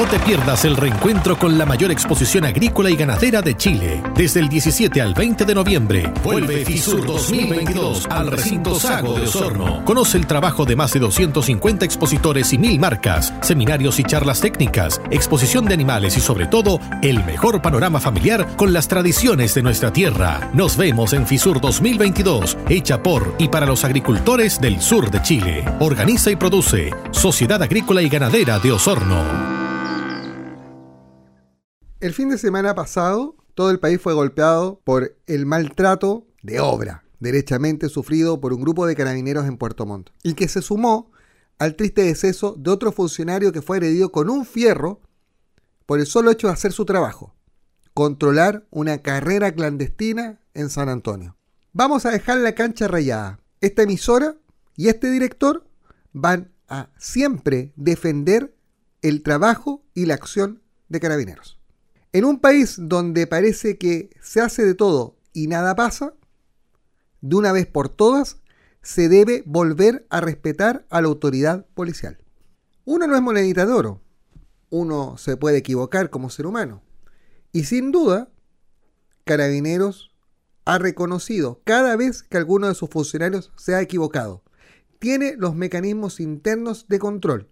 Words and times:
No 0.00 0.06
te 0.06 0.18
pierdas 0.20 0.64
el 0.64 0.78
reencuentro 0.78 1.38
con 1.38 1.58
la 1.58 1.66
mayor 1.66 1.90
exposición 1.90 2.46
agrícola 2.46 2.88
y 2.88 2.96
ganadera 2.96 3.42
de 3.42 3.54
Chile. 3.54 4.02
Desde 4.16 4.40
el 4.40 4.48
17 4.48 4.98
al 4.98 5.12
20 5.12 5.44
de 5.44 5.54
noviembre, 5.54 6.10
vuelve 6.24 6.64
FISUR 6.64 7.04
2022 7.04 8.06
al 8.08 8.28
recinto 8.28 8.80
Sago 8.80 9.12
de 9.12 9.26
Osorno. 9.26 9.84
Conoce 9.84 10.16
el 10.16 10.26
trabajo 10.26 10.64
de 10.64 10.74
más 10.74 10.94
de 10.94 11.00
250 11.00 11.84
expositores 11.84 12.50
y 12.54 12.56
mil 12.56 12.80
marcas, 12.80 13.34
seminarios 13.42 14.00
y 14.00 14.04
charlas 14.04 14.40
técnicas, 14.40 15.02
exposición 15.10 15.66
de 15.66 15.74
animales 15.74 16.16
y 16.16 16.20
sobre 16.20 16.46
todo, 16.46 16.80
el 17.02 17.22
mejor 17.26 17.60
panorama 17.60 18.00
familiar 18.00 18.56
con 18.56 18.72
las 18.72 18.88
tradiciones 18.88 19.52
de 19.54 19.62
nuestra 19.62 19.92
tierra. 19.92 20.48
Nos 20.54 20.78
vemos 20.78 21.12
en 21.12 21.26
FISUR 21.26 21.60
2022, 21.60 22.56
hecha 22.70 23.02
por 23.02 23.34
y 23.36 23.48
para 23.48 23.66
los 23.66 23.84
agricultores 23.84 24.62
del 24.62 24.80
sur 24.80 25.10
de 25.10 25.20
Chile. 25.20 25.62
Organiza 25.78 26.30
y 26.30 26.36
produce 26.36 26.88
Sociedad 27.10 27.62
Agrícola 27.62 28.00
y 28.00 28.08
Ganadera 28.08 28.58
de 28.58 28.72
Osorno. 28.72 29.59
El 32.00 32.14
fin 32.14 32.30
de 32.30 32.38
semana 32.38 32.74
pasado, 32.74 33.36
todo 33.54 33.70
el 33.70 33.78
país 33.78 34.00
fue 34.00 34.14
golpeado 34.14 34.80
por 34.84 35.18
el 35.26 35.44
maltrato 35.44 36.26
de 36.42 36.58
obra, 36.58 37.04
derechamente 37.18 37.90
sufrido 37.90 38.40
por 38.40 38.54
un 38.54 38.62
grupo 38.62 38.86
de 38.86 38.96
carabineros 38.96 39.44
en 39.44 39.58
Puerto 39.58 39.84
Montt, 39.84 40.08
y 40.22 40.32
que 40.32 40.48
se 40.48 40.62
sumó 40.62 41.12
al 41.58 41.76
triste 41.76 42.00
deceso 42.00 42.54
de 42.58 42.70
otro 42.70 42.90
funcionario 42.90 43.52
que 43.52 43.60
fue 43.60 43.76
agredido 43.76 44.10
con 44.12 44.30
un 44.30 44.46
fierro 44.46 45.02
por 45.84 46.00
el 46.00 46.06
solo 46.06 46.30
hecho 46.30 46.46
de 46.46 46.54
hacer 46.54 46.72
su 46.72 46.86
trabajo, 46.86 47.34
controlar 47.92 48.66
una 48.70 49.02
carrera 49.02 49.52
clandestina 49.52 50.40
en 50.54 50.70
San 50.70 50.88
Antonio. 50.88 51.36
Vamos 51.74 52.06
a 52.06 52.10
dejar 52.12 52.38
la 52.38 52.54
cancha 52.54 52.88
rayada. 52.88 53.40
Esta 53.60 53.82
emisora 53.82 54.36
y 54.74 54.88
este 54.88 55.10
director 55.10 55.66
van 56.14 56.50
a 56.66 56.88
siempre 56.96 57.74
defender 57.76 58.56
el 59.02 59.22
trabajo 59.22 59.84
y 59.92 60.06
la 60.06 60.14
acción 60.14 60.62
de 60.88 60.98
carabineros. 60.98 61.59
En 62.12 62.24
un 62.24 62.40
país 62.40 62.76
donde 62.76 63.26
parece 63.28 63.78
que 63.78 64.10
se 64.20 64.40
hace 64.40 64.64
de 64.64 64.74
todo 64.74 65.16
y 65.32 65.46
nada 65.46 65.76
pasa, 65.76 66.14
de 67.20 67.36
una 67.36 67.52
vez 67.52 67.66
por 67.66 67.88
todas, 67.88 68.38
se 68.82 69.08
debe 69.08 69.44
volver 69.46 70.06
a 70.10 70.20
respetar 70.20 70.86
a 70.90 71.00
la 71.00 71.08
autoridad 71.08 71.66
policial. 71.74 72.18
Uno 72.84 73.06
no 73.06 73.14
es 73.14 73.22
monedita 73.22 73.64
de 73.64 73.72
oro, 73.72 74.02
uno 74.70 75.18
se 75.18 75.36
puede 75.36 75.58
equivocar 75.58 76.10
como 76.10 76.30
ser 76.30 76.46
humano. 76.46 76.82
Y 77.52 77.64
sin 77.64 77.92
duda, 77.92 78.30
Carabineros 79.24 80.12
ha 80.64 80.78
reconocido 80.78 81.60
cada 81.64 81.94
vez 81.94 82.22
que 82.24 82.38
alguno 82.38 82.68
de 82.68 82.74
sus 82.74 82.90
funcionarios 82.90 83.52
se 83.56 83.74
ha 83.74 83.80
equivocado. 83.80 84.42
Tiene 84.98 85.36
los 85.36 85.54
mecanismos 85.54 86.18
internos 86.18 86.86
de 86.88 86.98
control 86.98 87.48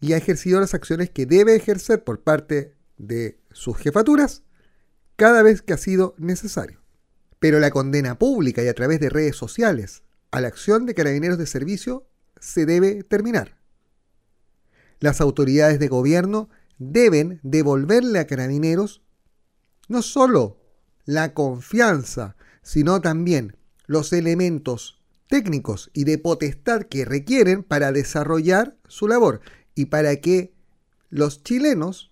y 0.00 0.14
ha 0.14 0.16
ejercido 0.16 0.58
las 0.58 0.74
acciones 0.74 1.10
que 1.10 1.26
debe 1.26 1.54
ejercer 1.54 2.02
por 2.02 2.20
parte 2.20 2.74
de 3.02 3.36
sus 3.50 3.76
jefaturas 3.76 4.44
cada 5.16 5.42
vez 5.42 5.60
que 5.60 5.74
ha 5.74 5.76
sido 5.76 6.14
necesario. 6.16 6.80
Pero 7.38 7.58
la 7.58 7.70
condena 7.70 8.18
pública 8.18 8.62
y 8.62 8.68
a 8.68 8.74
través 8.74 9.00
de 9.00 9.10
redes 9.10 9.36
sociales 9.36 10.02
a 10.30 10.40
la 10.40 10.48
acción 10.48 10.86
de 10.86 10.94
carabineros 10.94 11.36
de 11.36 11.46
servicio 11.46 12.06
se 12.40 12.64
debe 12.64 13.02
terminar. 13.02 13.58
Las 15.00 15.20
autoridades 15.20 15.78
de 15.80 15.88
gobierno 15.88 16.48
deben 16.78 17.40
devolverle 17.42 18.20
a 18.20 18.26
carabineros 18.26 19.02
no 19.88 20.00
solo 20.00 20.58
la 21.04 21.34
confianza, 21.34 22.36
sino 22.62 23.00
también 23.00 23.56
los 23.86 24.12
elementos 24.12 25.00
técnicos 25.26 25.90
y 25.92 26.04
de 26.04 26.18
potestad 26.18 26.82
que 26.82 27.04
requieren 27.04 27.64
para 27.64 27.90
desarrollar 27.90 28.76
su 28.86 29.08
labor 29.08 29.40
y 29.74 29.86
para 29.86 30.16
que 30.16 30.54
los 31.10 31.42
chilenos 31.42 32.11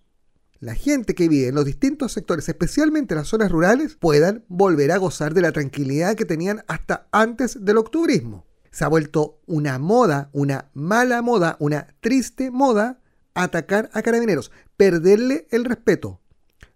la 0.61 0.75
gente 0.75 1.15
que 1.15 1.29
vive 1.29 1.49
en 1.49 1.55
los 1.55 1.65
distintos 1.65 2.13
sectores, 2.13 2.49
especialmente 2.49 3.15
en 3.15 3.19
las 3.19 3.29
zonas 3.29 3.51
rurales, 3.51 3.97
puedan 3.97 4.45
volver 4.49 4.93
a 4.93 4.99
gozar 4.99 5.33
de 5.33 5.41
la 5.41 5.53
tranquilidad 5.53 6.15
que 6.15 6.27
tenían 6.27 6.63
hasta 6.69 7.09
antes 7.13 7.65
del 7.65 7.79
octubrismo. 7.79 8.47
Se 8.71 8.85
ha 8.85 8.89
vuelto 8.89 9.41
una 9.47 9.79
moda, 9.79 10.29
una 10.33 10.71
mala 10.75 11.23
moda, 11.23 11.57
una 11.61 11.89
triste 12.01 12.51
moda 12.51 13.01
atacar 13.33 13.89
a 13.95 14.03
carabineros, 14.03 14.53
perderle 14.77 15.49
el 15.51 15.65
respeto. 15.65 16.21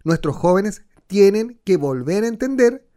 Nuestros 0.03 0.35
jóvenes 0.35 0.81
tienen 1.05 1.61
que 1.63 1.77
volver 1.77 2.23
a 2.23 2.27
entender 2.27 2.87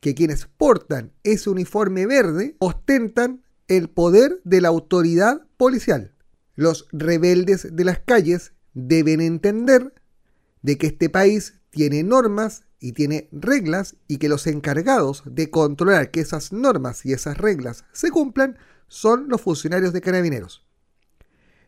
que 0.00 0.14
quienes 0.14 0.46
portan 0.46 1.12
ese 1.24 1.50
uniforme 1.50 2.06
verde 2.06 2.56
ostentan 2.58 3.42
el 3.66 3.90
poder 3.90 4.40
de 4.44 4.62
la 4.62 4.68
autoridad 4.68 5.46
policial. 5.58 6.14
Los 6.54 6.88
rebeldes 6.90 7.76
de 7.76 7.84
las 7.84 7.98
calles 7.98 8.52
deben 8.72 9.20
entender 9.20 9.92
de 10.62 10.78
que 10.78 10.88
este 10.88 11.08
país 11.08 11.54
tiene 11.70 12.02
normas 12.02 12.64
y 12.80 12.92
tiene 12.92 13.28
reglas 13.32 13.96
y 14.06 14.18
que 14.18 14.28
los 14.28 14.46
encargados 14.46 15.22
de 15.26 15.50
controlar 15.50 16.10
que 16.10 16.20
esas 16.20 16.52
normas 16.52 17.04
y 17.04 17.12
esas 17.12 17.38
reglas 17.38 17.84
se 17.92 18.10
cumplan 18.10 18.56
son 18.88 19.28
los 19.28 19.40
funcionarios 19.40 19.92
de 19.92 20.00
carabineros. 20.00 20.64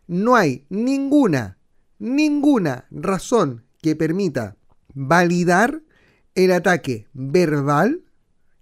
No 0.07 0.37
hay 0.37 0.67
ninguna, 0.71 1.59
ninguna 1.99 2.87
razón 2.91 3.65
que 3.83 3.97
permita 3.97 4.57
validar 4.95 5.83
el 6.35 6.53
ataque 6.53 7.07
verbal 7.13 8.05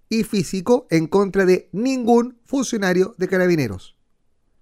y 0.09 0.23
físico 0.23 0.87
en 0.89 1.07
contra 1.07 1.45
de 1.45 1.69
ningún 1.71 2.39
funcionario 2.45 3.15
de 3.17 3.27
carabineros. 3.27 3.95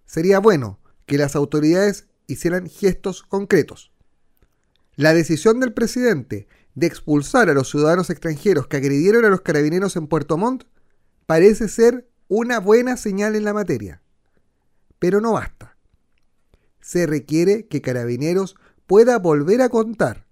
Sería 0.05 0.39
bueno 0.39 0.79
que 1.05 1.17
las 1.17 1.35
autoridades 1.35 2.07
hicieran 2.27 2.69
gestos 2.69 3.23
concretos. 3.23 3.91
La 4.97 5.13
decisión 5.13 5.59
del 5.59 5.73
presidente 5.73 6.47
de 6.73 6.87
expulsar 6.87 7.51
a 7.51 7.53
los 7.53 7.69
ciudadanos 7.69 8.09
extranjeros 8.09 8.65
que 8.65 8.77
agredieron 8.77 9.25
a 9.25 9.29
los 9.29 9.41
carabineros 9.41 9.95
en 9.95 10.07
Puerto 10.07 10.37
Montt 10.37 10.63
parece 11.27 11.67
ser 11.67 12.09
una 12.27 12.59
buena 12.59 12.97
señal 12.97 13.35
en 13.35 13.43
la 13.43 13.53
materia. 13.53 14.01
Pero 14.97 15.21
no 15.21 15.33
basta. 15.33 15.77
Se 16.81 17.05
requiere 17.05 17.67
que 17.67 17.83
Carabineros 17.83 18.55
pueda 18.87 19.19
volver 19.19 19.61
a 19.61 19.69
contar 19.69 20.25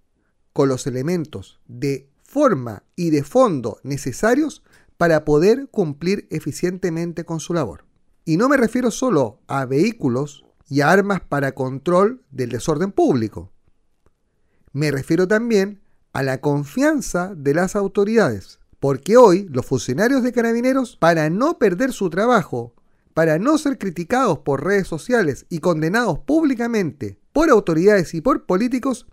con 0.51 0.67
los 0.67 0.87
elementos 0.87 1.61
de 1.67 2.09
forma 2.23 2.81
y 2.95 3.11
de 3.11 3.23
fondo 3.23 3.79
necesarios 3.83 4.63
para 4.97 5.25
poder 5.25 5.67
cumplir 5.69 6.27
eficientemente 6.31 7.23
con 7.23 7.39
su 7.39 7.53
labor. 7.53 7.85
Y 8.23 8.37
no 8.37 8.49
me 8.49 8.57
refiero 8.57 8.89
solo 8.89 9.41
a 9.45 9.65
vehículos 9.65 10.43
y 10.67 10.81
a 10.81 10.89
armas 10.89 11.21
para 11.21 11.51
control 11.51 12.23
del 12.31 12.49
desorden 12.49 12.91
público, 12.91 13.51
me 14.75 14.91
refiero 14.91 15.25
también 15.25 15.79
a 16.11 16.21
la 16.21 16.41
confianza 16.41 17.33
de 17.33 17.53
las 17.53 17.77
autoridades, 17.77 18.59
porque 18.81 19.15
hoy 19.15 19.47
los 19.49 19.65
funcionarios 19.65 20.21
de 20.21 20.33
carabineros, 20.33 20.97
para 20.97 21.29
no 21.29 21.57
perder 21.57 21.93
su 21.93 22.09
trabajo, 22.09 22.75
para 23.13 23.39
no 23.39 23.57
ser 23.57 23.77
criticados 23.77 24.39
por 24.39 24.65
redes 24.65 24.85
sociales 24.85 25.45
y 25.47 25.59
condenados 25.59 26.19
públicamente 26.19 27.17
por 27.31 27.49
autoridades 27.49 28.13
y 28.15 28.19
por 28.19 28.45
políticos, 28.45 29.07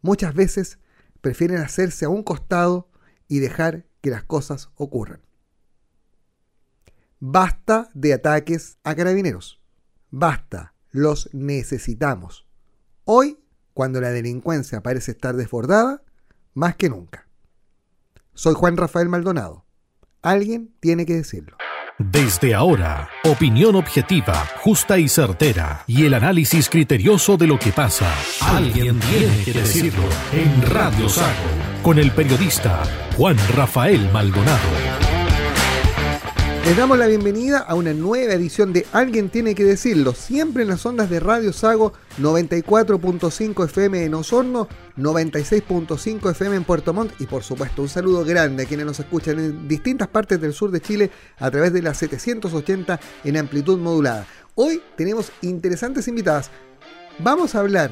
muchas 0.00 0.32
veces 0.32 0.78
prefieren 1.20 1.56
hacerse 1.56 2.04
a 2.04 2.08
un 2.08 2.22
costado 2.22 2.88
y 3.26 3.40
dejar 3.40 3.86
que 4.02 4.10
las 4.10 4.22
cosas 4.22 4.70
ocurran. 4.76 5.22
Basta 7.18 7.88
de 7.94 8.12
ataques 8.12 8.78
a 8.84 8.94
carabineros. 8.94 9.60
Basta, 10.10 10.74
los 10.92 11.28
necesitamos. 11.32 12.46
Hoy 13.04 13.39
cuando 13.74 14.00
la 14.00 14.10
delincuencia 14.10 14.82
parece 14.82 15.12
estar 15.12 15.36
desbordada, 15.36 16.02
más 16.54 16.76
que 16.76 16.88
nunca. 16.88 17.26
Soy 18.34 18.54
Juan 18.54 18.76
Rafael 18.76 19.08
Maldonado. 19.08 19.64
Alguien 20.22 20.74
tiene 20.80 21.06
que 21.06 21.14
decirlo. 21.14 21.56
Desde 21.98 22.54
ahora, 22.54 23.10
opinión 23.24 23.76
objetiva, 23.76 24.46
justa 24.62 24.98
y 24.98 25.06
certera, 25.06 25.84
y 25.86 26.06
el 26.06 26.14
análisis 26.14 26.70
criterioso 26.70 27.36
de 27.36 27.46
lo 27.46 27.58
que 27.58 27.72
pasa. 27.72 28.10
Alguien 28.40 28.98
tiene 29.00 29.44
que 29.44 29.52
decirlo 29.52 30.04
en 30.32 30.62
Radio 30.70 31.10
Sago, 31.10 31.82
con 31.82 31.98
el 31.98 32.10
periodista 32.12 32.84
Juan 33.18 33.36
Rafael 33.54 34.10
Maldonado. 34.12 34.89
Les 36.64 36.76
damos 36.76 36.98
la 36.98 37.06
bienvenida 37.06 37.58
a 37.58 37.74
una 37.74 37.94
nueva 37.94 38.34
edición 38.34 38.72
de 38.72 38.86
Alguien 38.92 39.30
tiene 39.30 39.54
que 39.54 39.64
decirlo, 39.64 40.12
siempre 40.14 40.62
en 40.62 40.68
las 40.68 40.84
ondas 40.84 41.08
de 41.08 41.18
Radio 41.18 41.52
Sago 41.52 41.94
94.5 42.20 43.64
FM 43.64 44.04
en 44.04 44.14
Osorno, 44.14 44.68
96.5 44.96 46.30
FM 46.30 46.56
en 46.56 46.64
Puerto 46.64 46.92
Montt 46.92 47.18
y 47.18 47.26
por 47.26 47.42
supuesto 47.42 47.82
un 47.82 47.88
saludo 47.88 48.24
grande 48.24 48.62
a 48.62 48.66
quienes 48.66 48.86
nos 48.86 49.00
escuchan 49.00 49.38
en 49.38 49.66
distintas 49.66 50.08
partes 50.08 50.40
del 50.40 50.52
sur 50.52 50.70
de 50.70 50.80
Chile 50.80 51.10
a 51.38 51.50
través 51.50 51.72
de 51.72 51.82
las 51.82 51.96
780 51.96 53.00
en 53.24 53.36
amplitud 53.38 53.78
modulada. 53.78 54.26
Hoy 54.54 54.82
tenemos 54.96 55.32
interesantes 55.40 56.06
invitadas. 56.08 56.50
Vamos 57.18 57.54
a 57.54 57.60
hablar 57.60 57.90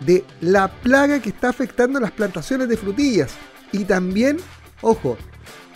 de 0.00 0.24
la 0.40 0.68
plaga 0.68 1.20
que 1.20 1.30
está 1.30 1.48
afectando 1.48 1.98
las 2.00 2.12
plantaciones 2.12 2.68
de 2.68 2.76
frutillas 2.76 3.32
y 3.72 3.84
también, 3.84 4.38
ojo, 4.82 5.18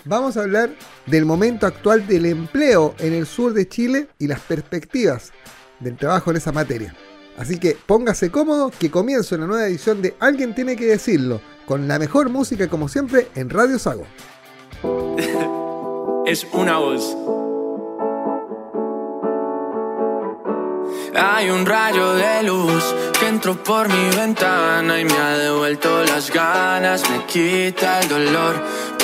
vamos 0.09 0.37
a 0.37 0.43
hablar 0.43 0.71
del 1.07 1.25
momento 1.27 1.67
actual 1.67 2.07
del 2.07 2.27
empleo 2.27 2.95
en 2.99 3.13
el 3.13 3.27
sur 3.27 3.53
de 3.53 3.69
Chile 3.69 4.09
y 4.19 4.27
las 4.27 4.41
perspectivas 4.41 5.33
del 5.81 5.97
trabajo 5.97 6.31
en 6.31 6.39
esa 6.39 6.51
materia. 6.51 6.95
Así 7.37 7.59
que 7.59 7.77
póngase 7.87 8.31
cómodo 8.31 8.73
que 8.77 8.91
comienza 8.91 9.37
una 9.37 9.47
nueva 9.47 9.67
edición 9.67 10.03
de 10.03 10.17
Alguien 10.19 10.55
tiene 10.55 10.75
que 10.75 10.87
decirlo, 10.87 11.41
con 11.67 11.87
la 11.87 11.99
mejor 11.99 12.31
música 12.31 12.69
como 12.69 12.89
siempre 12.89 13.29
en 13.35 13.51
Radio 13.51 13.79
Sago. 13.79 14.07
es 16.27 16.47
una 16.53 16.79
voz. 16.79 17.17
Hay 21.15 21.51
un 21.51 21.65
rayo 21.65 22.15
de 22.15 22.43
luz 22.45 22.95
que 23.19 23.29
entró 23.29 23.61
por 23.63 23.89
mi 23.89 24.17
ventana 24.17 25.01
y 25.01 25.05
me 25.05 25.15
ha 25.15 25.39
devuelto 25.39 26.05
las 26.05 26.31
ganas, 26.31 27.09
me 27.11 27.25
quita 27.27 28.01
el 28.01 28.09
dolor. 28.09 28.63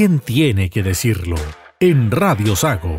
Alguien 0.00 0.20
tiene 0.20 0.70
que 0.70 0.82
decirlo 0.82 1.36
en 1.78 2.10
Radio 2.10 2.56
Sago. 2.56 2.96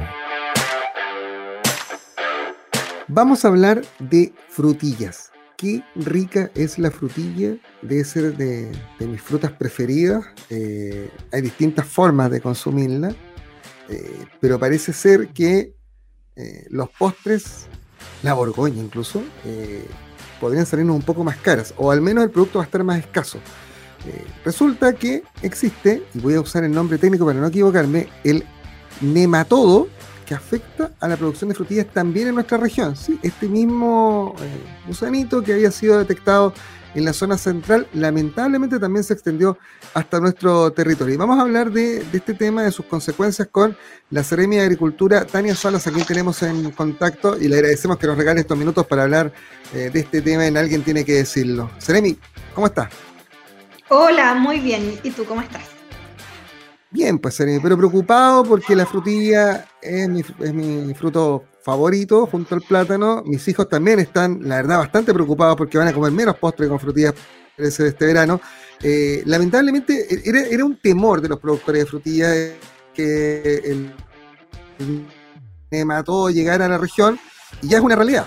Vamos 3.08 3.44
a 3.44 3.48
hablar 3.48 3.82
de 3.98 4.32
frutillas. 4.50 5.32
Qué 5.58 5.84
rica 5.96 6.52
es 6.54 6.78
la 6.78 6.92
frutilla, 6.92 7.56
debe 7.82 8.04
ser 8.04 8.38
de, 8.38 8.72
mis 9.00 9.20
frutas 9.20 9.52
preferidas. 9.52 10.24
Eh, 10.52 11.10
hay 11.32 11.42
distintas 11.42 11.88
formas 11.88 12.30
de 12.30 12.40
consumirla, 12.40 13.16
eh, 13.90 14.26
pero 14.40 14.60
parece 14.60 14.94
ser 14.94 15.30
que 15.30 15.74
eh, 16.36 16.68
los 16.70 16.88
postres, 16.90 17.66
la 18.22 18.36
borgoña 18.36 18.80
incluso, 18.80 19.24
podrían 20.40 20.68
salirnos 20.68 20.98
un 20.98 21.02
poco 21.02 21.24
más 21.24 21.38
caras, 21.38 21.74
o 21.78 21.90
al 21.90 22.00
menos 22.00 22.24
el 22.24 22.30
producto 22.30 22.60
va 22.60 22.66
a 22.66 22.68
estar 22.68 22.84
más 22.84 23.00
escaso. 23.00 23.40
Eh, 24.08 24.26
resulta 24.44 24.94
que 24.94 25.24
existe, 25.42 26.04
y 26.14 26.20
voy 26.20 26.36
a 26.36 26.42
usar 26.42 26.64
el 26.64 26.72
nombre 26.72 26.98
técnico 26.98 27.26
para 27.26 27.40
no 27.40 27.48
equivocarme, 27.48 28.08
el 28.24 28.44
nematodo 29.02 29.88
que 30.26 30.36
afecta 30.36 30.92
a 31.00 31.08
la 31.08 31.18
producción 31.18 31.50
de 31.50 31.56
frutillas 31.56 31.88
también 31.88 32.30
en 32.30 32.36
nuestra 32.36 32.58
región. 32.58 32.96
Este 33.22 33.48
mismo 33.48 34.36
eh, 34.40 34.88
gusanito 34.88 35.44
que 35.44 35.54
había 35.54 35.72
sido 35.72 36.00
detectado 36.00 36.54
en 36.96 37.06
la 37.06 37.14
zona 37.14 37.38
central, 37.38 37.88
lamentablemente 37.94 38.80
también 38.80 39.04
se 39.04 39.14
extendió 39.14 39.58
hasta 39.94 40.20
nuestro 40.20 40.72
territorio. 40.72 41.16
Y 41.16 41.18
vamos 41.18 41.38
a 41.40 41.42
hablar 41.42 41.72
de, 41.72 42.04
este 42.14 42.34
tema, 42.34 42.64
de 42.64 42.72
sus 42.72 42.86
consecuencias 42.86 43.48
con 43.50 43.78
la 44.10 44.24
Seremi 44.24 44.58
de 44.58 44.64
Agricultura, 44.64 45.26
Tania 45.26 45.56
Salas, 45.56 45.88
a 45.88 45.92
quien 45.92 46.06
tenemos 46.06 46.42
en 46.44 46.72
contacto, 46.72 47.38
y 47.40 47.48
le 47.48 47.56
agradecemos 47.56 47.98
que 47.98 48.08
nos 48.08 48.18
regale 48.18 48.42
estos 48.42 48.58
minutos 48.58 48.86
para 48.88 49.04
hablar 49.04 49.32
eh, 49.74 49.90
de 49.92 50.00
este 50.00 50.22
tema 50.22 50.46
en 50.46 50.58
Alguien 50.58 50.84
Tiene 50.84 51.06
que 51.06 51.14
Decirlo. 51.14 51.70
Seremi, 51.78 52.18
¿cómo 52.54 52.68
estás? 52.68 53.11
Hola, 53.94 54.36
muy 54.36 54.62
bien. 54.62 54.98
¿Y 55.04 55.12
tú 55.12 55.26
cómo 55.26 55.42
estás? 55.42 55.64
Bien, 56.92 57.20
pues 57.20 57.36
pero 57.38 57.76
preocupado 57.76 58.46
porque 58.46 58.74
la 58.74 58.86
frutilla 58.86 59.68
es 59.82 60.08
mi, 60.08 60.94
fruto 60.94 61.44
favorito 61.62 62.26
junto 62.26 62.56
al 62.56 62.62
plátano. 62.62 63.22
Mis 63.26 63.46
hijos 63.50 63.68
también 63.68 64.00
están, 64.00 64.48
la 64.48 64.56
verdad, 64.56 64.78
bastante 64.78 65.14
preocupados 65.14 65.58
porque 65.58 65.78
van 65.78 65.90
a 65.90 65.94
comer 65.94 66.14
menos 66.14 66.38
postres 66.38 66.70
con 66.70 66.80
frutillas 66.80 67.16
este 67.58 68.06
verano. 68.06 68.40
Eh, 68.82 69.24
lamentablemente 69.26 70.08
era, 70.24 70.64
un 70.64 70.78
temor 70.78 71.20
de 71.20 71.28
los 71.28 71.40
productores 71.42 71.84
de 71.84 71.90
frutillas 71.90 72.52
que 72.94 73.56
el, 73.56 73.94
el 75.70 75.86
mató 75.86 76.30
llegar 76.30 76.62
a 76.62 76.70
la 76.70 76.78
región 76.78 77.20
y 77.62 77.68
ya 77.68 77.80
es 77.80 77.84
una 77.84 77.98
realidad. 77.98 78.26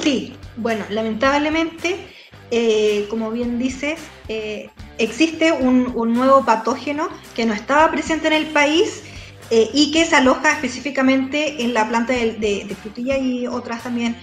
Sí, 0.00 0.36
bueno, 0.56 0.84
lamentablemente 0.90 2.15
eh, 2.50 3.06
como 3.10 3.30
bien 3.30 3.58
dices, 3.58 4.00
eh, 4.28 4.70
existe 4.98 5.52
un, 5.52 5.92
nuevo 6.14 6.44
patógeno 6.44 7.08
que 7.34 7.44
no 7.44 7.52
estaba 7.52 7.90
presente 7.90 8.28
en 8.28 8.34
el 8.34 8.46
país 8.46 9.02
eh, 9.50 9.68
y 9.72 9.90
que 9.90 10.04
se 10.04 10.16
aloja 10.16 10.52
específicamente 10.52 11.62
en 11.62 11.74
la 11.74 11.88
planta 11.88 12.12
de, 12.12 12.76
frutilla 12.80 13.18
y 13.18 13.46
otras 13.46 13.82
también 13.82 14.16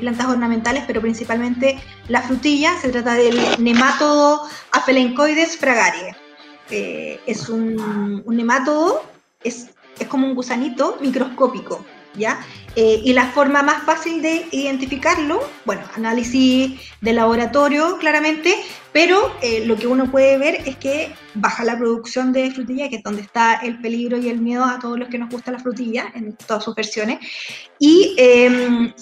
plantas 0.00 0.26
ornamentales, 0.26 0.84
pero 0.86 1.00
principalmente 1.00 1.78
la 2.08 2.22
frutilla. 2.22 2.78
Se 2.80 2.90
trata 2.90 3.14
del 3.14 3.38
nematodo 3.58 4.42
Aphelencoides 4.72 5.56
fragarie. 5.56 6.14
es 6.70 7.48
un, 7.48 8.22
un 8.24 8.36
nematodo, 8.36 9.02
es 9.42 9.70
como 10.08 10.26
un 10.26 10.34
gusanito 10.34 10.98
microscópico, 11.00 11.84
Eh, 12.74 13.02
y 13.04 13.12
la 13.12 13.26
forma 13.26 13.62
más 13.62 13.82
fácil 13.84 14.22
de 14.22 14.46
identificarlo, 14.50 15.46
bueno, 15.66 15.82
análisis 15.94 16.80
de 17.00 17.12
laboratorio 17.12 17.98
claramente, 17.98 18.54
pero 18.92 19.32
eh, 19.42 19.64
lo 19.66 19.76
que 19.76 19.86
uno 19.86 20.10
puede 20.10 20.38
ver 20.38 20.62
es 20.66 20.76
que 20.76 21.12
baja 21.34 21.64
la 21.64 21.76
producción 21.76 22.32
de 22.32 22.50
frutilla, 22.50 22.88
que 22.88 22.96
es 22.96 23.02
donde 23.02 23.22
está 23.22 23.56
el 23.56 23.80
peligro 23.80 24.16
y 24.16 24.28
el 24.28 24.40
miedo 24.40 24.64
a 24.64 24.78
todos 24.78 24.98
los 24.98 25.08
que 25.08 25.18
nos 25.18 25.28
gusta 25.30 25.52
la 25.52 25.58
frutilla, 25.58 26.12
en 26.14 26.34
todas 26.34 26.64
sus 26.64 26.74
versiones, 26.74 27.18
y 27.78 28.14
em, 28.16 28.92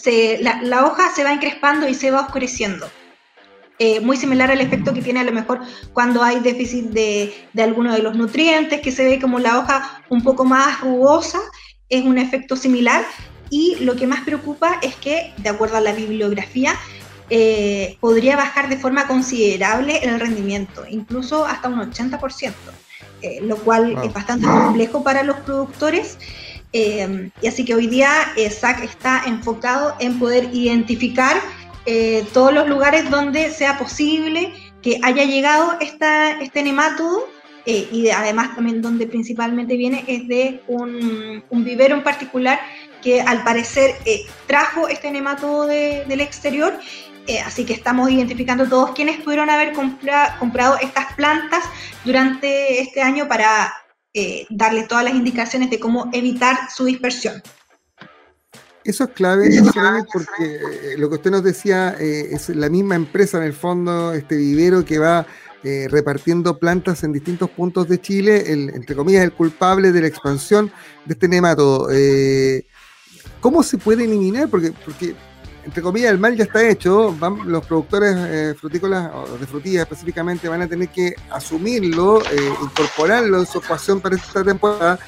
la, 0.40 0.86
hoja 0.86 1.12
se 1.14 1.22
va 1.22 1.32
encrespando 1.32 1.88
y 1.88 1.94
se 1.94 2.10
va 2.10 2.22
oscureciendo. 2.22 2.88
Eh, 3.78 4.00
muy 4.00 4.18
similar 4.18 4.50
al 4.50 4.60
efecto 4.60 4.92
que 4.92 5.00
tiene 5.00 5.20
a 5.20 5.24
lo 5.24 5.32
mejor 5.32 5.60
cuando 5.94 6.22
hay 6.22 6.40
déficit 6.40 6.90
de, 6.90 7.32
de 7.54 7.62
alguno 7.62 7.94
de 7.94 8.02
los 8.02 8.14
nutrientes, 8.14 8.80
que 8.80 8.92
se 8.92 9.04
ve 9.04 9.18
como 9.18 9.38
la 9.38 9.58
hoja 9.58 10.02
un 10.10 10.22
poco 10.22 10.44
más 10.44 10.80
rugosa, 10.82 11.38
es 11.90 12.04
un 12.04 12.16
efecto 12.16 12.56
similar, 12.56 13.04
y 13.50 13.76
lo 13.80 13.96
que 13.96 14.06
más 14.06 14.22
preocupa 14.22 14.78
es 14.80 14.94
que, 14.94 15.34
de 15.36 15.48
acuerdo 15.50 15.76
a 15.76 15.80
la 15.80 15.92
bibliografía, 15.92 16.74
eh, 17.28 17.96
podría 18.00 18.36
bajar 18.36 18.68
de 18.68 18.76
forma 18.76 19.06
considerable 19.06 19.98
el 20.02 20.18
rendimiento, 20.18 20.84
incluso 20.88 21.44
hasta 21.44 21.68
un 21.68 21.80
80%, 21.80 22.52
eh, 23.22 23.40
lo 23.42 23.56
cual 23.56 23.98
es 24.02 24.12
bastante 24.12 24.46
complejo 24.46 25.02
para 25.02 25.24
los 25.24 25.36
productores. 25.38 26.18
Eh, 26.72 27.30
y 27.42 27.46
así 27.48 27.64
que 27.64 27.74
hoy 27.74 27.88
día 27.88 28.32
SAC 28.36 28.84
está 28.84 29.24
enfocado 29.26 29.96
en 29.98 30.18
poder 30.18 30.50
identificar 30.52 31.40
todos 32.32 32.54
los 32.54 32.68
lugares 32.68 33.10
donde 33.10 33.50
sea 33.50 33.76
posible 33.76 34.52
que 34.80 35.00
haya 35.02 35.24
llegado 35.24 35.76
esta, 35.80 36.38
este 36.40 36.62
nematodo 36.62 37.26
y 37.66 38.08
además 38.10 38.54
también 38.54 38.80
donde 38.82 39.06
principalmente 39.06 39.76
viene 39.76 40.04
es 40.06 40.26
de 40.26 40.62
un, 40.66 41.44
un 41.48 41.64
vivero 41.64 41.94
en 41.94 42.02
particular 42.02 42.58
que 43.00 43.20
al 43.20 43.42
parecer 43.42 43.96
eh, 44.04 44.26
trajo 44.46 44.88
este 44.88 45.10
nematodo 45.10 45.66
del 45.66 46.20
exterior. 46.20 46.74
Eh, 47.26 47.40
así 47.40 47.64
que 47.64 47.74
estamos 47.74 48.10
identificando 48.10 48.68
todos 48.68 48.92
quienes 48.92 49.20
pudieron 49.20 49.50
haber 49.50 49.72
comprado 49.72 50.78
estas 50.80 51.14
plantas 51.14 51.62
durante 52.04 52.80
este 52.80 53.02
año 53.02 53.28
para 53.28 53.72
eh, 54.14 54.46
darles 54.50 54.88
todas 54.88 55.04
las 55.04 55.14
indicaciones 55.14 55.70
de 55.70 55.78
cómo 55.78 56.08
evitar 56.12 56.56
su 56.74 56.86
dispersión. 56.86 57.42
Eso 58.82 59.04
es 59.04 59.10
clave, 59.10 59.50
porque 60.10 60.96
lo 60.96 61.10
que 61.10 61.16
usted 61.16 61.30
nos 61.30 61.44
decía 61.44 61.90
es 62.00 62.48
la 62.48 62.70
misma 62.70 62.94
empresa 62.94 63.36
en 63.36 63.44
el 63.44 63.52
fondo, 63.52 64.14
este 64.14 64.36
vivero 64.36 64.84
que 64.84 64.98
va 64.98 65.26
repartiendo 65.62 66.58
plantas 66.58 67.04
en 67.04 67.12
distintos 67.12 67.50
puntos 67.50 67.88
de 67.88 68.00
Chile, 68.00 68.52
el, 68.52 68.70
entre 68.70 68.96
comillas, 68.96 69.24
el 69.24 69.32
culpable 69.32 69.92
de 69.92 70.00
la 70.00 70.06
expansión 70.06 70.72
de 71.04 71.14
este 71.14 71.28
nematodo. 71.28 71.88
¿Cómo 73.40 73.62
se 73.62 73.78
puede 73.78 74.04
eliminar? 74.04 74.48
Porque, 74.48 74.72
entre 75.64 75.82
comillas, 75.82 76.10
el 76.10 76.18
mal 76.18 76.36
ya 76.36 76.44
está 76.44 76.66
hecho. 76.68 77.16
los 77.46 77.66
productores 77.66 78.14
eh, 78.16 78.54
frutícolas, 78.58 79.10
o 79.14 79.38
de 79.38 79.46
frutillas 79.46 79.82
específicamente, 79.82 80.48
van 80.48 80.62
a 80.62 80.68
tener 80.68 80.88
que 80.88 81.14
asumirlo, 81.30 82.20
eh, 82.22 82.54
incorporarlo 82.62 83.40
en 83.40 83.46
su 83.46 83.58
ecuación 83.58 84.00
para 84.00 84.16
esta 84.16 84.44
temporada. 84.44 84.98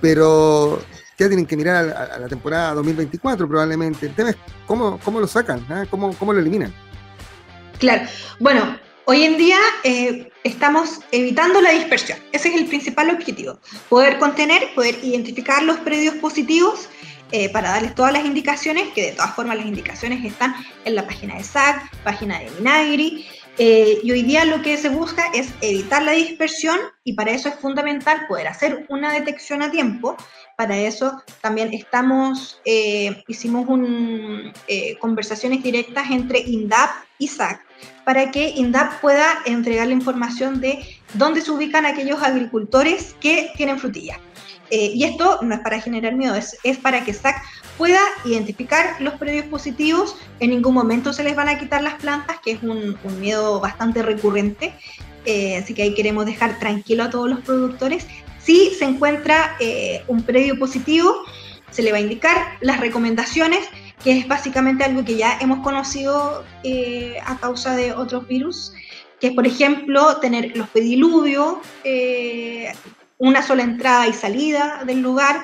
Pero 0.00 0.78
ya 1.18 1.28
tienen 1.28 1.46
que 1.46 1.56
mirar 1.56 1.88
a, 1.88 2.18
la 2.18 2.28
temporada 2.28 2.74
2024 2.74 3.48
probablemente. 3.48 4.06
El 4.06 4.14
tema 4.14 4.30
es 4.30 4.36
cómo, 4.66 5.00
cómo 5.02 5.18
lo 5.18 5.26
sacan, 5.26 5.64
¿ah? 5.70 5.84
¿Cómo, 5.88 6.14
cómo 6.14 6.34
lo 6.34 6.40
eliminan. 6.40 6.72
Claro. 7.78 8.06
Bueno, 8.38 8.78
Hoy 9.08 9.22
en 9.22 9.36
día 9.38 9.58
eh, 9.84 10.32
estamos 10.42 10.98
evitando 11.12 11.60
la 11.60 11.70
dispersión. 11.70 12.18
Ese 12.32 12.48
es 12.48 12.56
el 12.56 12.66
principal 12.66 13.08
objetivo. 13.10 13.60
Poder 13.88 14.18
contener, 14.18 14.74
poder 14.74 14.98
identificar 15.00 15.62
los 15.62 15.76
predios 15.78 16.16
positivos 16.16 16.88
eh, 17.30 17.48
para 17.50 17.70
darles 17.70 17.94
todas 17.94 18.12
las 18.12 18.24
indicaciones, 18.24 18.88
que 18.96 19.02
de 19.02 19.12
todas 19.12 19.36
formas 19.36 19.58
las 19.58 19.66
indicaciones 19.66 20.24
están 20.24 20.56
en 20.84 20.96
la 20.96 21.06
página 21.06 21.36
de 21.36 21.44
SAC, 21.44 22.02
página 22.02 22.40
de 22.40 22.50
Minagri. 22.58 23.24
Eh, 23.58 24.00
y 24.02 24.10
hoy 24.10 24.22
día 24.22 24.44
lo 24.44 24.60
que 24.60 24.76
se 24.76 24.88
busca 24.88 25.30
es 25.32 25.50
evitar 25.60 26.02
la 26.02 26.10
dispersión 26.10 26.78
y 27.04 27.12
para 27.12 27.30
eso 27.30 27.48
es 27.48 27.54
fundamental 27.54 28.26
poder 28.26 28.48
hacer 28.48 28.86
una 28.88 29.12
detección 29.12 29.62
a 29.62 29.70
tiempo. 29.70 30.16
Para 30.56 30.78
eso 30.78 31.22
también 31.42 31.72
estamos, 31.74 32.60
hicimos 33.28 33.68
un, 33.68 34.52
conversaciones 35.00 35.62
directas 35.62 36.10
entre 36.10 36.40
INDAP 36.40 36.90
y 37.18 37.28
SAC 37.28 37.66
para 38.04 38.30
que 38.30 38.50
INDAP 38.50 39.00
pueda 39.00 39.42
entregar 39.46 39.88
la 39.88 39.92
información 39.92 40.60
de 40.60 40.78
dónde 41.14 41.40
se 41.40 41.50
ubican 41.50 41.86
aquellos 41.86 42.22
agricultores 42.22 43.16
que 43.20 43.50
tienen 43.56 43.78
frutillas. 43.78 44.18
Eh, 44.70 44.92
y 44.94 45.04
esto 45.04 45.40
no 45.42 45.54
es 45.54 45.60
para 45.60 45.80
generar 45.80 46.14
miedo, 46.14 46.34
es, 46.34 46.78
para 46.78 47.04
que 47.04 47.12
SAC 47.12 47.40
pueda 47.78 48.00
identificar 48.24 49.00
los 49.00 49.14
predios 49.14 49.46
positivos. 49.46 50.16
En 50.40 50.50
ningún 50.50 50.74
momento 50.74 51.12
se 51.12 51.22
les 51.22 51.36
van 51.36 51.48
a 51.48 51.58
quitar 51.58 51.82
las 51.82 51.94
plantas, 51.94 52.38
que 52.44 52.52
es 52.52 52.62
un, 52.62 52.96
miedo 53.20 53.60
bastante 53.60 54.02
recurrente. 54.02 54.74
Eh, 55.24 55.56
así 55.56 55.74
que 55.74 55.82
ahí 55.82 55.94
queremos 55.94 56.26
dejar 56.26 56.58
tranquilo 56.58 57.04
a 57.04 57.10
todos 57.10 57.28
los 57.28 57.40
productores. 57.40 58.06
Si 58.46 58.70
se 58.70 58.84
encuentra 58.84 59.56
eh, 59.58 60.04
un 60.06 60.22
predio 60.22 60.56
positivo, 60.56 61.24
se 61.70 61.82
le 61.82 61.90
va 61.90 61.98
a 61.98 62.00
indicar 62.00 62.56
las 62.60 62.78
recomendaciones 62.78 63.68
que 64.04 64.16
es 64.16 64.28
básicamente 64.28 64.84
algo 64.84 65.04
que 65.04 65.16
ya 65.16 65.36
hemos 65.40 65.64
conocido 65.64 66.44
eh, 66.62 67.16
a 67.26 67.38
causa 67.38 67.74
de 67.74 67.92
otros 67.92 68.28
virus, 68.28 68.72
que 69.18 69.28
es, 69.28 69.32
por 69.32 69.48
ejemplo, 69.48 70.18
tener 70.18 70.56
los 70.56 70.68
pediluvios, 70.68 71.56
eh, 71.82 72.72
una 73.18 73.42
sola 73.42 73.64
entrada 73.64 74.06
y 74.06 74.12
salida 74.12 74.84
del 74.86 75.00
lugar, 75.00 75.42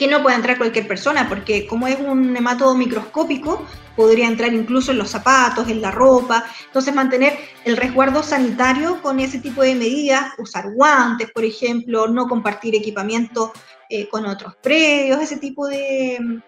que 0.00 0.08
no 0.08 0.22
pueda 0.22 0.34
entrar 0.34 0.56
cualquier 0.56 0.88
persona, 0.88 1.28
porque 1.28 1.66
como 1.66 1.86
es 1.86 2.00
un 2.00 2.32
nematodo 2.32 2.74
microscópico, 2.74 3.66
podría 3.94 4.28
entrar 4.28 4.50
incluso 4.54 4.92
en 4.92 4.98
los 4.98 5.10
zapatos, 5.10 5.68
en 5.68 5.82
la 5.82 5.90
ropa. 5.90 6.42
Entonces, 6.64 6.94
mantener 6.94 7.38
el 7.66 7.76
resguardo 7.76 8.22
sanitario 8.22 9.02
con 9.02 9.20
ese 9.20 9.40
tipo 9.40 9.62
de 9.62 9.74
medidas, 9.74 10.32
usar 10.38 10.72
guantes, 10.72 11.30
por 11.32 11.44
ejemplo, 11.44 12.08
no 12.08 12.28
compartir 12.28 12.74
equipamiento 12.74 13.52
eh, 13.90 14.08
con 14.08 14.24
otros 14.24 14.56
predios, 14.62 15.20
ese 15.20 15.36
tipo 15.36 15.66
de, 15.68 16.40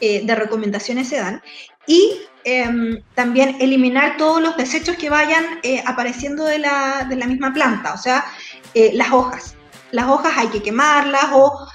eh, 0.00 0.24
de 0.24 0.34
recomendaciones 0.36 1.08
se 1.08 1.16
dan. 1.16 1.42
Y 1.88 2.12
em, 2.44 3.02
también 3.16 3.56
eliminar 3.60 4.18
todos 4.18 4.40
los 4.40 4.56
desechos 4.56 4.94
que 4.94 5.10
vayan 5.10 5.44
eh, 5.64 5.82
apareciendo 5.84 6.44
de 6.44 6.60
la, 6.60 7.06
de 7.08 7.16
la, 7.16 7.26
misma 7.26 7.52
planta, 7.52 7.92
o 7.92 7.98
sea, 7.98 8.24
las 8.72 9.10
hojas. 9.10 9.56
Las 9.90 10.06
hojas 10.06 10.32
hay 10.36 10.46
que 10.46 10.62
quemarlas 10.62 11.30
o 11.32 11.66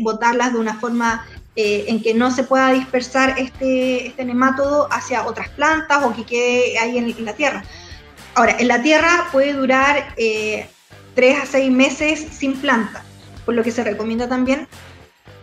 botarlas 0.00 0.52
de 0.52 0.58
una 0.58 0.74
forma 0.80 1.26
en 1.56 2.02
que 2.02 2.14
no 2.14 2.30
se 2.30 2.44
pueda 2.44 2.72
dispersar 2.72 3.38
este, 3.38 4.08
este 4.08 4.24
nematodo 4.24 4.88
hacia 4.90 5.26
otras 5.26 5.48
plantas 5.50 6.02
o 6.02 6.14
que 6.14 6.24
quede 6.24 6.78
ahí 6.78 6.98
en, 6.98 7.24
la 7.24 7.34
tierra. 7.34 7.62
Ahora, 8.34 8.56
en 8.58 8.68
la 8.68 8.82
tierra 8.82 9.28
puede 9.30 9.52
durar 9.52 10.14
tres 11.14 11.42
a 11.42 11.46
seis 11.46 11.70
meses 11.70 12.26
sin 12.32 12.56
planta, 12.56 13.04
por 13.44 13.54
lo 13.54 13.62
que 13.62 13.70
se 13.70 13.84
recomienda 13.84 14.28
también 14.28 14.66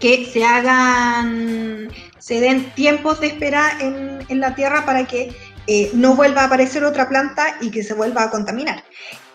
que 0.01 0.25
se 0.25 0.43
hagan, 0.43 1.89
se 2.17 2.41
den 2.41 2.72
tiempos 2.72 3.22
de 3.22 3.27
espera 3.27 3.77
en, 3.79 4.25
en 4.27 4.39
la 4.39 4.55
tierra 4.55 4.84
para 4.84 5.05
que 5.05 5.34
eh, 5.68 5.91
no 5.94 6.15
vuelva 6.15 6.41
a 6.41 6.46
aparecer 6.46 6.84
otra 6.84 7.08
planta 7.08 7.58
y 7.62 7.70
que 7.70 7.84
se 7.84 7.94
vuelva 7.94 8.24
a 8.24 8.30
contaminar. 8.32 8.84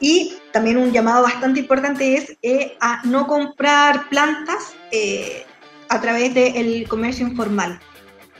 Y 0.00 0.36
también 0.52 0.76
un 0.76 0.92
llamado 0.92 1.22
bastante 1.22 1.60
importante 1.60 2.16
es 2.16 2.36
eh, 2.42 2.76
a 2.80 3.00
no 3.04 3.26
comprar 3.26 4.08
plantas 4.08 4.74
eh, 4.90 5.46
a 5.88 6.00
través 6.00 6.34
del 6.34 6.86
comercio 6.88 7.26
informal. 7.26 7.78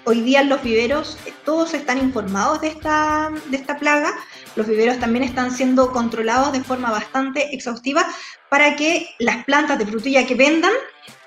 Hoy 0.05 0.21
día 0.21 0.43
los 0.43 0.63
viveros 0.63 1.19
todos 1.45 1.75
están 1.75 1.99
informados 1.99 2.61
de 2.61 2.69
esta, 2.69 3.31
de 3.51 3.57
esta 3.57 3.77
plaga, 3.79 4.13
los 4.55 4.67
viveros 4.67 4.99
también 4.99 5.25
están 5.25 5.51
siendo 5.51 5.91
controlados 5.91 6.53
de 6.53 6.63
forma 6.63 6.91
bastante 6.91 7.55
exhaustiva 7.55 8.07
para 8.49 8.77
que 8.77 9.09
las 9.19 9.45
plantas 9.45 9.79
de 9.79 9.87
frutilla 9.87 10.27
que 10.27 10.35
vendan 10.35 10.73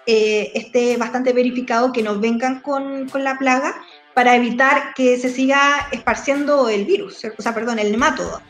esté 0.06 0.98
bastante 0.98 1.34
verificado 1.34 1.92
que 1.92 2.02
no 2.02 2.20
vengan 2.20 2.62
con, 2.62 3.08
con, 3.10 3.24
la 3.24 3.38
plaga 3.38 3.76
para 4.20 4.36
evitar 4.36 4.94
que 4.96 5.18
se 5.18 5.30
siga 5.30 5.88
esparciendo 5.94 6.68
el 6.68 6.84
virus, 6.84 7.24
o 7.38 7.42
sea, 7.42 7.54
perdón, 7.54 7.80
el 7.80 7.90
nematodo. 7.90 8.42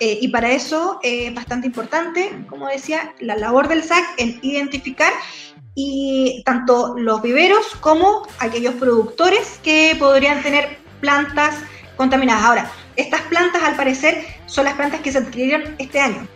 Eh, 0.00 0.18
y 0.20 0.26
para 0.26 0.50
eso 0.50 0.98
es 1.00 1.28
eh, 1.28 1.32
bastante 1.32 1.68
importante, 1.68 2.44
como 2.48 2.66
decía, 2.66 3.14
la 3.20 3.36
labor 3.36 3.68
del 3.68 3.84
SAC 3.84 4.04
en 4.16 4.40
identificar 4.42 5.12
y 5.76 6.42
tanto 6.44 6.96
los 6.98 7.22
viveros 7.22 7.64
como 7.78 8.26
aquellos 8.40 8.74
productores 8.74 9.60
que 9.62 9.94
podrían 9.96 10.42
tener 10.42 10.78
plantas 11.00 11.54
contaminadas. 11.96 12.42
Ahora, 12.42 12.72
estas 12.96 13.20
plantas 13.20 13.62
al 13.62 13.76
parecer 13.76 14.26
son 14.46 14.64
las 14.64 14.74
plantas 14.74 15.02
que 15.02 15.12
se 15.12 15.18
adquirieron 15.18 15.76
este 15.78 16.00
año. 16.00 16.26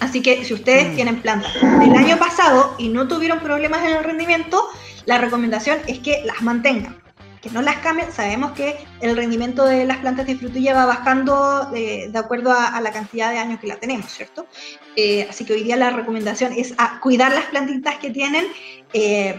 Así 0.00 0.20
que 0.20 0.44
si 0.44 0.52
ustedes 0.52 0.92
mm. 0.92 0.94
tienen 0.94 1.22
plantas 1.22 1.54
del 1.54 1.94
año 1.94 2.18
pasado 2.18 2.74
y 2.76 2.90
no 2.90 3.08
tuvieron 3.08 3.40
problemas 3.40 3.82
en 3.82 3.96
el 3.96 4.04
rendimiento, 4.04 4.68
la 5.06 5.16
recomendación 5.16 5.78
es 5.86 6.00
que 6.00 6.22
las 6.26 6.42
mantengan, 6.42 7.02
que 7.44 7.50
no 7.50 7.60
las 7.60 7.76
cambien. 7.76 8.10
Sabemos 8.10 8.52
que 8.52 8.76
el 9.02 9.14
rendimiento 9.14 9.66
de 9.66 9.84
las 9.84 9.98
plantas 9.98 10.26
de 10.26 10.36
frutilla 10.36 10.72
va 10.72 10.86
bajando 10.86 11.66
de, 11.66 12.10
acuerdo 12.14 12.52
a, 12.52 12.80
la 12.80 12.90
cantidad 12.90 13.30
de 13.30 13.38
años 13.38 13.60
que 13.60 13.66
la 13.66 13.76
tenemos, 13.76 14.10
¿cierto? 14.10 14.46
Eh, 14.96 15.26
así 15.28 15.44
que 15.44 15.52
hoy 15.52 15.62
día 15.62 15.76
la 15.76 15.90
recomendación 15.90 16.54
es 16.54 16.72
a 16.78 17.00
cuidar 17.00 17.32
las 17.32 17.44
plantitas 17.44 17.96
que 17.96 18.10
tienen. 18.10 18.46
Eh, 18.94 19.38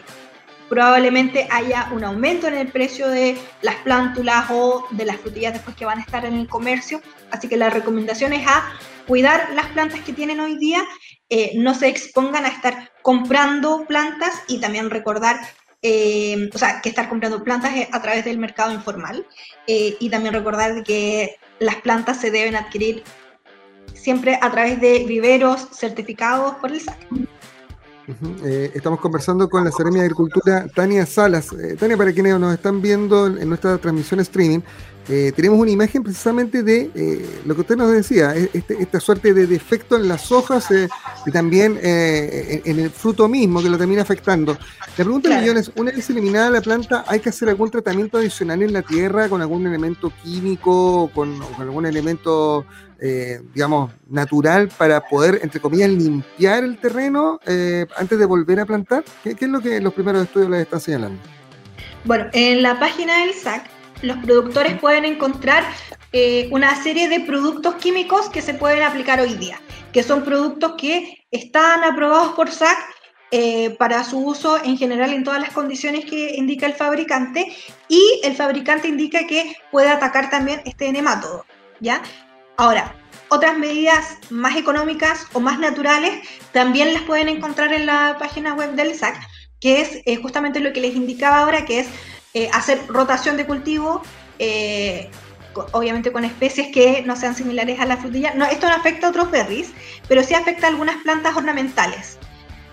probablemente 0.70 1.48
haya 1.50 1.90
un 1.94 2.04
aumento 2.04 2.48
en 2.48 2.56
el 2.56 2.68
precio 2.68 3.08
de 3.08 3.38
las 3.64 3.76
plántulas 3.78 4.46
o 4.52 4.86
de 4.92 5.06
las 5.06 5.18
frutillas 5.18 5.54
después 5.54 5.76
que 5.76 5.86
van 5.86 5.98
a 5.98 6.02
estar 6.02 6.26
en 6.26 6.36
el 6.36 6.48
comercio. 6.48 7.02
Así 7.32 7.48
que 7.48 7.58
la 7.58 7.72
recomendación 7.72 8.34
es 8.34 8.48
a 8.48 8.72
cuidar 9.08 9.50
las 9.54 9.68
plantas 9.68 10.02
que 10.02 10.14
tienen 10.14 10.40
hoy 10.40 10.58
día, 10.58 10.84
eh, 11.30 11.54
no 11.56 11.74
se 11.74 11.88
expongan 11.88 12.46
a 12.46 12.50
estar 12.50 12.92
comprando 13.02 13.86
plantas 13.88 14.44
y 14.48 14.60
también 14.60 14.90
recordar, 14.90 15.40
eh, 15.82 16.50
o 16.54 16.58
sea, 16.58 16.82
que 16.82 16.90
estar 16.90 17.10
comprando 17.10 17.44
plantas 17.44 17.74
a 17.92 18.02
través 18.02 18.26
del 18.26 18.38
mercado 18.38 18.74
informal 18.74 19.26
eh, 19.68 19.96
y 20.00 20.10
también 20.10 20.34
recordar 20.34 20.84
que 20.84 21.38
las 21.60 21.76
plantas 21.78 22.20
se 22.20 22.32
deben 22.32 22.56
adquirir 22.56 23.04
siempre 23.94 24.38
a 24.42 24.52
través 24.52 24.80
de 24.82 25.06
viveros 25.06 25.70
certificados 25.72 26.56
por 26.56 26.72
el 26.72 26.82
SAC. 26.82 26.98
estamos 28.74 29.00
conversando 29.00 29.50
con 29.50 29.64
la 29.64 29.72
Seremia 29.72 30.02
de 30.02 30.06
Agricultura, 30.08 30.68
Tania 30.74 31.06
Salas. 31.06 31.50
Tania, 31.80 31.98
para 31.98 32.14
quienes 32.14 32.40
nos 32.40 32.54
están 32.54 32.82
viendo 32.82 33.28
en 33.28 33.48
nuestra 33.48 33.78
transmisión 33.78 34.20
streaming, 34.20 34.62
eh, 35.08 35.32
tenemos 35.36 35.60
una 35.60 35.70
imagen 35.70 36.02
precisamente 36.02 36.64
de 36.64 36.90
eh, 36.96 37.42
lo 37.46 37.54
que 37.54 37.62
usted 37.62 37.76
nos 37.76 37.92
decía, 37.92 38.34
este, 38.36 38.82
esta 38.82 39.00
suerte 39.00 39.36
de 39.36 39.46
defecto 39.46 39.98
en 39.98 40.08
las 40.08 40.32
hojas 40.32 40.72
eh, 40.72 40.88
y 41.28 41.32
también 41.32 41.80
en, 41.82 42.80
el 42.80 42.90
fruto 42.90 43.28
mismo 43.28 43.62
que 43.62 43.70
lo 43.70 43.78
termina 43.78 44.02
afectando. 44.02 44.58
La 44.98 45.04
pregunta 45.04 45.30
de 45.30 45.42
millones, 45.42 45.72
una 45.76 45.92
vez 45.92 46.10
eliminada 46.10 46.50
la 46.50 46.62
planta, 46.62 47.04
¿hay 47.08 47.20
que 47.20 47.30
hacer 47.30 47.50
algún 47.50 47.70
tratamiento 47.70 48.18
adicional 48.18 48.64
en 48.64 48.74
la 48.74 48.82
tierra 48.82 49.30
con 49.30 49.42
algún 49.42 49.68
elemento 49.68 50.12
químico, 50.24 51.12
con, 51.14 51.40
algún 51.60 51.86
elemento, 51.86 52.66
digamos, 53.54 53.92
natural 54.10 54.70
para 54.76 55.02
poder, 55.02 55.40
entre 55.44 55.60
comillas, 55.60 55.90
limpiar 55.90 56.64
el 56.64 56.78
terreno 56.78 57.40
antes 57.98 58.18
de 58.18 58.26
volver 58.26 58.60
a 58.60 58.66
plantar? 58.66 59.04
¿Qué, 59.24 59.36
¿Qué, 59.36 59.46
es 59.46 59.52
lo 59.52 59.60
que 59.60 59.80
los 59.82 59.94
primeros 59.94 60.24
estudios 60.24 60.50
les 60.50 60.62
están 60.62 60.80
señalando? 60.80 61.20
Bueno, 62.06 62.26
en 62.34 62.62
la 62.62 62.80
página 62.80 63.20
del 63.20 63.34
SAC 63.34 63.75
los 64.02 64.18
productores 64.18 64.80
pueden 64.80 65.06
encontrar 65.06 65.64
eh, 66.12 66.48
una 66.52 66.82
serie 66.82 67.10
de 67.10 67.22
productos 67.22 67.76
químicos 67.76 68.30
que 68.30 68.42
se 68.42 68.54
pueden 68.54 68.84
aplicar 68.84 69.20
hoy 69.20 69.34
día, 69.34 69.60
que 69.92 70.04
son 70.04 70.24
productos 70.24 70.74
que 70.78 71.26
están 71.32 71.84
aprobados 71.84 72.34
por 72.36 72.52
SAC 72.52 72.78
eh, 73.32 73.72
para 73.72 74.04
su 74.04 74.26
uso 74.26 74.64
en 74.64 74.78
general 74.78 75.12
en 75.12 75.24
todas 75.24 75.42
las 75.42 75.52
condiciones 75.52 76.06
que 76.06 76.36
indica 76.36 76.66
el 76.66 76.74
fabricante 76.74 77.54
y 77.90 78.22
el 78.24 78.36
fabricante 78.36 78.88
indica 78.88 79.26
que 79.28 79.58
puede 79.72 79.90
atacar 79.90 80.30
también 80.30 80.62
este 80.66 80.92
nemátodo, 80.92 81.46
¿ya? 81.80 82.02
Ahora, 82.58 82.96
otras 83.30 83.58
medidas 83.58 84.20
más 84.30 84.56
económicas 84.56 85.26
o 85.34 85.40
más 85.40 85.60
naturales 85.60 86.26
también 86.52 86.94
las 86.94 87.04
pueden 87.04 87.28
encontrar 87.28 87.74
en 87.74 87.88
la 87.88 88.16
página 88.20 88.54
web 88.54 88.74
del 88.76 88.96
SAC, 88.96 89.20
que 89.60 89.82
es 89.82 90.02
eh, 90.06 90.18
justamente 90.18 90.60
lo 90.60 90.72
que 90.72 90.82
les 90.82 90.96
indicaba 90.96 91.40
ahora, 91.40 91.66
que 91.66 91.80
es 91.80 91.88
eh, 92.36 92.50
hacer 92.52 92.86
rotación 92.90 93.38
de 93.38 93.46
cultivo, 93.46 94.02
eh, 94.40 95.10
obviamente 95.72 96.12
con 96.12 96.26
especies 96.26 96.68
que 96.68 97.02
no 97.04 97.16
sean 97.16 97.34
similares 97.34 97.80
a 97.80 97.86
la 97.86 97.96
frutilla. 97.96 98.34
No, 98.36 98.46
esto 98.46 98.68
no 98.68 98.76
afecta 98.76 99.08
a 99.08 99.12
otros 99.12 99.32
berries, 99.32 99.72
pero 100.10 100.22
sí 100.22 100.34
afecta 100.34 100.68
a 100.68 100.70
algunas 100.72 101.02
plantas 101.02 101.34
ornamentales. 101.38 102.18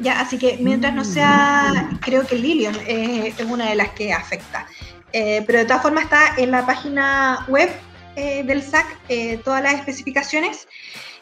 Ya, 0.01 0.19
así 0.19 0.37
que 0.37 0.57
mientras 0.59 0.93
no 0.93 1.05
sea, 1.05 1.91
creo 2.01 2.27
que 2.27 2.35
el 2.35 2.43
lilium 2.43 2.75
eh, 2.89 3.33
es 3.39 3.45
una 3.45 3.69
de 3.69 3.77
las 3.77 3.91
que 3.91 4.13
afecta. 4.13 4.67
pero 5.13 5.59
de 5.61 5.65
todas 5.65 5.83
formas 5.83 6.05
está 6.05 6.35
en 6.39 6.51
la 6.51 6.67
página 6.67 7.45
web 7.47 7.71
del 8.17 8.63
SAC 8.65 8.87
todas 9.45 9.63
las 9.63 9.75
especificaciones. 9.75 10.67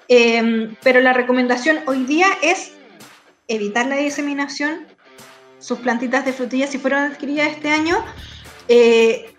pero 0.09 1.01
la 1.03 1.13
recomendación 1.13 1.81
hoy 1.87 2.05
día 2.05 2.29
es 2.41 2.73
evitar 3.49 3.85
la 3.87 3.97
diseminación, 3.97 4.87
sus 5.61 5.79
plantitas 5.79 6.25
de 6.25 6.33
frutillas, 6.33 6.71
si 6.71 6.79
fueron 6.79 7.13
adquiridas 7.13 7.49
este 7.49 7.71
año, 7.71 8.05
eh, 8.67 9.33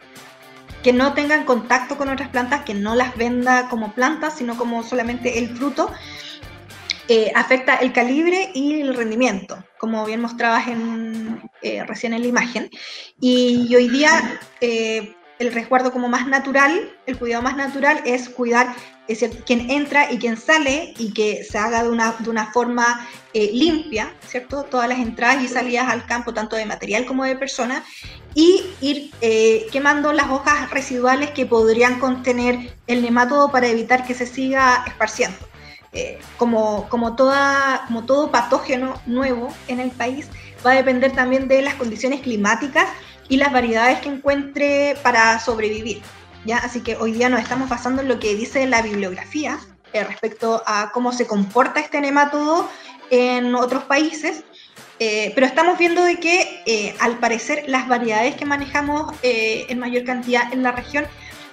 que 0.83 0.93
no 0.93 1.13
tengan 1.13 1.45
contacto 1.45 1.97
con 1.97 2.09
otras 2.09 2.29
plantas, 2.29 2.63
que 2.63 2.73
no 2.73 2.95
las 2.95 3.15
venda 3.17 3.67
como 3.69 3.93
plantas, 3.93 4.37
sino 4.37 4.57
como 4.57 4.83
solamente 4.83 5.39
el 5.39 5.49
fruto, 5.49 5.91
eh, 7.07 7.31
afecta 7.35 7.75
el 7.75 7.91
calibre 7.91 8.51
y 8.53 8.81
el 8.81 8.95
rendimiento, 8.95 9.63
como 9.77 10.05
bien 10.05 10.21
mostrabas 10.21 10.65
eh, 11.61 11.83
recién 11.85 12.13
en 12.13 12.21
la 12.21 12.27
imagen. 12.27 12.69
Y, 13.19 13.75
hoy 13.75 13.89
día 13.89 14.39
el 15.41 15.53
resguardo 15.53 15.91
como 15.91 16.07
más 16.07 16.27
natural, 16.27 16.91
el 17.05 17.17
cuidado 17.17 17.41
más 17.41 17.57
natural 17.57 18.01
es 18.05 18.29
cuidar 18.29 18.75
es 19.07 19.19
decir, 19.19 19.43
quien 19.43 19.69
entra 19.69 20.11
y 20.11 20.19
quien 20.19 20.37
sale 20.37 20.93
y 20.97 21.11
que 21.11 21.43
se 21.43 21.57
haga 21.57 21.83
de 21.83 21.89
una, 21.89 22.15
de 22.19 22.29
una 22.29 22.51
forma 22.53 23.07
eh, 23.33 23.49
limpia, 23.51 24.13
¿cierto? 24.25 24.63
Todas 24.63 24.87
las 24.87 24.99
entradas 24.99 25.43
y 25.43 25.47
salidas 25.47 25.89
al 25.89 26.05
campo, 26.05 26.33
tanto 26.33 26.55
de 26.55 26.65
material 26.65 27.05
como 27.05 27.25
de 27.25 27.35
personas, 27.35 27.83
y 28.35 28.63
ir 28.79 29.11
eh, 29.19 29.67
quemando 29.71 30.13
las 30.13 30.29
hojas 30.29 30.69
residuales 30.71 31.31
que 31.31 31.45
podrían 31.45 31.99
contener 31.99 32.73
el 32.87 33.01
nematodo 33.01 33.51
para 33.51 33.67
evitar 33.67 34.05
que 34.05 34.13
se 34.13 34.25
siga 34.25 34.85
esparciendo. 34.87 35.37
Eh, 35.93 36.19
como, 36.37 36.87
como, 36.87 37.17
toda, 37.17 37.83
como 37.87 38.05
todo 38.05 38.31
patógeno 38.31 39.01
nuevo 39.05 39.53
en 39.67 39.81
el 39.81 39.91
país, 39.91 40.29
va 40.65 40.71
a 40.71 40.75
depender 40.75 41.11
también 41.11 41.49
de 41.49 41.61
las 41.61 41.75
condiciones 41.75 42.21
climáticas 42.21 42.87
y 43.31 43.37
las 43.37 43.53
variedades 43.53 43.99
que 43.99 44.09
encuentre 44.09 44.97
para 45.03 45.39
sobrevivir. 45.39 46.01
¿ya? 46.43 46.57
Así 46.57 46.81
que 46.81 46.97
hoy 46.97 47.13
día 47.13 47.29
nos 47.29 47.39
estamos 47.39 47.69
basando 47.69 48.01
en 48.01 48.09
lo 48.09 48.19
que 48.19 48.35
dice 48.35 48.67
la 48.67 48.81
bibliografía 48.81 49.57
eh, 49.93 50.03
respecto 50.03 50.61
a 50.67 50.91
cómo 50.91 51.13
se 51.13 51.25
comporta 51.25 51.79
este 51.79 52.01
nematodo 52.01 52.69
en 53.09 53.55
otros 53.55 53.85
países, 53.85 54.43
eh, 54.99 55.31
pero 55.33 55.47
estamos 55.47 55.77
viendo 55.77 56.03
de 56.03 56.19
que 56.19 56.61
eh, 56.65 56.93
al 56.99 57.19
parecer 57.19 57.63
las 57.67 57.87
variedades 57.87 58.35
que 58.35 58.43
manejamos 58.43 59.15
en 59.23 59.79
mayor 59.79 60.03
cantidad 60.03 60.51
en 60.51 60.61
la 60.61 60.73
región 60.73 61.05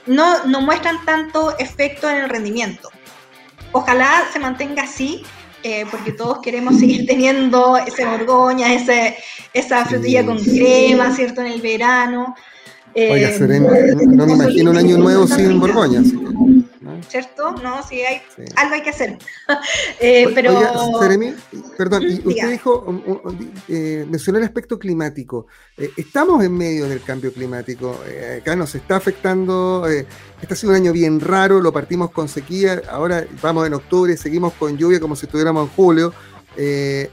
no, 0.05 0.47
no 0.47 0.61
muestran 0.61 1.05
tanto 1.05 1.57
efecto 1.59 2.11
en 2.11 2.17
el 2.17 2.29
rendimiento. 2.29 2.91
Ojalá 3.71 4.25
se 4.33 4.41
mantenga 4.41 4.83
así, 4.83 5.25
porque 5.90 6.12
todos 6.12 6.38
queremos 6.40 6.79
seguir 6.79 7.07
teniendo 7.07 7.77
ese 7.77 8.05
borgoña, 8.05 8.73
ese, 8.75 9.16
esa 9.53 9.85
frutilla 9.85 10.25
con 10.25 10.38
crema, 10.38 11.14
¿cierto? 11.14 11.40
En 11.40 11.53
el 11.53 11.61
verano. 11.61 12.35
Oiga, 12.94 13.31
eh, 13.31 13.94
no 14.07 14.27
me 14.27 14.33
imagino 14.33 14.71
un 14.71 14.79
año 14.79 14.99
nuevo 14.99 15.27
sin 15.27 15.61
Borgoña. 15.61 16.01
Así 16.01 16.16
¿Cierto? 17.09 17.53
No, 17.53 17.83
sí, 17.87 18.03
hay, 18.03 18.23
algo 18.57 18.75
hay 18.75 18.83
que 18.83 18.91
hacer. 18.91 19.19
eh, 20.01 20.31
pero... 20.35 20.57
Oiga, 20.57 20.73
Seremi, 21.01 21.35
perdón, 21.77 22.05
usted 22.25 22.51
dijo, 22.51 22.81
um, 22.87 23.03
um, 23.07 23.53
eh, 23.69 24.07
mencionó 24.09 24.39
el 24.39 24.45
aspecto 24.45 24.79
climático. 24.79 25.47
Eh, 25.77 25.91
estamos 25.97 26.45
en 26.45 26.57
medio 26.57 26.89
del 26.89 27.03
cambio 27.03 27.33
climático. 27.33 27.99
Eh, 28.07 28.39
acá 28.41 28.57
nos 28.57 28.75
está 28.75 28.97
afectando. 28.97 29.87
este 29.87 30.55
ha 30.55 30.57
sido 30.57 30.71
un 30.71 30.77
año 30.77 30.93
bien 30.93 31.21
raro, 31.21 31.61
lo 31.61 31.73
partimos 31.73 32.11
con 32.11 32.29
sequía, 32.29 32.83
ahora 32.91 33.27
vamos 33.43 33.67
en 33.67 33.75
octubre, 33.75 34.17
seguimos 34.17 34.53
con 34.55 34.77
lluvia 34.77 35.01
como 35.01 35.17
si 35.17 35.27
estuviéramos 35.27 35.69
en 35.69 35.75
julio. 35.75 36.13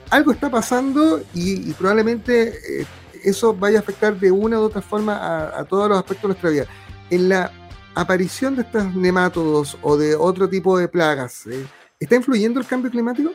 algo 0.09 0.31
está 0.31 0.49
pasando 0.49 1.21
y, 1.33 1.69
y 1.69 1.73
probablemente 1.73 2.85
eso 3.25 3.53
vaya 3.53 3.79
a 3.79 3.81
afectar 3.81 4.19
de 4.19 4.31
una 4.31 4.59
u 4.59 4.63
otra 4.63 4.81
forma 4.81 5.49
a, 5.57 5.63
todos 5.65 5.89
los 5.89 5.97
aspectos 5.97 6.23
de 6.23 6.27
nuestra 6.27 6.49
vida. 6.51 6.65
En 7.09 7.29
la 7.29 7.51
aparición 7.95 8.55
de 8.55 8.63
estos 8.63 8.93
nemátodos 8.93 9.77
o 9.81 9.97
de 9.97 10.15
otro 10.15 10.49
tipo 10.49 10.77
de 10.77 10.87
plagas, 10.87 11.47
¿eh? 11.47 11.65
¿está 11.99 12.15
influyendo 12.15 12.59
el 12.59 12.67
cambio 12.67 12.91
climático? 12.91 13.31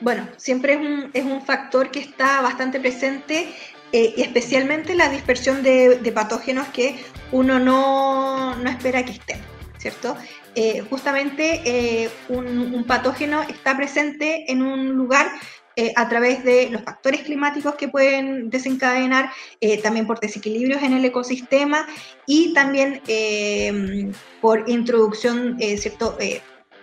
Bueno, 0.00 0.26
siempre 0.36 1.10
es 1.12 1.24
un, 1.24 1.40
factor 1.42 1.90
que 1.90 2.00
está 2.00 2.40
bastante 2.40 2.80
presente 2.80 3.54
eh, 3.92 4.14
especialmente 4.16 4.94
la 4.94 5.08
dispersión 5.08 5.62
de, 5.62 6.12
patógenos 6.14 6.66
que 6.68 6.96
uno 7.30 7.58
no, 7.60 8.56
espera 8.66 9.04
que 9.04 9.12
estén, 9.12 9.38
¿cierto? 9.78 10.16
Eh, 10.54 10.84
justamente 10.90 12.10
un, 12.28 12.74
un, 12.74 12.84
patógeno 12.84 13.42
está 13.42 13.76
presente 13.76 14.50
en 14.50 14.62
un 14.62 14.92
lugar 14.92 15.30
eh, 15.76 15.92
a 15.96 16.08
través 16.08 16.44
de 16.44 16.68
los 16.70 16.82
factores 16.82 17.22
climáticos 17.22 17.74
que 17.76 17.88
pueden 17.88 18.50
desencadenar, 18.50 19.30
eh, 19.60 19.80
también 19.80 20.06
por 20.06 20.20
desequilibrios 20.20 20.82
en 20.82 20.92
el 20.92 21.04
ecosistema 21.04 21.86
y 22.26 22.52
también 22.52 23.00
eh, 23.08 24.12
por 24.40 24.68
introducción 24.68 25.58
cierto, 25.78 26.18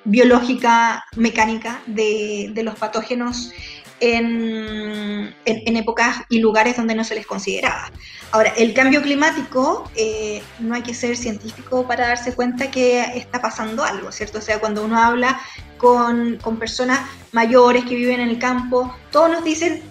biológica, 0.06 1.04
mecánica 1.16 1.82
de, 1.86 2.52
de 2.54 2.64
los 2.64 2.76
patógenos 2.76 3.52
en, 4.00 5.36
épocas 5.46 6.24
y 6.30 6.40
lugares 6.40 6.78
donde 6.78 6.96
no 6.96 7.04
se 7.04 7.16
les 7.16 7.26
consideraba. 7.26 7.92
Ahora, 8.32 8.54
el 8.58 8.74
cambio 8.74 9.02
climático, 9.02 9.90
eh, 9.96 10.42
no 10.60 10.76
hay 10.76 10.82
que 10.82 10.94
ser 10.94 11.16
científico 11.16 11.88
para 11.88 12.08
darse 12.08 12.34
cuenta 12.34 12.70
que 12.70 13.02
está 13.16 13.42
pasando 13.42 13.84
algo, 13.84 14.12
¿cierto? 14.12 14.40
O 14.40 14.42
sea, 14.42 14.60
cuando 14.60 14.84
uno 14.84 14.98
habla 14.98 15.40
con, 15.78 16.38
personas 16.60 17.00
mayores 17.32 17.86
que 17.86 17.96
viven 17.96 18.20
en 18.20 18.30
el 18.30 18.40
campo, 18.40 18.94
todos 19.12 19.30
nos 19.32 19.44
dicen, 19.44 19.82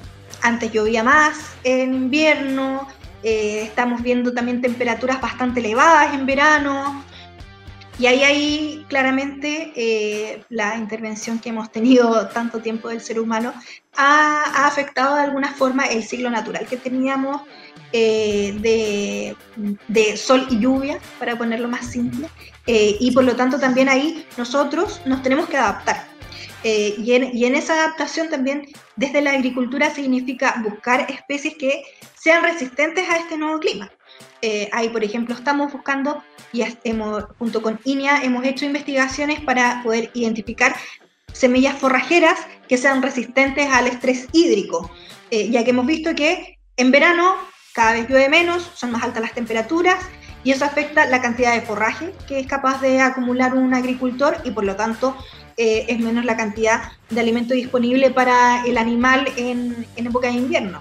antes 0.42 0.71
llovía 0.73 1.03
más 1.03 1.38
en 1.64 1.94
invierno, 1.94 2.87
estamos 3.23 4.03
viendo 4.03 4.33
también 4.33 4.61
temperaturas 4.61 5.21
bastante 5.21 5.61
elevadas 5.61 6.14
en 6.14 6.27
verano. 6.27 7.05
Y 7.98 8.06
ahí, 8.06 8.22
ahí 8.22 8.87
claramente 8.88 10.44
la 10.50 10.76
intervención 10.76 11.38
que 11.38 11.48
hemos 11.48 11.72
tenido 11.72 12.28
tanto 12.28 12.61
tiempo 12.61 12.88
del 12.88 13.00
ser 13.00 13.18
humano 13.18 13.52
ha, 13.96 14.66
afectado 14.66 15.16
de 15.16 15.22
alguna 15.22 15.52
forma 15.54 15.87
el 15.87 16.04
ciclo 16.04 16.30
natural 16.30 16.66
que 16.66 16.76
teníamos 16.76 17.42
de, 17.92 19.34
de, 19.88 20.16
sol 20.16 20.46
y 20.50 20.61
lluvia, 20.61 21.00
para 21.18 21.37
ponerlo 21.37 21.68
más 21.68 21.87
simple, 21.87 22.28
y 22.66 23.11
por 23.11 23.24
lo 23.24 23.34
tanto 23.34 23.58
también 23.58 23.88
ahí 23.88 24.24
nosotros 24.37 25.00
nos 25.04 25.22
tenemos 25.22 25.48
que 25.48 25.56
adaptar. 25.56 26.06
Eh, 26.64 26.96
y, 26.98 27.14
en, 27.14 27.54
esa 27.54 27.74
adaptación 27.74 28.28
también 28.28 28.66
desde 28.96 29.20
la 29.20 29.30
agricultura 29.30 29.90
significa 29.90 30.61
buscar 30.62 31.06
especies 31.08 31.54
que 31.54 31.82
sean 32.14 32.42
resistentes 32.42 33.08
a 33.08 33.16
este 33.16 33.38
nuevo 33.38 33.61
clima. 33.61 33.90
Eh, 34.42 34.68
ahí, 34.72 34.88
por 34.88 35.03
ejemplo, 35.03 35.35
estamos 35.35 35.72
buscando 35.72 36.22
y 36.53 36.64
hemos, 36.85 37.24
junto 37.38 37.62
con 37.62 37.81
INEA 37.85 38.22
hemos 38.22 38.44
hecho 38.44 38.64
investigaciones 38.64 39.40
para 39.40 39.83
poder 39.83 40.11
identificar 40.14 40.77
semillas 41.33 41.77
forrajeras 41.77 42.38
que 42.68 42.79
sean 42.79 43.03
resistentes 43.03 43.68
al 43.70 43.87
estrés 43.87 44.29
hídrico, 44.33 44.90
eh, 45.31 45.51
ya 45.51 45.64
que 45.64 45.70
hemos 45.70 45.87
visto 45.87 46.14
que 46.14 46.59
en 46.77 46.90
verano 46.90 47.35
cada 47.74 47.92
vez 47.92 48.09
llueve 48.09 48.29
menos, 48.29 48.70
son 48.74 48.90
más 48.92 49.03
altas 49.03 49.22
las 49.22 49.35
temperaturas 49.35 49.98
y 50.44 50.53
eso 50.53 50.64
afecta 50.64 51.07
la 51.07 51.20
cantidad 51.20 51.55
de 51.55 51.61
forraje 51.61 52.12
que 52.27 52.40
es 52.40 52.46
capaz 52.46 52.81
de 52.81 53.01
acumular 53.01 53.55
un 53.55 53.74
agricultor 53.74 54.38
y 54.44 54.51
por 54.51 54.64
lo 54.64 54.77
tanto 54.77 55.16
eh, 55.57 55.87
es 55.88 55.98
menos 55.98 56.24
la 56.24 56.37
cantidad 56.37 56.92
de 57.11 57.20
alimento 57.20 57.55
disponible 57.55 58.11
para 58.11 58.64
el 58.64 58.79
animal 58.79 59.29
en, 59.37 59.87
época 59.96 60.29
de 60.29 60.35
invierno. 60.35 60.81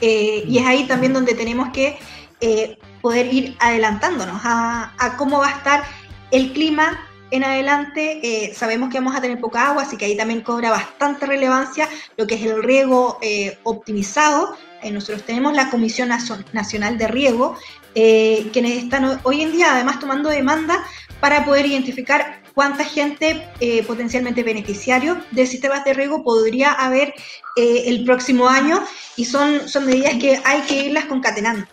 Eh, 0.00 0.44
y 0.48 0.58
es 0.58 0.66
ahí 0.66 0.84
también 0.86 1.12
donde 1.12 1.34
tenemos 1.34 1.70
que 1.70 1.96
eh, 2.44 2.78
poder 3.00 3.32
ir 3.32 3.56
adelantándonos 3.60 4.40
a, 4.44 5.14
cómo 5.18 5.38
va 5.38 5.48
a 5.48 5.52
estar 5.52 5.84
el 6.30 6.52
clima 6.52 7.06
en 7.30 7.44
adelante. 7.44 8.52
sabemos 8.54 8.90
que 8.90 8.98
vamos 8.98 9.16
a 9.16 9.20
tener 9.20 9.40
poca 9.40 9.68
agua, 9.68 9.82
así 9.82 9.96
que 9.96 10.04
ahí 10.04 10.16
también 10.16 10.40
cobra 10.40 10.70
bastante 10.70 11.26
relevancia 11.26 11.88
lo 12.16 12.26
que 12.26 12.36
es 12.36 12.42
el 12.42 12.62
riego 12.62 13.18
optimizado. 13.64 14.56
nosotros 14.92 15.24
tenemos 15.24 15.54
la 15.54 15.68
Comisión 15.68 16.10
Nacional 16.52 16.96
de 16.96 17.08
Riego, 17.08 17.56
quienes 17.94 18.84
están 18.84 19.20
hoy 19.24 19.42
en 19.42 19.52
día 19.52 19.72
además 19.72 19.98
tomando 19.98 20.28
demanda 20.28 20.84
para 21.20 21.44
poder 21.44 21.66
identificar 21.66 22.44
cuánta 22.54 22.84
gente 22.84 23.46
eh, 23.60 23.82
potencialmente 23.82 24.42
beneficiario 24.42 25.20
de 25.32 25.46
sistemas 25.46 25.84
de 25.84 25.92
riego 25.92 26.22
podría 26.22 26.72
haber 26.72 27.14
eh, 27.56 27.84
el 27.86 28.04
próximo 28.04 28.48
año 28.48 28.82
y 29.16 29.24
son, 29.24 29.68
son 29.68 29.86
medidas 29.86 30.14
que 30.14 30.40
hay 30.44 30.60
que 30.62 30.86
irlas 30.86 31.04
concatenando. 31.06 31.66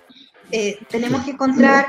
Eh, 0.51 0.79
tenemos 0.89 1.23
que 1.23 1.31
encontrar 1.31 1.87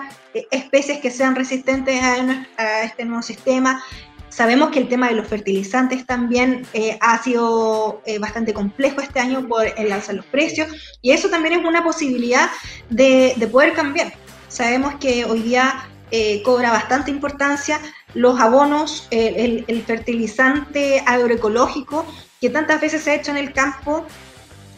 especies 0.50 1.00
que 1.00 1.10
sean 1.10 1.34
resistentes 1.34 2.02
a, 2.02 2.82
este 2.82 3.04
nuevo 3.04 3.22
sistema. 3.22 3.82
Sabemos 4.28 4.70
que 4.70 4.78
el 4.78 4.88
tema 4.88 5.08
de 5.08 5.14
los 5.14 5.28
fertilizantes 5.28 6.06
también 6.06 6.66
ha 7.00 7.22
sido 7.22 8.00
bastante 8.18 8.54
complejo 8.54 9.02
este 9.02 9.20
año 9.20 9.46
por 9.46 9.66
el 9.76 9.92
alza 9.92 10.12
de 10.12 10.16
los 10.16 10.24
precios 10.24 10.68
y 11.02 11.10
eso 11.10 11.28
también 11.28 11.60
es 11.60 11.66
una 11.66 11.84
posibilidad 11.84 12.48
de, 12.88 13.34
de 13.36 13.46
poder 13.46 13.74
cambiar. 13.74 14.14
Sabemos 14.48 14.94
que 14.94 15.26
hoy 15.26 15.42
día 15.42 15.86
cobra 16.44 16.70
bastante 16.70 17.10
importancia 17.10 17.78
los 18.14 18.38
abonos, 18.40 19.06
el, 19.10 19.82
fertilizante 19.86 21.02
agroecológico 21.06 22.04
que 22.40 22.50
tantas 22.50 22.80
veces 22.80 23.02
se 23.02 23.12
ha 23.12 23.14
hecho 23.14 23.30
en 23.30 23.38
el 23.38 23.52
campo 23.52 24.04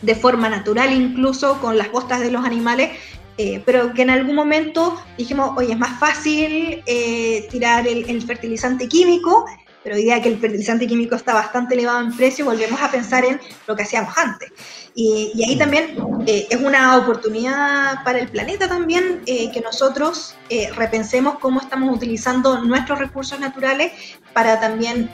de 0.03 0.15
forma 0.15 0.49
natural, 0.49 0.93
incluso 0.93 1.61
con 1.61 1.79
las 1.79 1.89
costas 1.89 2.21
de 2.21 2.31
los 2.31 2.45
animales, 2.45 2.91
eh, 3.37 3.63
pero 3.65 3.93
que 3.93 4.03
en 4.03 4.11
algún 4.11 4.37
momento 4.37 4.97
dijimos, 5.19 5.51
oye, 5.57 5.73
es 5.73 5.79
más 5.79 5.99
fácil 5.99 6.83
eh, 6.87 7.47
tirar 7.51 7.87
el, 7.87 8.23
fertilizante 8.23 8.89
químico 8.89 9.45
pero 9.85 9.97
hoy 9.97 10.05
día 10.05 10.21
que 10.23 10.31
el 10.31 10.39
fertilizante 10.39 10.87
químico 10.87 11.15
está 11.15 11.35
bastante 11.35 11.75
elevado 11.75 12.01
en 12.01 12.17
precio, 12.17 12.47
volvemos 12.47 12.81
a 12.81 12.91
pensar 12.91 13.23
en 13.25 13.39
lo 13.69 13.77
que 13.77 13.83
hacíamos 13.83 14.17
antes. 14.17 14.51
Y, 14.95 15.45
ahí 15.47 15.59
también 15.59 15.97
eh, 16.27 16.47
es 16.49 16.61
una 16.61 16.97
oportunidad 16.97 18.03
para 18.03 18.21
el 18.21 18.29
planeta 18.29 18.67
también 18.67 19.23
eh, 19.27 19.51
que 19.53 19.61
nosotros 19.61 20.37
eh, 20.49 20.71
repensemos 20.75 21.39
cómo 21.39 21.61
estamos 21.61 21.95
utilizando 21.95 22.63
nuestros 22.63 22.99
recursos 22.99 23.39
naturales 23.39 23.93
para 24.33 24.59
también 24.59 25.11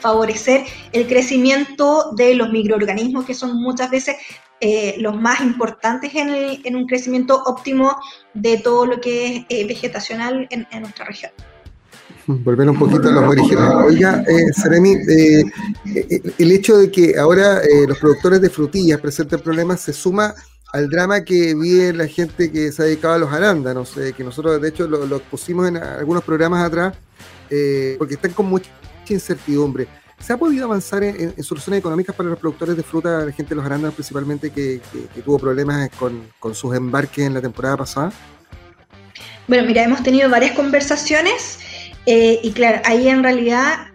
favorecer 0.00 0.64
el 0.92 1.08
crecimiento 1.08 2.12
de 2.16 2.34
los 2.34 2.50
microorganismos 2.50 3.24
que 3.24 3.34
son 3.34 3.56
muchas 3.60 3.90
veces 3.90 4.16
los 4.98 5.20
más 5.20 5.40
importantes 5.40 6.14
en, 6.14 6.28
en, 6.64 6.76
un 6.76 6.86
crecimiento 6.86 7.42
óptimo 7.46 7.96
de 8.34 8.58
todo 8.58 8.86
lo 8.86 9.00
que 9.00 9.44
es 9.48 9.66
vegetacional 9.66 10.46
en 10.50 10.66
nuestra 10.82 11.04
región. 11.04 11.32
Volver 12.26 12.68
un 12.68 12.78
poquito 12.78 13.08
a 13.08 13.12
los 13.12 13.24
orígenes. 13.24 13.64
Oiga, 13.86 14.22
eh, 14.28 14.44
eh, 15.08 15.44
eh, 15.86 16.22
el 16.38 16.52
hecho 16.52 16.78
de 16.78 16.90
que 16.90 17.18
ahora 17.18 17.58
eh, 17.58 17.86
los 17.88 17.98
productores 17.98 18.40
de 18.40 18.50
frutillas 18.50 19.00
presenten 19.00 19.40
problemas 19.40 19.80
se 19.80 19.92
suma 19.92 20.34
al 20.72 20.88
drama 20.88 21.24
que 21.24 21.54
vive 21.54 21.92
la 21.92 22.06
gente 22.06 22.52
que 22.52 22.70
se 22.70 22.82
ha 22.82 22.84
dedicado 22.84 23.14
a 23.14 23.18
los 23.18 23.32
arándanos, 23.32 23.92
que 24.16 24.22
nosotros 24.22 24.60
de 24.60 24.68
hecho 24.68 24.86
lo, 24.86 25.18
pusimos 25.18 25.66
en 25.66 25.78
algunos 25.78 26.22
programas 26.22 26.64
atrás, 26.64 26.94
porque 27.98 28.14
están 28.14 28.32
con 28.32 28.46
mucha 28.46 28.70
incertidumbre. 29.08 29.88
¿Se 30.20 30.32
ha 30.32 30.36
podido 30.36 30.66
avanzar 30.66 31.02
en, 31.02 31.42
soluciones 31.42 31.80
económicas 31.80 32.14
para 32.14 32.28
los 32.28 32.38
productores 32.38 32.76
de 32.76 32.84
fruta, 32.84 33.24
la 33.24 33.32
gente 33.32 33.48
de 33.48 33.56
los 33.56 33.64
arándanos 33.64 33.94
principalmente, 33.94 34.50
que, 34.50 34.80
tuvo 35.24 35.40
problemas 35.40 35.90
con 36.38 36.54
sus 36.54 36.76
embarques 36.76 37.26
en 37.26 37.34
la 37.34 37.40
temporada 37.40 37.78
pasada? 37.78 38.12
Bueno, 39.50 39.66
mira, 39.66 39.82
hemos 39.82 40.00
tenido 40.04 40.30
varias 40.30 40.52
conversaciones 40.54 41.58
eh, 42.06 42.40
y 42.42 42.52
claro, 42.52 42.80
ahí 42.84 43.08
en 43.08 43.22
realidad 43.22 43.88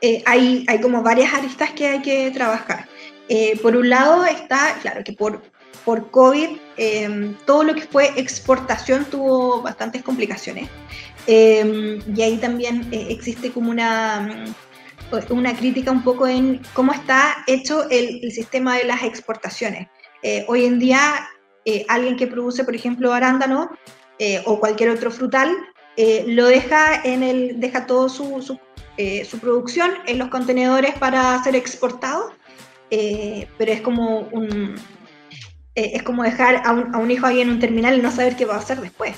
eh, 0.00 0.22
hay, 0.26 0.64
hay 0.68 0.80
como 0.80 1.02
varias 1.02 1.32
aristas 1.32 1.70
que 1.70 1.86
hay 1.86 2.02
que 2.02 2.30
trabajar. 2.30 2.88
Eh, 3.28 3.58
por 3.62 3.76
un 3.76 3.88
lado 3.88 4.24
está, 4.24 4.76
claro, 4.82 5.02
que 5.04 5.12
por, 5.12 5.42
por 5.84 6.10
COVID 6.10 6.58
em, 6.76 7.34
todo 7.46 7.64
lo 7.64 7.74
que 7.74 7.82
fue 7.82 8.10
exportación 8.16 9.04
tuvo 9.04 9.62
bastantes 9.62 10.02
complicaciones. 10.02 10.68
Em, 11.26 12.00
y 12.16 12.22
ahí 12.22 12.36
también 12.38 12.88
existe 12.90 13.52
como 13.52 13.70
una, 13.70 14.44
una 15.30 15.56
crítica 15.56 15.92
un 15.92 16.02
poco 16.02 16.26
en 16.26 16.60
cómo 16.74 16.92
está 16.92 17.44
hecho 17.46 17.88
el, 17.90 18.20
el 18.24 18.32
sistema 18.32 18.76
de 18.76 18.84
las 18.84 19.04
exportaciones. 19.04 19.88
hoy 20.48 20.64
en 20.64 20.78
día, 20.78 21.28
alguien 21.88 22.16
que 22.16 22.26
produce, 22.26 22.64
por 22.64 22.74
ejemplo, 22.74 23.12
arándano 23.12 23.70
o 24.46 24.60
cualquier 24.60 24.90
otro 24.90 25.10
frutal, 25.10 25.56
eh, 25.96 26.24
lo 26.26 26.46
deja 26.46 27.02
en 27.04 27.22
el, 27.22 27.60
deja 27.60 27.86
todo 27.86 28.08
su, 28.08 28.58
eh, 28.96 29.24
su, 29.26 29.38
producción 29.38 29.90
en 30.06 30.18
los 30.18 30.28
contenedores 30.28 30.94
para 30.94 31.42
ser 31.44 31.54
exportado, 31.54 32.32
eh, 32.90 33.46
pero 33.58 33.72
es 33.72 33.80
como 33.80 34.20
un 34.32 34.74
es 35.74 36.02
como 36.02 36.22
dejar 36.22 36.66
a 36.66 36.72
un, 36.72 36.94
a 36.94 36.98
un, 36.98 37.10
hijo 37.10 37.24
ahí 37.24 37.40
en 37.40 37.48
un 37.48 37.58
terminal 37.58 37.96
y 37.96 38.02
no 38.02 38.10
saber 38.10 38.36
qué 38.36 38.44
va 38.44 38.56
a 38.56 38.58
hacer 38.58 38.78
después. 38.82 39.14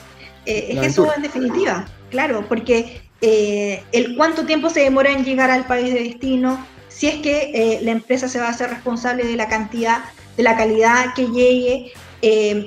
es 0.46 0.86
eso 0.86 1.12
en 1.12 1.22
definitiva, 1.22 1.84
claro, 2.10 2.46
porque 2.48 3.02
el 3.20 4.16
cuánto 4.16 4.46
tiempo 4.46 4.70
se 4.70 4.82
demora 4.82 5.10
en 5.10 5.24
llegar 5.24 5.50
al 5.50 5.66
país 5.66 5.92
de 5.92 6.04
destino, 6.04 6.64
si 6.88 7.08
es 7.08 7.16
que 7.16 7.80
la 7.82 7.90
empresa 7.90 8.28
se 8.28 8.38
va 8.38 8.46
a 8.46 8.50
hacer 8.50 8.70
responsable 8.70 9.24
de 9.24 9.34
la 9.34 9.48
cantidad, 9.48 10.04
de 10.36 10.44
la 10.44 10.56
calidad 10.56 11.12
que 11.16 11.26
llegue, 11.26 11.92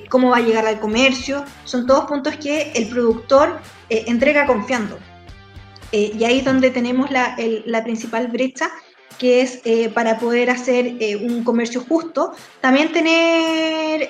cómo 0.09 0.31
va 0.31 0.37
a 0.37 0.41
llegar 0.41 0.67
al 0.67 0.81
comercio, 0.81 1.45
son 1.63 1.87
todos 1.87 2.07
puntos 2.07 2.35
que 2.35 2.73
el 2.75 2.87
productor 2.87 3.61
eh, 3.89 4.05
entrega 4.07 4.45
confiando. 4.45 4.97
Eh, 5.91 6.11
y 6.17 6.23
ahí 6.25 6.39
es 6.39 6.45
donde 6.45 6.69
tenemos 6.69 7.09
la, 7.11 7.35
principal 7.83 8.27
brecha, 8.27 8.69
que 9.17 9.41
es 9.41 9.61
eh, 9.63 9.89
para 9.89 10.19
poder 10.19 10.49
hacer 10.49 10.95
un 11.21 11.43
comercio 11.43 11.81
justo, 11.81 12.33
también 12.61 12.91
tener 12.91 14.09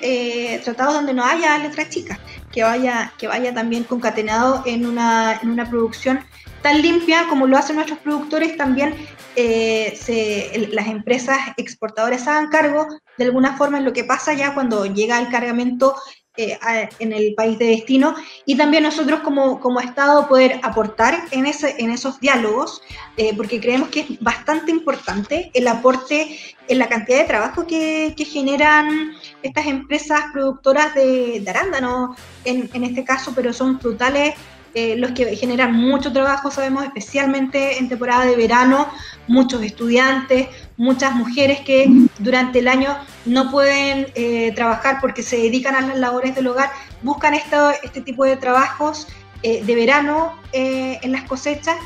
tratados 0.62 0.94
donde 0.94 1.14
no 1.14 1.24
haya 1.24 1.56
letras 1.58 1.88
chicas, 1.88 2.18
que 2.52 2.62
vaya, 2.62 3.12
que 3.16 3.28
vaya 3.28 3.54
también 3.54 3.84
concatenado 3.84 4.62
en 4.66 4.84
una, 4.84 5.38
en 5.40 5.50
una 5.50 5.70
producción 5.70 6.20
tan 6.62 6.82
limpia 6.82 7.26
como 7.28 7.46
lo 7.46 7.56
hacen 7.56 7.76
nuestros 7.76 8.00
productores, 8.00 8.56
también 8.56 8.94
las 9.36 10.88
empresas 10.88 11.38
exportadoras 11.56 12.26
hagan 12.26 12.48
cargo 12.48 12.88
de 13.16 13.24
alguna 13.24 13.56
forma 13.56 13.78
en 13.78 13.84
lo 13.84 13.92
que 13.92 14.04
pasa 14.04 14.34
ya 14.34 14.52
cuando 14.52 14.84
llega 14.84 15.20
el 15.20 15.28
cargamento 15.28 15.94
eh, 16.38 16.56
en 17.00 17.12
el 17.12 17.34
país 17.34 17.58
de 17.58 17.66
destino 17.66 18.14
y 18.46 18.56
también 18.56 18.84
nosotros 18.84 19.20
como, 19.20 19.58
como 19.58 19.80
Estado 19.80 20.28
poder 20.28 20.60
aportar 20.62 21.24
en, 21.32 21.46
ese, 21.46 21.74
en 21.78 21.90
esos 21.90 22.20
diálogos, 22.20 22.80
eh, 23.16 23.34
porque 23.36 23.60
creemos 23.60 23.88
que 23.88 24.00
es 24.00 24.20
bastante 24.20 24.70
importante 24.70 25.50
el 25.52 25.66
aporte 25.66 26.38
en 26.68 26.78
la 26.78 26.88
cantidad 26.88 27.18
de 27.18 27.24
trabajo 27.24 27.66
que, 27.66 28.14
generan 28.18 29.16
estas 29.42 29.66
empresas 29.66 30.26
productoras 30.32 30.94
de, 30.94 31.40
de 31.40 31.50
arándanos, 31.50 32.16
en, 32.44 32.70
en 32.72 32.84
este 32.84 33.02
caso, 33.02 33.32
pero 33.34 33.52
son 33.52 33.80
frutales 33.80 34.34
eh, 34.74 34.96
los 34.96 35.12
que 35.12 35.34
generan 35.34 35.74
mucho 35.74 36.12
trabajo, 36.12 36.50
sabemos, 36.50 36.84
especialmente 36.84 37.78
en 37.78 37.88
temporada 37.88 38.26
de 38.26 38.36
verano, 38.36 38.88
muchos 39.26 39.62
estudiantes, 39.62 40.48
muchas 40.78 41.14
mujeres 41.14 41.60
que 41.60 41.86
durante 42.20 42.60
el 42.60 42.68
año 42.68 42.96
no 43.26 43.50
pueden 43.50 44.06
eh, 44.14 44.52
trabajar 44.54 44.98
porque 45.00 45.22
se 45.22 45.36
dedican 45.36 45.74
a 45.74 45.82
las 45.82 45.98
labores 45.98 46.34
del 46.34 46.46
hogar, 46.46 46.70
buscan 47.02 47.34
esto, 47.34 47.70
este 47.82 48.00
tipo 48.00 48.24
de 48.24 48.36
trabajos 48.36 49.08
eh, 49.42 49.62
de 49.64 49.74
verano 49.74 50.38
eh, 50.52 50.98
en 51.02 51.12
las 51.12 51.24
cosechas. 51.24 51.76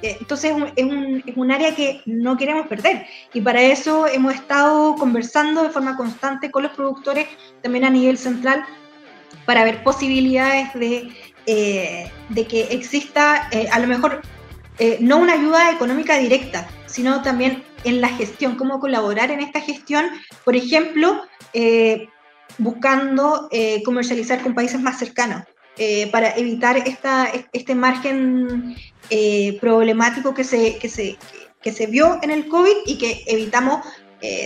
Entonces 0.00 0.52
es 0.76 0.84
un, 0.84 1.24
es 1.26 1.36
un, 1.36 1.50
área 1.50 1.74
que 1.74 2.02
no 2.06 2.36
queremos 2.36 2.68
perder 2.68 3.04
y 3.34 3.40
para 3.40 3.60
eso 3.62 4.06
hemos 4.06 4.32
estado 4.32 4.94
conversando 4.94 5.64
de 5.64 5.70
forma 5.70 5.96
constante 5.96 6.52
con 6.52 6.62
los 6.62 6.70
productores 6.70 7.26
también 7.62 7.84
a 7.84 7.90
nivel 7.90 8.16
central 8.16 8.64
para 9.44 9.64
ver 9.64 9.82
posibilidades 9.82 10.72
de, 10.74 11.12
de 12.28 12.46
que 12.46 12.68
exista 12.70 13.50
a 13.72 13.78
lo 13.80 13.88
mejor 13.88 14.22
no 15.00 15.16
una 15.16 15.32
ayuda 15.32 15.72
económica 15.72 16.16
directa, 16.16 16.68
sino 16.86 17.20
también 17.20 17.64
en 17.84 18.00
la 18.00 18.08
gestión, 18.08 18.56
cómo 18.56 18.80
colaborar 18.80 19.30
en 19.30 19.40
esta 19.40 19.60
gestión, 19.60 20.06
por 20.44 20.56
ejemplo, 20.56 21.22
eh, 21.52 22.08
buscando 22.58 23.48
eh, 23.50 23.82
comercializar 23.82 24.42
con 24.42 24.54
países 24.54 24.80
más 24.80 24.98
cercanos. 24.98 25.44
Eh, 25.80 26.08
para 26.10 26.36
evitar 26.36 26.76
este 27.52 27.74
margen 27.76 28.74
problemático 29.60 30.34
que 30.34 30.42
se 30.42 31.86
vio 31.88 32.18
en 32.20 32.32
el 32.32 32.48
COVID 32.48 32.78
y 32.84 32.98
que 32.98 33.22
evitamos 33.28 33.86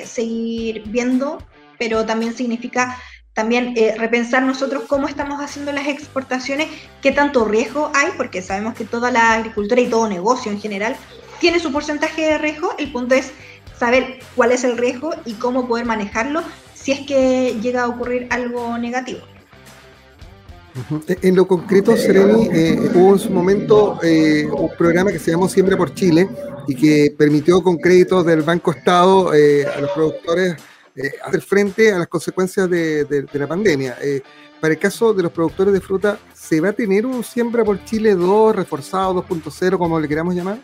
seguir 0.04 0.82
viendo, 0.88 1.38
pero 1.78 2.04
también 2.04 2.34
significa 2.34 2.98
también 3.32 3.74
repensar 3.96 4.42
nosotros 4.42 4.82
cómo 4.86 5.08
estamos 5.08 5.40
haciendo 5.40 5.72
las 5.72 5.88
exportaciones, 5.88 6.68
qué 7.00 7.12
tanto 7.12 7.46
riesgo 7.46 7.90
hay, 7.94 8.10
porque 8.18 8.42
sabemos 8.42 8.74
que 8.74 8.84
toda 8.84 9.10
la 9.10 9.32
agricultura 9.32 9.80
y 9.80 9.88
todo 9.88 10.06
negocio 10.10 10.52
en 10.52 10.60
general 10.60 10.96
tiene 11.42 11.58
su 11.58 11.72
porcentaje 11.72 12.22
de 12.22 12.38
riesgo, 12.38 12.70
el 12.78 12.92
punto 12.92 13.16
es 13.16 13.32
saber 13.76 14.20
cuál 14.36 14.52
es 14.52 14.62
el 14.62 14.78
riesgo 14.78 15.10
y 15.24 15.34
cómo 15.34 15.66
poder 15.66 15.84
manejarlo 15.84 16.40
si 16.72 16.92
es 16.92 17.00
que 17.00 17.58
llega 17.60 17.82
a 17.82 17.88
ocurrir 17.88 18.28
algo 18.30 18.78
negativo. 18.78 19.18
En 21.08 21.34
lo 21.34 21.46
concreto, 21.48 21.96
Sereni, 21.96 22.48
eh, 22.52 22.78
hubo 22.94 23.14
en 23.14 23.18
su 23.18 23.30
momento 23.30 23.98
eh, 24.04 24.46
un 24.46 24.70
programa 24.78 25.10
que 25.10 25.18
se 25.18 25.32
llamó 25.32 25.48
Siembra 25.48 25.76
por 25.76 25.92
Chile 25.92 26.28
y 26.68 26.76
que 26.76 27.12
permitió 27.18 27.60
con 27.60 27.76
créditos 27.76 28.24
del 28.24 28.42
Banco 28.42 28.70
Estado 28.70 29.34
eh, 29.34 29.66
a 29.66 29.80
los 29.80 29.90
productores 29.90 30.54
hacer 31.24 31.40
frente 31.40 31.90
a 31.90 31.98
las 31.98 32.06
consecuencias 32.06 32.70
de, 32.70 33.04
de 33.04 33.38
la 33.38 33.46
pandemia. 33.48 33.96
para 34.60 34.74
el 34.74 34.78
caso 34.78 35.12
de 35.12 35.22
los 35.22 35.32
productores 35.32 35.72
de 35.72 35.80
fruta, 35.80 36.18
¿se 36.34 36.60
va 36.60 36.68
a 36.68 36.72
tener 36.72 37.04
un 37.04 37.24
Siembra 37.24 37.64
por 37.64 37.82
Chile 37.84 38.14
2, 38.14 38.54
reforzado 38.54 39.24
2.0, 39.26 39.78
como 39.78 39.98
le 39.98 40.06
queramos 40.06 40.34
llamar? 40.34 40.58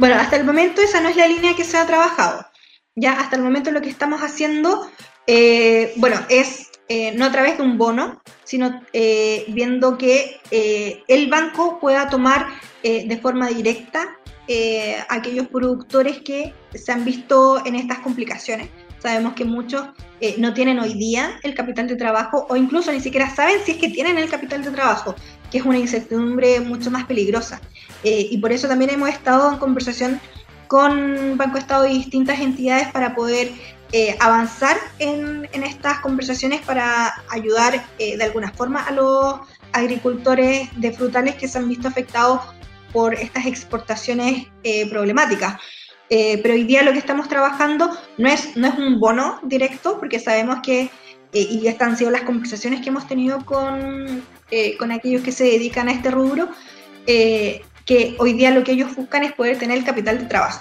Bueno, 0.00 0.14
hasta 0.14 0.36
el 0.36 0.44
momento 0.44 0.80
esa 0.80 1.02
no 1.02 1.10
es 1.10 1.16
la 1.16 1.26
línea 1.26 1.54
que 1.54 1.62
se 1.62 1.76
ha 1.76 1.86
trabajado. 1.86 2.46
Ya 2.94 3.20
hasta 3.20 3.36
el 3.36 3.42
momento 3.42 3.70
lo 3.70 3.82
que 3.82 3.90
estamos 3.90 4.22
haciendo, 4.22 4.90
eh, 5.26 5.92
bueno, 5.96 6.16
es 6.30 6.70
eh, 6.88 7.12
no 7.12 7.26
a 7.26 7.30
través 7.30 7.58
de 7.58 7.64
un 7.64 7.76
bono, 7.76 8.22
sino 8.42 8.80
eh, 8.94 9.44
viendo 9.48 9.98
que 9.98 10.40
el 11.06 11.28
banco 11.28 11.78
pueda 11.78 12.08
tomar 12.08 12.46
de 12.82 13.18
forma 13.20 13.48
directa 13.48 14.16
aquellos 15.10 15.48
productores 15.48 16.22
que 16.22 16.54
se 16.74 16.92
han 16.92 17.04
visto 17.04 17.62
en 17.66 17.74
estas 17.74 17.98
complicaciones. 17.98 18.70
Sabemos 19.00 19.34
que 19.34 19.44
muchos 19.44 19.86
no 20.38 20.54
tienen 20.54 20.78
hoy 20.78 20.94
día 20.94 21.38
el 21.42 21.54
capital 21.54 21.88
de 21.88 21.96
trabajo 21.96 22.46
o 22.48 22.56
incluso 22.56 22.90
ni 22.90 23.00
siquiera 23.00 23.28
saben 23.34 23.60
si 23.66 23.72
es 23.72 23.76
que 23.76 23.90
tienen 23.90 24.16
el 24.16 24.30
capital 24.30 24.64
de 24.64 24.70
trabajo 24.70 25.14
que 25.50 25.58
es 25.58 25.64
una 25.64 25.78
incertidumbre 25.78 26.60
mucho 26.60 26.90
más 26.90 27.04
peligrosa. 27.04 27.60
Eh, 28.04 28.28
y 28.30 28.38
por 28.38 28.52
eso 28.52 28.68
también 28.68 28.90
hemos 28.90 29.08
estado 29.08 29.52
en 29.52 29.58
conversación 29.58 30.20
con 30.68 31.36
Banco 31.36 31.58
Estado 31.58 31.86
y 31.86 31.94
distintas 31.94 32.38
entidades 32.40 32.88
para 32.92 33.14
poder 33.14 33.50
eh, 33.92 34.16
avanzar 34.20 34.76
en, 35.00 35.48
estas 35.52 35.98
conversaciones 35.98 36.60
para 36.60 37.12
ayudar 37.28 37.84
eh, 37.98 38.16
de 38.16 38.24
alguna 38.24 38.52
forma 38.52 38.82
a 38.84 38.92
los 38.92 39.40
agricultores 39.72 40.68
de 40.76 40.92
frutales 40.92 41.34
que 41.34 41.48
se 41.48 41.58
han 41.58 41.68
visto 41.68 41.88
afectados 41.88 42.40
por 42.92 43.14
estas 43.14 43.46
exportaciones 43.46 44.48
problemáticas. 44.90 45.60
pero 46.08 46.54
hoy 46.54 46.64
día 46.64 46.82
lo 46.82 46.90
que 46.92 46.98
estamos 46.98 47.28
trabajando 47.28 47.88
no 48.18 48.28
es, 48.28 48.56
no 48.56 48.66
es 48.66 48.74
un 48.74 48.98
bono 48.98 49.38
directo, 49.44 50.00
porque 50.00 50.18
sabemos 50.18 50.58
que, 50.60 50.90
y 51.32 51.66
estas 51.66 51.88
han 51.88 51.96
sido 51.96 52.10
las 52.10 52.22
conversaciones 52.22 52.80
que 52.80 52.88
hemos 52.88 53.06
tenido 53.06 53.44
con, 53.44 54.22
eh, 54.50 54.76
con 54.78 54.90
aquellos 54.90 55.22
que 55.22 55.32
se 55.32 55.44
dedican 55.44 55.88
a 55.88 55.92
este 55.92 56.10
rubro, 56.10 56.48
eh, 57.06 57.62
que 57.86 58.16
hoy 58.18 58.32
día 58.32 58.50
lo 58.50 58.64
que 58.64 58.72
ellos 58.72 58.94
buscan 58.94 59.22
es 59.22 59.32
poder 59.32 59.58
tener 59.58 59.78
el 59.78 59.84
capital 59.84 60.18
de 60.18 60.26
trabajo. 60.26 60.60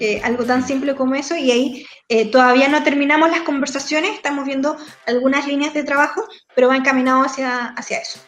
Eh, 0.00 0.20
algo 0.24 0.44
tan 0.44 0.66
simple 0.66 0.96
como 0.96 1.14
eso, 1.14 1.36
y 1.36 1.50
ahí 1.50 1.86
todavía 2.30 2.68
no 2.68 2.82
terminamos 2.82 3.30
las 3.30 3.40
conversaciones, 3.40 4.10
estamos 4.14 4.44
viendo 4.44 4.76
algunas 5.06 5.46
líneas 5.46 5.72
de 5.72 5.82
trabajo, 5.82 6.22
pero 6.54 6.68
va 6.68 6.76
encaminado 6.76 7.22
hacia, 7.22 7.68
hacia 7.68 7.98
eso. 7.98 8.20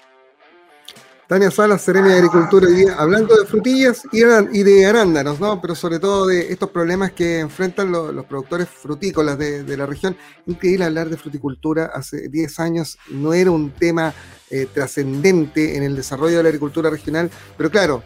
Tania 1.27 1.51
Salas, 1.51 1.81
Serena 1.81 2.09
de 2.09 2.19
Agricultura, 2.19 2.69
hablando 2.99 3.35
de 3.35 3.47
frutillas 3.47 4.03
y 4.13 4.63
de 4.63 4.87
arándanos, 4.87 5.41
¿no? 5.41 5.61
Pero 5.61 5.75
sobre 5.75 5.99
todo 5.99 6.27
de 6.27 6.53
estos 6.53 6.69
problemas 6.71 7.13
que 7.13 7.39
enfrentan 7.39 7.91
los, 7.91 8.25
productores 8.27 8.69
frutícolas 8.69 9.39
de, 9.39 9.63
de, 9.63 9.77
la 9.77 9.87
región. 9.87 10.17
Increíble 10.47 10.85
hablar 10.85 11.09
de 11.09 11.17
fruticultura. 11.17 11.87
Hace 11.95 12.29
10 12.29 12.61
años 12.61 12.99
no 13.11 13.33
era 13.33 13.51
un 13.51 13.71
tema 13.71 14.13
eh, 14.51 14.67
trascendente 14.73 15.77
en 15.77 15.83
el 15.83 15.97
desarrollo 15.97 16.37
de 16.37 16.43
la 16.43 16.49
agricultura 16.51 16.91
regional, 16.91 17.31
pero 17.57 17.71
claro, 17.71 18.03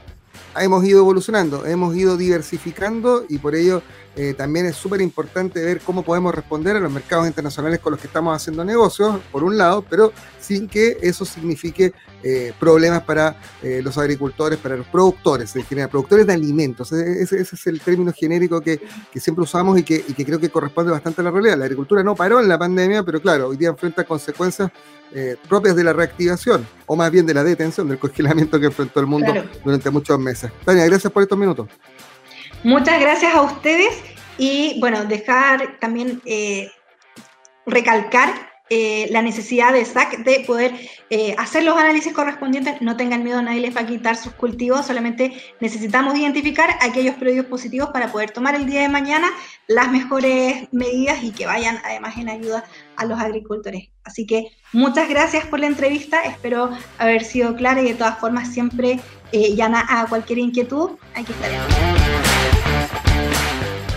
hemos 0.57 0.85
ido 0.85 1.01
evolucionando, 1.01 1.67
hemos 1.67 1.97
ido 1.97 2.17
diversificando 2.17 3.25
y 3.29 3.39
por 3.39 3.55
ello 3.55 3.83
eh, 4.19 4.35
también 4.35 4.67
es 4.67 4.75
súper 4.75 5.01
importante 5.01 5.65
ver 5.65 5.81
cómo 5.81 6.03
podemos 6.03 6.35
responder 6.35 6.75
a 6.77 6.81
los 6.81 6.91
mercados 6.91 7.29
internacionales 7.29 7.79
con 7.79 7.93
los 7.93 8.01
que 8.01 8.09
estamos 8.09 8.35
haciendo 8.35 8.65
negocios, 8.65 9.21
por 9.31 9.45
un 9.45 9.57
lado, 9.57 9.85
pero 9.89 10.13
sin 10.41 10.67
que 10.67 10.99
eso 11.01 11.25
signifique 11.25 11.93
eh, 12.25 12.53
problemas 12.59 13.03
para 13.05 13.37
los 13.63 13.97
agricultores, 13.97 14.59
para 14.59 14.77
los 14.77 14.87
productores, 14.89 15.55
en 15.55 15.65
general, 15.65 15.89
productores 15.89 16.27
de 16.27 16.33
alimentos. 16.33 16.93
E-, 16.93 17.23
ese, 17.23 17.41
es 17.41 17.67
el 17.69 17.81
término 17.81 18.13
genérico 18.13 18.61
que, 18.61 18.81
siempre 19.15 19.45
usamos 19.45 19.79
y 19.79 19.85
que, 19.85 20.05
y 20.07 20.15
que 20.15 20.25
creo 20.25 20.41
que 20.41 20.49
corresponde 20.49 20.91
bastante 20.91 21.21
a 21.21 21.25
la 21.25 21.31
realidad. 21.31 21.57
La 21.57 21.65
agricultura 21.67 22.03
no 22.03 22.17
paró 22.17 22.41
en 22.41 22.49
la 22.49 22.59
pandemia, 22.59 23.05
pero 23.05 23.23
claro, 23.23 23.49
hoy 23.49 23.57
día 23.57 23.69
enfrenta 23.69 24.05
consecuencias 24.05 24.71
eh, 25.11 25.37
propias 25.49 25.75
de 25.75 25.85
la 25.85 25.95
reactivación, 25.95 26.67
o 26.85 26.95
más 26.95 27.11
bien 27.11 27.25
de 27.25 27.33
la 27.33 27.43
detención, 27.43 27.89
del 27.89 27.99
congelamiento 27.99 28.61
que 28.61 28.67
enfrentó 28.67 29.01
el 29.01 29.07
mundo 29.07 29.33
durante 29.65 29.89
muchos 29.89 30.19
meses. 30.19 30.51
Tania, 30.67 30.85
gracias 30.85 31.11
por 31.11 31.23
estos 31.23 31.39
minutos. 31.39 31.67
Muchas 32.65 33.01
gracias 33.01 33.35
a 33.35 33.43
ustedes 33.43 34.03
y 34.37 34.79
bueno, 34.81 35.05
dejar 35.05 35.79
también 35.79 36.21
eh, 36.25 36.71
recalcar 37.67 38.33
eh, 38.71 39.07
la 39.11 39.23
necesidad 39.23 39.73
de 39.73 39.85
SAC 39.85 40.19
de 40.25 40.41
poder 40.41 40.75
eh, 41.09 41.35
hacer 41.39 41.63
los 41.63 41.77
análisis 41.77 42.13
correspondientes. 42.13 42.83
No 42.83 42.97
tengan 42.97 43.23
miedo, 43.23 43.41
nadie 43.41 43.61
les 43.61 43.77
va 43.77 43.83
a 43.83 43.87
quitar 43.87 44.17
sus 44.17 44.33
cultivos, 44.33 44.87
solamente 44.87 45.41
necesitamos 45.61 46.17
identificar 46.17 46.71
aquellos 46.81 47.15
predios 47.15 47.47
positivos 47.47 47.91
para 47.91 48.13
poder 48.13 48.33
tomar 48.33 48.57
el 48.57 48.67
día 48.67 48.83
de 48.83 48.89
mañana 48.89 49.29
las 49.69 49.91
mejores 49.91 50.69
medidas 50.73 51.23
y 51.23 51.31
que 51.31 51.47
vayan 51.47 51.81
además 51.85 52.17
en 52.19 52.29
ayuda 52.29 52.65
a 52.97 53.05
los 53.07 53.19
agricultores. 53.21 53.89
Así 54.05 54.27
que 54.27 54.49
muchas 54.73 55.09
gracias 55.09 55.47
por 55.47 55.61
la 55.61 55.67
entrevista, 55.67 56.23
espero 56.23 56.71
haber 56.99 57.25
sido 57.25 57.55
clara 57.55 57.81
y 57.83 57.89
de 57.89 57.95
todas 57.95 58.19
formas 58.19 58.53
siempre 58.53 58.99
llana 59.33 59.87
a 59.89 60.07
cualquier 60.07 60.39
inquietud, 60.39 60.91
aquí 61.15 61.33
estaremos. 61.33 61.98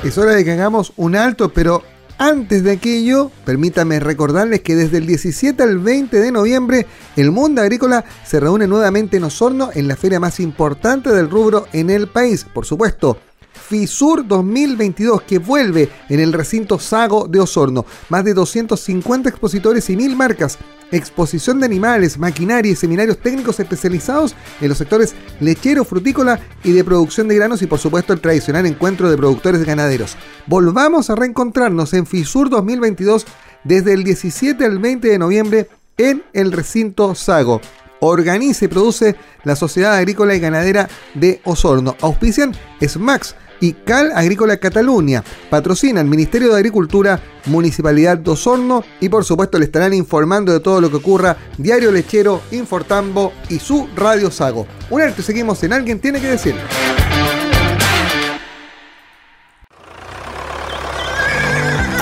Es 0.04 0.18
hora 0.18 0.34
de 0.34 0.44
que 0.44 0.52
hagamos 0.52 0.94
un 0.98 1.16
alto, 1.16 1.54
pero 1.54 1.84
antes 2.18 2.64
de 2.64 2.72
aquello, 2.72 3.30
permítame 3.46 4.00
recordarles 4.00 4.62
que 4.62 4.76
desde 4.76 4.98
el 4.98 5.06
17 5.06 5.62
al 5.62 5.78
20 5.78 6.20
de 6.20 6.32
noviembre, 6.32 6.88
el 7.16 7.30
mundo 7.30 7.62
agrícola 7.62 8.04
se 8.26 8.40
reúne 8.40 8.66
nuevamente 8.66 9.18
en 9.18 9.26
Osorno 9.26 9.70
en 9.76 9.88
la 9.88 9.96
feria 9.96 10.20
más 10.20 10.40
importante 10.40 11.12
del 11.12 11.30
rubro 11.30 11.68
en 11.72 11.92
el 11.92 12.08
país. 12.08 12.46
Por 12.52 12.66
supuesto, 12.66 13.20
FISUR 13.54 14.28
2022 14.28 15.22
que 15.24 15.40
vuelve 15.40 15.90
en 16.10 16.20
el 16.20 16.34
recinto 16.34 16.80
Sago 16.80 17.28
de 17.28 17.40
Osorno. 17.40 17.86
Más 18.10 18.24
de 18.26 18.34
250 18.34 19.30
expositores 19.30 19.90
y 19.90 19.96
mil 19.96 20.16
marcas. 20.16 20.58
Exposición 20.92 21.60
de 21.60 21.66
animales, 21.66 22.18
maquinaria 22.18 22.72
y 22.72 22.76
seminarios 22.76 23.18
técnicos 23.18 23.60
especializados 23.60 24.36
en 24.60 24.68
los 24.68 24.78
sectores 24.78 25.16
lechero, 25.40 25.86
frutícola 25.86 26.40
y 26.64 26.74
de 26.74 26.84
producción 26.84 27.30
de 27.30 27.36
granos 27.36 27.62
y 27.62 27.68
por 27.68 27.80
supuesto 27.80 28.12
el 28.12 28.20
tradicional 28.20 28.66
encuentro 28.66 29.10
de 29.10 29.18
productores 29.18 29.64
ganaderos. 29.64 30.18
Volvamos 30.48 31.10
a 31.10 31.16
reencontrarnos 31.16 31.94
en 31.94 32.06
FISUR 32.06 32.50
2022 32.50 33.26
desde 33.64 33.94
el 33.94 34.04
17 34.04 34.66
al 34.66 34.80
20 34.80 35.08
de 35.08 35.18
noviembre 35.18 35.70
en 35.98 36.24
el 36.34 36.52
recinto 36.52 37.16
Sago. 37.16 37.62
Organiza 38.02 38.66
y 38.66 38.68
produce 38.68 39.16
la 39.44 39.56
Sociedad 39.56 39.96
Agrícola 39.96 40.36
y 40.36 40.40
Ganadera 40.40 40.90
de 41.14 41.40
Osorno. 41.46 41.96
Auspician 42.02 42.54
SMAX, 42.86 43.36
y 43.62 43.74
Cal 43.74 44.12
Agrícola 44.14 44.58
Cataluña. 44.58 45.24
Patrocina 45.50 46.02
el 46.02 46.08
Ministerio 46.08 46.50
de 46.50 46.58
Agricultura, 46.58 47.22
Municipalidad 47.46 48.18
de 48.18 48.32
Osorno 48.32 48.84
y 49.00 49.08
por 49.08 49.24
supuesto 49.24 49.58
le 49.58 49.66
estarán 49.66 49.94
informando 49.94 50.52
de 50.52 50.60
todo 50.60 50.82
lo 50.82 50.90
que 50.90 50.98
ocurra 50.98 51.38
Diario 51.58 51.92
Lechero, 51.92 52.42
Infortambo 52.52 53.32
y 53.50 53.60
su 53.60 53.88
Radio 53.96 54.30
Sago. 54.30 54.68
Un 54.90 55.02
alto 55.02 55.22
seguimos 55.22 55.64
en 55.64 55.74
Alguien 55.74 56.00
Tiene 56.00 56.20
que 56.20 56.28
Decir. 56.28 56.56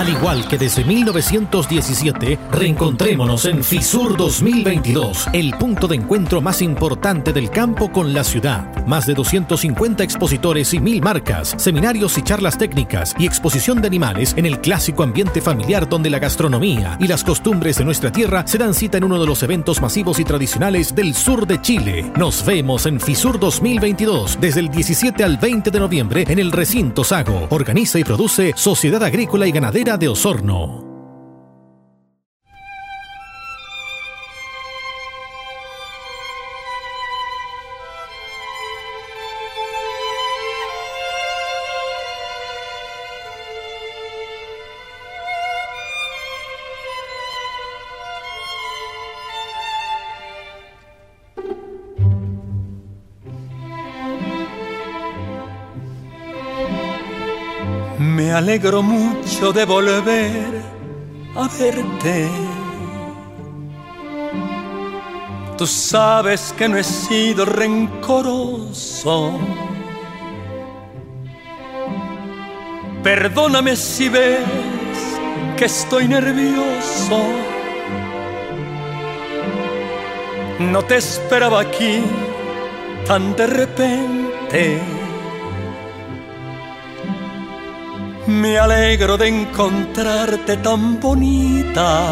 Igual 0.10 0.48
que 0.48 0.58
desde 0.58 0.84
1917, 0.84 2.40
reencontrémonos 2.52 3.46
en 3.46 3.64
FISUR 3.64 4.18
2022, 4.18 5.28
el 5.34 5.54
punto 5.54 5.88
de 5.88 5.98
encuentro 5.98 6.42
más 6.42 6.62
importante 6.62 7.32
del 7.32 7.50
campo 7.50 7.92
con 7.92 8.14
la 8.14 8.24
ciudad. 8.24 8.66
Más 8.88 9.06
de 9.06 9.14
250 9.14 10.04
expositores 10.04 10.74
y 10.74 10.80
mil 10.80 11.02
marcas, 11.02 11.54
seminarios 11.58 12.18
y 12.18 12.24
charlas 12.24 12.58
técnicas 12.58 13.16
y 13.20 13.26
exposición 13.26 13.82
de 13.82 13.88
animales 13.88 14.34
en 14.36 14.46
el 14.46 14.60
clásico 14.60 15.04
ambiente 15.04 15.42
familiar 15.42 15.88
donde 15.88 16.10
la 16.10 16.20
gastronomía 16.20 16.98
y 17.00 17.08
las 17.08 17.24
costumbres 17.24 17.78
de 17.78 17.86
nuestra 17.86 18.12
tierra 18.12 18.44
se 18.48 18.58
dan 18.58 18.74
cita 18.74 18.98
en 18.98 19.04
uno 19.04 19.20
de 19.20 19.28
los 19.28 19.44
eventos 19.44 19.82
masivos 19.82 20.20
y 20.20 20.24
tradicionales 20.24 20.96
del 20.96 21.14
sur 21.14 21.46
de 21.46 21.62
Chile. 21.62 22.12
Nos 22.18 22.44
vemos 22.46 22.88
en 22.88 23.00
FISUR 23.00 23.40
2022 23.40 24.40
desde 24.42 24.62
el 24.62 24.70
17 24.70 25.24
al 25.24 25.38
20 25.38 25.70
de 25.70 25.80
noviembre 25.80 26.26
en 26.28 26.40
el 26.40 26.52
recinto 26.52 27.04
Sago. 27.04 27.48
Organiza 27.50 28.00
y 28.00 28.04
produce 28.04 28.54
Sociedad 28.56 29.04
Agrícola 29.04 29.46
y 29.46 29.52
Ganadera 29.52 29.99
de 30.00 30.08
Osorno. 30.08 30.89
Alegro 58.40 58.82
mucho 58.82 59.52
de 59.52 59.66
volver 59.66 60.64
a 61.36 61.46
verte. 61.60 62.30
Tú 65.58 65.68
sabes 65.68 66.54
que 66.58 66.70
no 66.70 66.78
he 66.78 66.84
sido 66.86 67.44
rencoroso. 67.44 69.38
Perdóname 73.04 73.76
si 73.76 74.08
ves 74.08 74.40
que 75.58 75.66
estoy 75.66 76.08
nervioso. 76.08 77.22
No 80.60 80.82
te 80.84 80.96
esperaba 80.96 81.60
aquí 81.60 82.02
tan 83.06 83.36
de 83.36 83.48
repente. 83.48 84.99
Me 88.42 88.58
alegro 88.58 89.18
de 89.18 89.28
encontrarte 89.28 90.56
tan 90.58 90.98
bonita. 91.02 92.10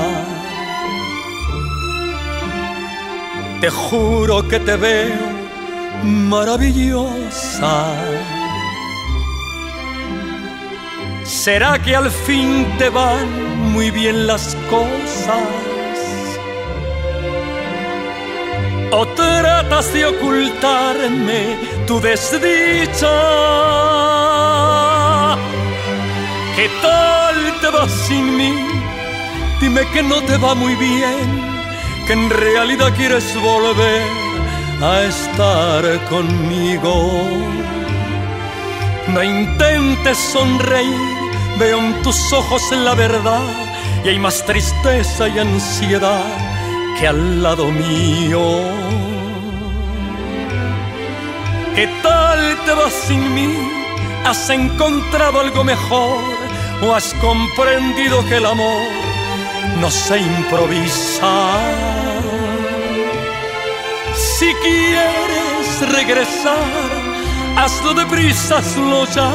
Te 3.62 3.70
juro 3.70 4.46
que 4.50 4.60
te 4.60 4.76
veo 4.76 5.26
maravillosa. 6.04 7.76
¿Será 11.24 11.82
que 11.82 11.96
al 11.96 12.12
fin 12.12 12.76
te 12.78 12.90
van 12.90 13.72
muy 13.72 13.90
bien 13.90 14.28
las 14.28 14.58
cosas? 14.70 15.48
¿O 18.92 19.08
tratas 19.16 19.94
de 19.94 20.06
ocultarme 20.08 21.58
tu 21.86 22.02
desdicha? 22.02 23.08
¿Qué 26.88 26.94
tal 26.94 27.60
te 27.62 27.70
va 27.70 27.90
sin 27.90 28.38
mí? 28.38 28.54
Dime 29.60 29.86
que 29.94 30.04
no 30.04 30.22
te 30.22 30.38
va 30.38 30.56
muy 30.56 30.76
bien, 30.76 31.28
que 32.06 32.14
en 32.14 32.30
realidad 32.30 32.94
quieres 32.96 33.26
volver 33.42 34.04
a 34.82 35.04
estar 35.04 35.84
conmigo. 36.10 36.94
No 39.10 39.22
intentes 39.22 40.18
sonreír, 40.18 40.96
veo 41.60 41.80
en 41.80 42.02
tus 42.04 42.32
ojos 42.32 42.62
la 42.72 42.94
verdad 42.96 43.48
y 44.06 44.10
hay 44.10 44.20
más 44.20 44.46
tristeza 44.46 45.28
y 45.28 45.40
ansiedad 45.40 46.26
que 46.98 47.08
al 47.08 47.44
lado 47.44 47.70
mío. 47.72 48.62
¿Qué 51.76 51.88
tal 52.02 52.58
te 52.66 52.74
va 52.74 52.90
sin 52.90 53.34
mí? 53.36 53.54
¿Has 54.26 54.50
encontrado 54.50 55.42
algo 55.42 55.64
mejor 55.64 56.47
o 56.82 56.94
has 56.94 57.14
comprendido 57.16 58.26
que 58.28 58.38
el 58.38 58.46
amor 58.46 58.82
no 59.80 59.90
se 59.90 60.20
improvisa? 60.20 61.32
Si 64.16 64.54
quieres 64.54 65.92
regresar, 65.92 66.58
hazlo 67.56 67.94
deprisa, 67.94 68.58
hazlo 68.58 69.06
ya, 69.06 69.32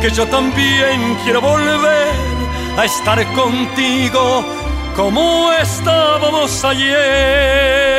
que 0.00 0.10
yo 0.10 0.26
también 0.28 1.16
quiero 1.24 1.40
volver 1.40 2.14
a 2.78 2.84
estar 2.84 3.24
contigo 3.32 4.44
como 4.96 5.52
estábamos 5.52 6.64
ayer. 6.64 7.95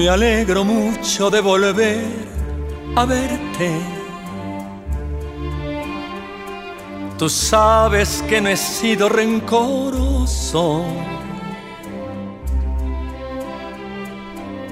Me 0.00 0.08
alegro 0.08 0.64
mucho 0.64 1.28
de 1.28 1.42
volver 1.42 2.00
a 2.96 3.04
verte. 3.04 3.70
Tú 7.18 7.28
sabes 7.28 8.24
que 8.26 8.40
no 8.40 8.48
he 8.48 8.56
sido 8.56 9.10
rencoroso. 9.10 10.86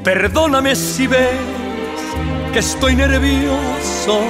Perdóname 0.03 0.75
si 0.75 1.07
ves 1.07 1.37
que 2.55 2.61
estoy 2.61 2.97
nervioso. 2.97 4.23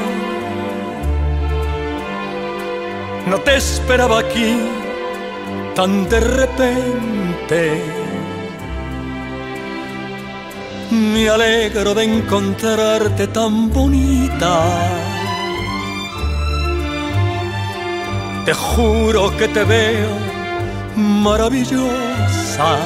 No 3.25 3.39
te 3.43 3.57
esperaba 3.57 4.19
aquí 4.19 4.69
tan 5.77 6.09
de 6.09 6.19
repente. 6.19 7.98
Me 10.91 11.29
alegro 11.29 11.95
de 11.95 12.05
encontrarte 12.05 13.27
tan 13.27 13.71
bonita. 13.71 14.65
Te 18.47 18.55
juro 18.55 19.37
que 19.37 19.49
te 19.49 19.65
veo 19.65 20.09
maravillosa. 20.97 22.79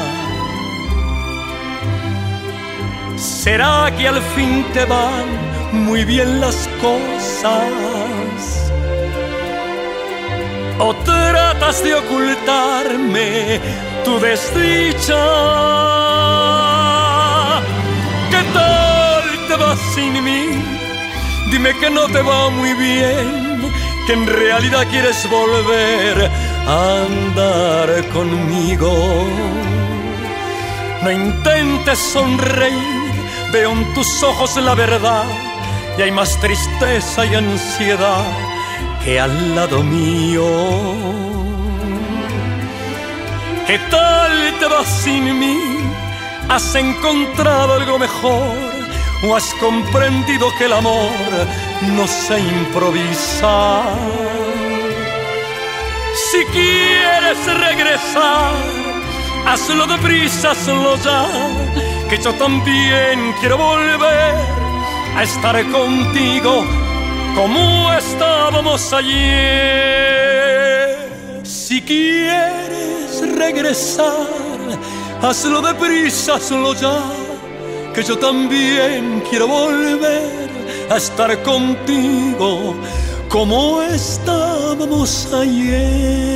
¿Será 3.16 3.92
que 3.96 4.08
al 4.08 4.20
fin 4.34 4.64
te 4.74 4.84
van 4.84 5.26
muy 5.72 6.04
bien 6.04 6.40
las 6.40 6.68
cosas? 6.80 7.52
¿O 10.80 10.92
tratas 11.04 11.84
de 11.84 11.94
ocultarme 11.94 13.60
tu 14.04 14.18
desdicha? 14.18 15.22
Sin 19.94 20.12
mí? 20.24 20.46
Dime 21.50 21.74
que 21.78 21.90
no 21.90 22.07
te 22.09 22.22
va 22.22 22.50
muy 22.50 22.72
bien, 22.74 23.72
que 24.07 24.12
en 24.12 24.26
realidad 24.26 24.87
quieres 24.90 25.28
volver 25.28 26.31
a 26.66 27.05
andar 27.07 28.09
conmigo. 28.09 28.90
No 31.02 31.11
intentes 31.11 31.98
sonreír, 31.98 33.12
veo 33.52 33.72
en 33.72 33.94
tus 33.94 34.22
ojos 34.22 34.57
la 34.57 34.74
verdad 34.74 35.24
y 35.98 36.02
hay 36.02 36.11
más 36.11 36.38
tristeza 36.40 37.26
y 37.26 37.35
ansiedad 37.35 38.24
que 39.05 39.20
al 39.20 39.55
lado 39.55 39.83
mío. 39.83 40.44
¿Qué 43.66 43.78
tal 43.90 44.55
te 44.59 44.66
vas 44.66 44.88
sin 45.04 45.38
mí? 45.38 45.58
¿Has 46.48 46.75
encontrado 46.75 47.75
algo 47.75 47.98
mejor? 47.98 48.81
¿O 49.25 49.37
has 49.37 49.54
comprendido 49.54 50.48
que 50.58 50.64
el 50.64 50.73
amor 50.73 51.12
no 51.94 52.08
se 52.08 52.40
improvisa? 52.40 53.83
Si 56.31 56.44
quieres 56.46 57.38
regresar, 57.60 58.52
hazlo 59.46 59.87
deprisa, 59.87 60.50
hazlo 60.50 60.96
ya, 60.96 61.27
que 62.10 62.18
yo 62.18 62.35
también 62.35 63.33
quiero 63.38 63.58
volver 63.58 64.35
a 65.16 65.23
estar 65.23 65.64
contigo 65.70 66.64
como 67.37 67.92
estábamos 67.92 68.92
ayer. 68.92 69.23
Si 71.44 71.81
quieres 71.81 73.23
regresar, 73.37 74.27
hazlo 75.23 75.62
deprisa, 75.62 76.35
hazlo 76.35 76.75
ya, 76.75 76.98
que 77.94 78.02
yo 78.02 78.18
también 78.18 79.22
quiero 79.28 79.46
volver 79.46 80.50
a 80.90 80.96
estar 80.96 81.42
contigo 81.42 82.74
como 83.28 83.82
estábamos 83.82 85.32
ayer. 85.32 86.32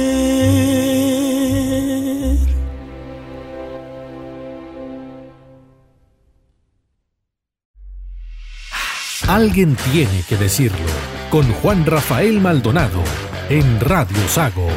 Alguien 9.28 9.76
tiene 9.92 10.22
que 10.28 10.36
decirlo. 10.36 10.86
Con 11.30 11.52
Juan 11.54 11.84
Rafael 11.84 12.40
Maldonado 12.40 13.02
en 13.48 13.80
Radio 13.80 14.28
Sago. 14.28 14.68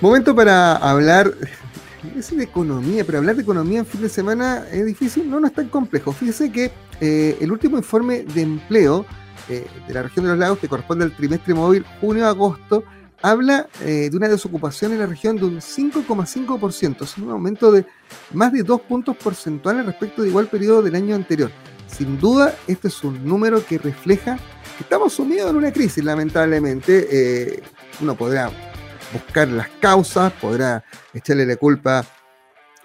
Momento 0.00 0.34
para 0.34 0.76
hablar 0.76 1.32
es 2.16 2.36
de 2.36 2.44
economía, 2.44 3.04
pero 3.04 3.18
hablar 3.18 3.36
de 3.36 3.42
economía 3.42 3.80
en 3.80 3.86
fin 3.86 4.00
de 4.02 4.08
semana 4.08 4.64
es 4.70 4.84
difícil, 4.86 5.30
no, 5.30 5.40
no 5.40 5.46
es 5.46 5.52
tan 5.52 5.68
complejo. 5.68 6.12
Fíjese 6.12 6.50
que 6.50 6.70
eh, 7.00 7.36
el 7.40 7.52
último 7.52 7.76
informe 7.76 8.22
de 8.22 8.42
empleo 8.42 9.06
eh, 9.48 9.66
de 9.86 9.94
la 9.94 10.02
región 10.02 10.24
de 10.24 10.32
los 10.32 10.38
lagos, 10.38 10.58
que 10.58 10.68
corresponde 10.68 11.04
al 11.04 11.16
trimestre 11.16 11.54
móvil 11.54 11.84
junio-agosto, 12.00 12.84
habla 13.22 13.68
eh, 13.82 14.08
de 14.10 14.16
una 14.16 14.28
desocupación 14.28 14.92
en 14.92 15.00
la 15.00 15.06
región 15.06 15.36
de 15.36 15.44
un 15.44 15.60
5,5%, 15.60 17.02
es 17.02 17.18
un 17.18 17.30
aumento 17.30 17.70
de 17.70 17.84
más 18.32 18.52
de 18.52 18.62
dos 18.62 18.80
puntos 18.80 19.16
porcentuales 19.16 19.84
respecto 19.84 20.22
de 20.22 20.28
igual 20.28 20.46
periodo 20.46 20.82
del 20.82 20.94
año 20.94 21.14
anterior. 21.14 21.50
Sin 21.86 22.18
duda, 22.18 22.54
este 22.66 22.88
es 22.88 23.04
un 23.04 23.24
número 23.24 23.64
que 23.64 23.78
refleja 23.78 24.36
que 24.76 24.84
estamos 24.84 25.12
sumidos 25.12 25.50
en 25.50 25.56
una 25.56 25.72
crisis, 25.72 26.02
lamentablemente. 26.04 27.62
uno 28.00 28.14
podrá 28.14 28.50
buscar 29.12 29.48
las 29.48 29.68
causas, 29.80 30.32
podrá 30.34 30.84
echarle 31.14 31.46
la 31.46 31.56
culpa 31.56 32.04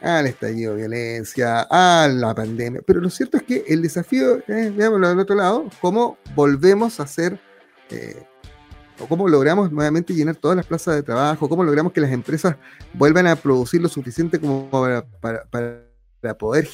al 0.01 0.27
estallido 0.27 0.73
de 0.73 0.81
violencia, 0.81 1.65
a 1.69 2.07
la 2.07 2.35
pandemia, 2.35 2.81
pero 2.85 3.01
lo 3.01 3.09
cierto 3.09 3.37
es 3.37 3.43
que 3.43 3.65
el 3.67 3.81
desafío, 3.81 4.37
eh, 4.47 4.71
veámoslo 4.75 5.09
del 5.09 5.19
otro 5.19 5.35
lado, 5.35 5.69
cómo 5.81 6.17
volvemos 6.35 6.99
a 6.99 7.03
hacer, 7.03 7.39
eh, 7.89 8.23
o 8.99 9.07
cómo 9.07 9.27
logramos 9.27 9.71
nuevamente 9.71 10.13
llenar 10.13 10.35
todas 10.35 10.55
las 10.55 10.65
plazas 10.65 10.95
de 10.95 11.03
trabajo, 11.03 11.49
cómo 11.49 11.63
logramos 11.63 11.91
que 11.91 12.01
las 12.01 12.11
empresas 12.11 12.55
vuelvan 12.93 13.27
a 13.27 13.35
producir 13.35 13.81
lo 13.81 13.89
suficiente 13.89 14.39
como 14.39 14.69
para, 14.69 15.45
para 15.49 16.37
poder 16.37 16.67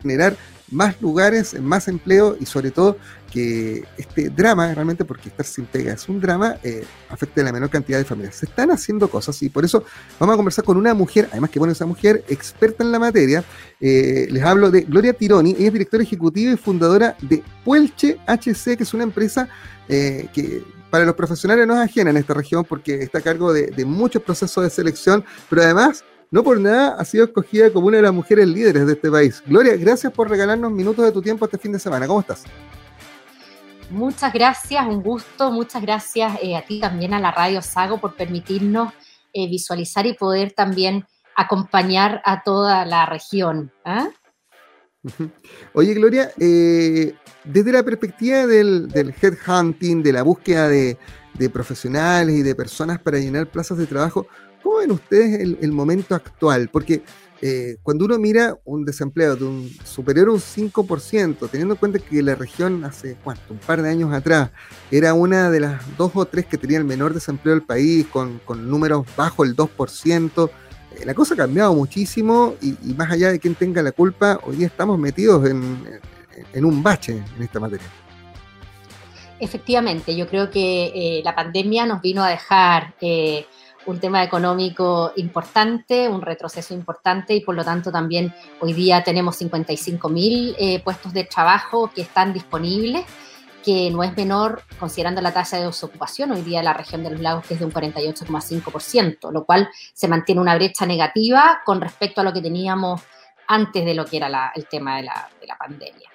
generar 0.00 0.36
más 0.72 1.00
lugares, 1.00 1.60
más 1.60 1.86
empleo 1.88 2.36
y 2.40 2.46
sobre 2.46 2.70
todo 2.70 2.96
que 3.30 3.84
este 3.96 4.28
drama, 4.28 4.74
realmente 4.74 5.04
porque 5.04 5.30
estar 5.30 5.46
sin 5.46 5.64
pega 5.64 5.94
es 5.94 6.08
un 6.08 6.20
drama, 6.20 6.56
eh, 6.62 6.84
afecte 7.08 7.40
a 7.40 7.44
la 7.44 7.52
menor 7.52 7.70
cantidad 7.70 7.98
de 7.98 8.04
familias. 8.04 8.36
Se 8.36 8.46
están 8.46 8.70
haciendo 8.70 9.08
cosas 9.08 9.42
y 9.42 9.48
por 9.48 9.64
eso 9.64 9.84
vamos 10.18 10.34
a 10.34 10.36
conversar 10.36 10.64
con 10.64 10.76
una 10.76 10.92
mujer, 10.92 11.28
además 11.30 11.50
que 11.50 11.58
bueno, 11.58 11.72
esa 11.72 11.86
mujer 11.86 12.24
experta 12.28 12.84
en 12.84 12.92
la 12.92 12.98
materia. 12.98 13.44
Eh, 13.80 14.28
les 14.30 14.42
hablo 14.42 14.70
de 14.70 14.82
Gloria 14.82 15.14
Tironi, 15.14 15.52
ella 15.52 15.68
es 15.68 15.72
directora 15.72 16.02
ejecutiva 16.02 16.52
y 16.52 16.56
fundadora 16.56 17.16
de 17.22 17.42
Puelche 17.64 18.18
HC, 18.26 18.76
que 18.76 18.82
es 18.82 18.92
una 18.92 19.04
empresa 19.04 19.48
eh, 19.88 20.28
que 20.34 20.62
para 20.90 21.06
los 21.06 21.14
profesionales 21.14 21.66
no 21.66 21.74
es 21.74 21.80
ajena 21.80 22.10
en 22.10 22.18
esta 22.18 22.34
región 22.34 22.66
porque 22.68 22.96
está 22.96 23.18
a 23.18 23.22
cargo 23.22 23.52
de, 23.52 23.68
de 23.68 23.84
muchos 23.86 24.22
procesos 24.22 24.62
de 24.62 24.68
selección, 24.68 25.24
pero 25.48 25.62
además 25.62 26.04
no 26.32 26.42
por 26.42 26.58
nada 26.58 26.96
ha 26.98 27.04
sido 27.04 27.26
escogida 27.26 27.70
como 27.70 27.88
una 27.88 27.98
de 27.98 28.04
las 28.04 28.12
mujeres 28.12 28.48
líderes 28.48 28.86
de 28.86 28.94
este 28.94 29.10
país. 29.10 29.42
Gloria, 29.46 29.76
gracias 29.76 30.10
por 30.12 30.30
regalarnos 30.30 30.72
minutos 30.72 31.04
de 31.04 31.12
tu 31.12 31.20
tiempo 31.20 31.44
este 31.44 31.58
fin 31.58 31.72
de 31.72 31.78
semana. 31.78 32.06
¿Cómo 32.06 32.20
estás? 32.20 32.44
Muchas 33.90 34.32
gracias, 34.32 34.86
un 34.86 35.02
gusto. 35.02 35.52
Muchas 35.52 35.82
gracias 35.82 36.38
eh, 36.42 36.56
a 36.56 36.62
ti 36.62 36.80
también, 36.80 37.12
a 37.12 37.20
la 37.20 37.32
Radio 37.32 37.60
Sago, 37.60 38.00
por 38.00 38.16
permitirnos 38.16 38.94
eh, 39.34 39.46
visualizar 39.46 40.06
y 40.06 40.14
poder 40.14 40.52
también 40.52 41.04
acompañar 41.36 42.22
a 42.24 42.42
toda 42.42 42.86
la 42.86 43.04
región. 43.04 43.70
¿ah? 43.84 44.08
Oye, 45.74 45.92
Gloria, 45.92 46.32
eh, 46.40 47.14
desde 47.44 47.72
la 47.72 47.82
perspectiva 47.82 48.46
del, 48.46 48.88
headhunting, 49.20 50.02
de 50.02 50.12
la 50.14 50.22
búsqueda 50.22 50.66
de, 50.68 50.96
de 51.34 51.50
profesionales 51.50 52.36
y 52.36 52.42
de 52.42 52.54
personas 52.54 52.98
para 53.00 53.18
llenar 53.18 53.48
plazas 53.48 53.76
de 53.76 53.86
trabajo, 53.86 54.26
¿Cómo 54.62 54.78
ven 54.78 54.92
ustedes 54.92 55.40
el, 55.60 55.72
momento 55.72 56.14
actual? 56.14 56.68
Porque 56.70 57.02
eh, 57.40 57.76
cuando 57.82 58.04
uno 58.04 58.18
mira 58.18 58.56
un 58.64 58.84
desempleo 58.84 59.34
de 59.34 59.44
un 59.44 59.70
superior 59.84 60.28
a 60.28 60.32
un 60.32 60.38
5%, 60.38 61.50
teniendo 61.50 61.74
en 61.74 61.78
cuenta 61.78 61.98
que 61.98 62.22
la 62.22 62.36
región 62.36 62.84
hace 62.84 63.16
¿cuánto? 63.24 63.52
un 63.52 63.58
par 63.58 63.82
de 63.82 63.90
años 63.90 64.12
atrás 64.12 64.50
era 64.92 65.12
una 65.14 65.50
de 65.50 65.58
las 65.58 65.96
dos 65.96 66.12
o 66.14 66.24
tres 66.24 66.46
que 66.46 66.56
tenía 66.56 66.78
el 66.78 66.84
menor 66.84 67.12
desempleo 67.12 67.54
del 67.54 67.64
país, 67.64 68.06
con, 68.06 68.40
números 68.70 69.04
bajo 69.16 69.42
el 69.42 69.56
2%, 69.56 70.50
eh, 70.94 71.04
la 71.04 71.14
cosa 71.14 71.34
ha 71.34 71.36
cambiado 71.36 71.74
muchísimo 71.74 72.54
y, 72.62 72.74
más 72.94 73.10
allá 73.10 73.32
de 73.32 73.40
quien 73.40 73.56
tenga 73.56 73.82
la 73.82 73.90
culpa, 73.90 74.38
hoy 74.44 74.56
día 74.56 74.68
estamos 74.68 74.96
metidos 74.98 75.44
en, 75.48 76.64
un 76.64 76.82
bache 76.82 77.20
en 77.36 77.42
esta 77.42 77.58
materia. 77.58 77.86
Efectivamente, 79.40 80.14
yo 80.14 80.28
creo 80.28 80.48
que 80.50 80.92
eh, 80.94 81.22
la 81.24 81.34
pandemia 81.34 81.84
nos 81.84 82.00
vino 82.00 82.22
a 82.22 82.28
dejar 82.28 82.94
un 83.86 83.98
tema 84.00 84.22
económico 84.22 85.12
importante, 85.16 86.08
un 86.08 86.22
retroceso 86.22 86.74
importante 86.74 87.34
y 87.34 87.40
por 87.40 87.54
lo 87.54 87.64
tanto 87.64 87.90
también 87.90 88.32
hoy 88.60 88.72
día 88.72 89.02
tenemos 89.02 89.36
55 89.36 90.08
mil 90.08 90.54
eh, 90.58 90.80
puestos 90.80 91.12
de 91.12 91.24
trabajo 91.24 91.90
que 91.94 92.02
están 92.02 92.32
disponibles, 92.32 93.04
que 93.64 93.90
no 93.90 94.02
es 94.02 94.16
menor 94.16 94.62
considerando 94.78 95.20
la 95.20 95.32
tasa 95.32 95.58
de 95.58 95.66
desocupación 95.66 96.32
hoy 96.32 96.42
día 96.42 96.60
en 96.60 96.64
la 96.64 96.72
región 96.72 97.02
de 97.02 97.10
los 97.10 97.20
lagos 97.20 97.46
que 97.46 97.54
es 97.54 97.60
de 97.60 97.66
un 97.66 97.72
48,5%, 97.72 99.30
lo 99.32 99.44
cual 99.44 99.68
se 99.92 100.08
mantiene 100.08 100.40
una 100.40 100.54
brecha 100.56 100.84
negativa 100.86 101.60
con 101.64 101.80
respecto 101.80 102.20
a 102.20 102.24
lo 102.24 102.32
que 102.32 102.42
teníamos 102.42 103.00
antes 103.46 103.84
de 103.84 103.94
lo 103.94 104.04
que 104.04 104.16
era 104.16 104.52
el 104.54 104.66
tema 104.66 104.96
de 104.96 105.02
la, 105.04 105.28
de 105.40 105.46
la 105.46 105.56
pandemia. 105.56 106.08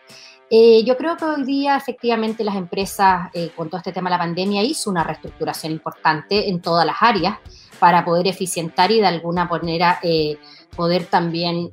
Eh, 0.50 0.84
yo 0.86 0.96
creo 0.96 1.18
que 1.18 1.26
hoy 1.26 1.44
día 1.44 1.76
efectivamente 1.76 2.44
las 2.44 2.56
empresas, 2.56 3.30
eh, 3.34 3.52
con 3.56 3.70
todo 3.70 3.80
este 3.80 3.92
tema 3.92 4.10
de 4.10 4.16
la 4.16 4.20
pandemia, 4.20 4.64
hizo 4.64 4.90
una 4.90 5.04
reestructuración 5.04 5.74
importante 5.74 6.50
en 6.50 6.62
todas 6.62 6.86
las 6.86 6.96
áreas 7.02 7.38
para 7.80 8.04
poder 8.04 8.28
eficientar 8.28 8.92
y 8.92 9.00
de 9.00 9.08
alguna 9.08 9.46
manera 9.46 10.00
eh, 10.04 10.38
poder 10.76 11.06
también 11.06 11.70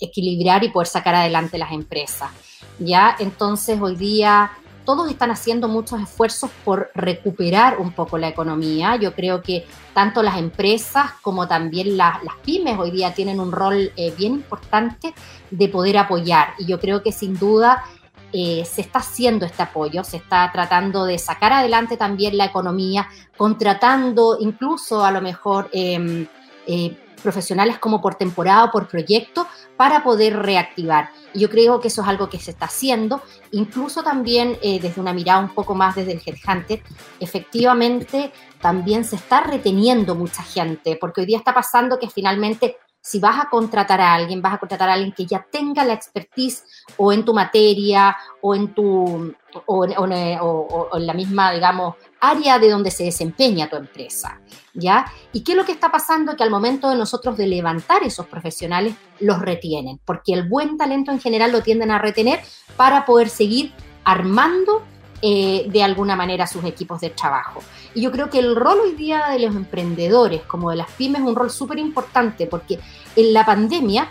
equilibrar 0.00 0.64
y 0.64 0.70
poder 0.70 0.88
sacar 0.88 1.14
adelante 1.14 1.58
las 1.58 1.72
empresas. 1.72 2.30
Ya, 2.78 3.14
entonces 3.18 3.80
hoy 3.80 3.94
día 3.94 4.50
todos 4.84 5.10
están 5.10 5.30
haciendo 5.30 5.68
muchos 5.68 6.00
esfuerzos 6.00 6.50
por 6.64 6.90
recuperar 6.94 7.78
un 7.78 7.92
poco 7.92 8.16
la 8.16 8.28
economía. 8.28 8.96
Yo 8.96 9.14
creo 9.14 9.42
que 9.42 9.66
tanto 9.92 10.22
las 10.22 10.38
empresas 10.38 11.12
como 11.20 11.46
también 11.46 11.98
las 11.98 12.18
pymes 12.42 12.78
hoy 12.78 12.90
día 12.90 13.12
tienen 13.12 13.38
un 13.38 13.52
rol 13.52 13.92
bien 14.16 14.32
importante 14.32 15.12
de 15.50 15.68
poder 15.68 15.98
apoyar. 15.98 16.54
Y 16.58 16.64
yo 16.64 16.80
creo 16.80 17.02
que 17.02 17.12
sin 17.12 17.38
duda 17.38 17.84
eh, 18.32 18.64
se 18.64 18.82
está 18.82 18.98
haciendo 18.98 19.46
este 19.46 19.62
apoyo, 19.62 20.04
se 20.04 20.18
está 20.18 20.50
tratando 20.52 21.04
de 21.04 21.18
sacar 21.18 21.52
adelante 21.52 21.96
también 21.96 22.36
la 22.36 22.44
economía, 22.44 23.08
contratando 23.36 24.36
incluso 24.40 25.04
a 25.04 25.10
lo 25.10 25.20
mejor 25.20 25.70
em, 25.72 26.26
eh, 26.66 26.96
profesionales 27.22 27.78
como 27.78 28.00
por 28.00 28.14
temporada 28.14 28.64
o 28.64 28.70
por 28.70 28.86
proyecto 28.86 29.46
para 29.76 30.02
poder 30.02 30.36
reactivar. 30.36 31.10
Yo 31.34 31.48
creo 31.50 31.80
que 31.80 31.88
eso 31.88 32.02
es 32.02 32.08
algo 32.08 32.28
que 32.28 32.38
se 32.38 32.50
está 32.50 32.66
haciendo, 32.66 33.22
incluso 33.52 34.02
también 34.02 34.58
eh, 34.62 34.78
desde 34.80 35.00
una 35.00 35.12
mirada 35.12 35.40
un 35.40 35.54
poco 35.54 35.74
más 35.74 35.94
desde 35.94 36.12
el 36.12 36.22
Headhunter, 36.24 36.82
efectivamente 37.20 38.32
también 38.60 39.04
se 39.04 39.16
está 39.16 39.40
reteniendo 39.40 40.14
mucha 40.14 40.42
gente, 40.42 40.96
porque 41.00 41.20
hoy 41.20 41.26
día 41.26 41.38
está 41.38 41.54
pasando 41.54 41.98
que 41.98 42.08
finalmente 42.08 42.76
si 43.00 43.20
vas 43.20 43.38
a 43.40 43.48
contratar 43.48 44.00
a 44.00 44.14
alguien, 44.14 44.42
vas 44.42 44.54
a 44.54 44.58
contratar 44.58 44.88
a 44.88 44.94
alguien 44.94 45.12
que 45.12 45.26
ya 45.26 45.46
tenga 45.50 45.84
la 45.84 45.94
expertise 45.94 46.64
o 46.96 47.12
en 47.12 47.24
tu 47.24 47.32
materia 47.32 48.16
o 48.40 48.54
en 48.54 48.74
tu 48.74 49.34
o, 49.66 49.84
en 49.84 51.06
la 51.06 51.14
misma, 51.14 51.52
digamos, 51.52 51.94
área 52.20 52.58
de 52.58 52.70
donde 52.70 52.90
se 52.90 53.04
desempeña 53.04 53.68
tu 53.68 53.76
empresa, 53.76 54.40
¿ya? 54.74 55.06
¿Y 55.32 55.42
qué 55.42 55.52
es 55.52 55.58
lo 55.58 55.64
que 55.64 55.72
está 55.72 55.90
pasando? 55.90 56.36
Que 56.36 56.42
al 56.42 56.50
momento 56.50 56.90
de 56.90 56.96
nosotros 56.96 57.36
de 57.36 57.46
levantar 57.46 58.02
esos 58.02 58.26
profesionales, 58.26 58.94
los 59.20 59.40
retienen, 59.40 60.00
porque 60.04 60.34
el 60.34 60.48
buen 60.48 60.76
talento 60.76 61.10
en 61.10 61.20
general 61.20 61.52
lo 61.52 61.62
tienden 61.62 61.90
a 61.90 61.98
retener 61.98 62.40
para 62.76 63.06
poder 63.06 63.30
seguir 63.30 63.72
armando 64.04 64.82
eh, 65.20 65.66
de 65.68 65.82
alguna 65.82 66.14
manera 66.14 66.46
sus 66.46 66.64
equipos 66.64 67.00
de 67.00 67.10
trabajo. 67.10 67.60
Y 67.94 68.02
yo 68.02 68.12
creo 68.12 68.30
que 68.30 68.38
el 68.38 68.54
rol 68.54 68.78
hoy 68.80 68.92
día 68.92 69.28
de 69.30 69.40
los 69.40 69.56
emprendedores, 69.56 70.42
como 70.42 70.70
de 70.70 70.76
las 70.76 70.90
pymes, 70.92 71.22
es 71.22 71.26
un 71.26 71.34
rol 71.34 71.50
súper 71.50 71.78
importante 71.78 72.46
porque 72.46 72.78
en 73.16 73.32
la 73.32 73.44
pandemia 73.44 74.10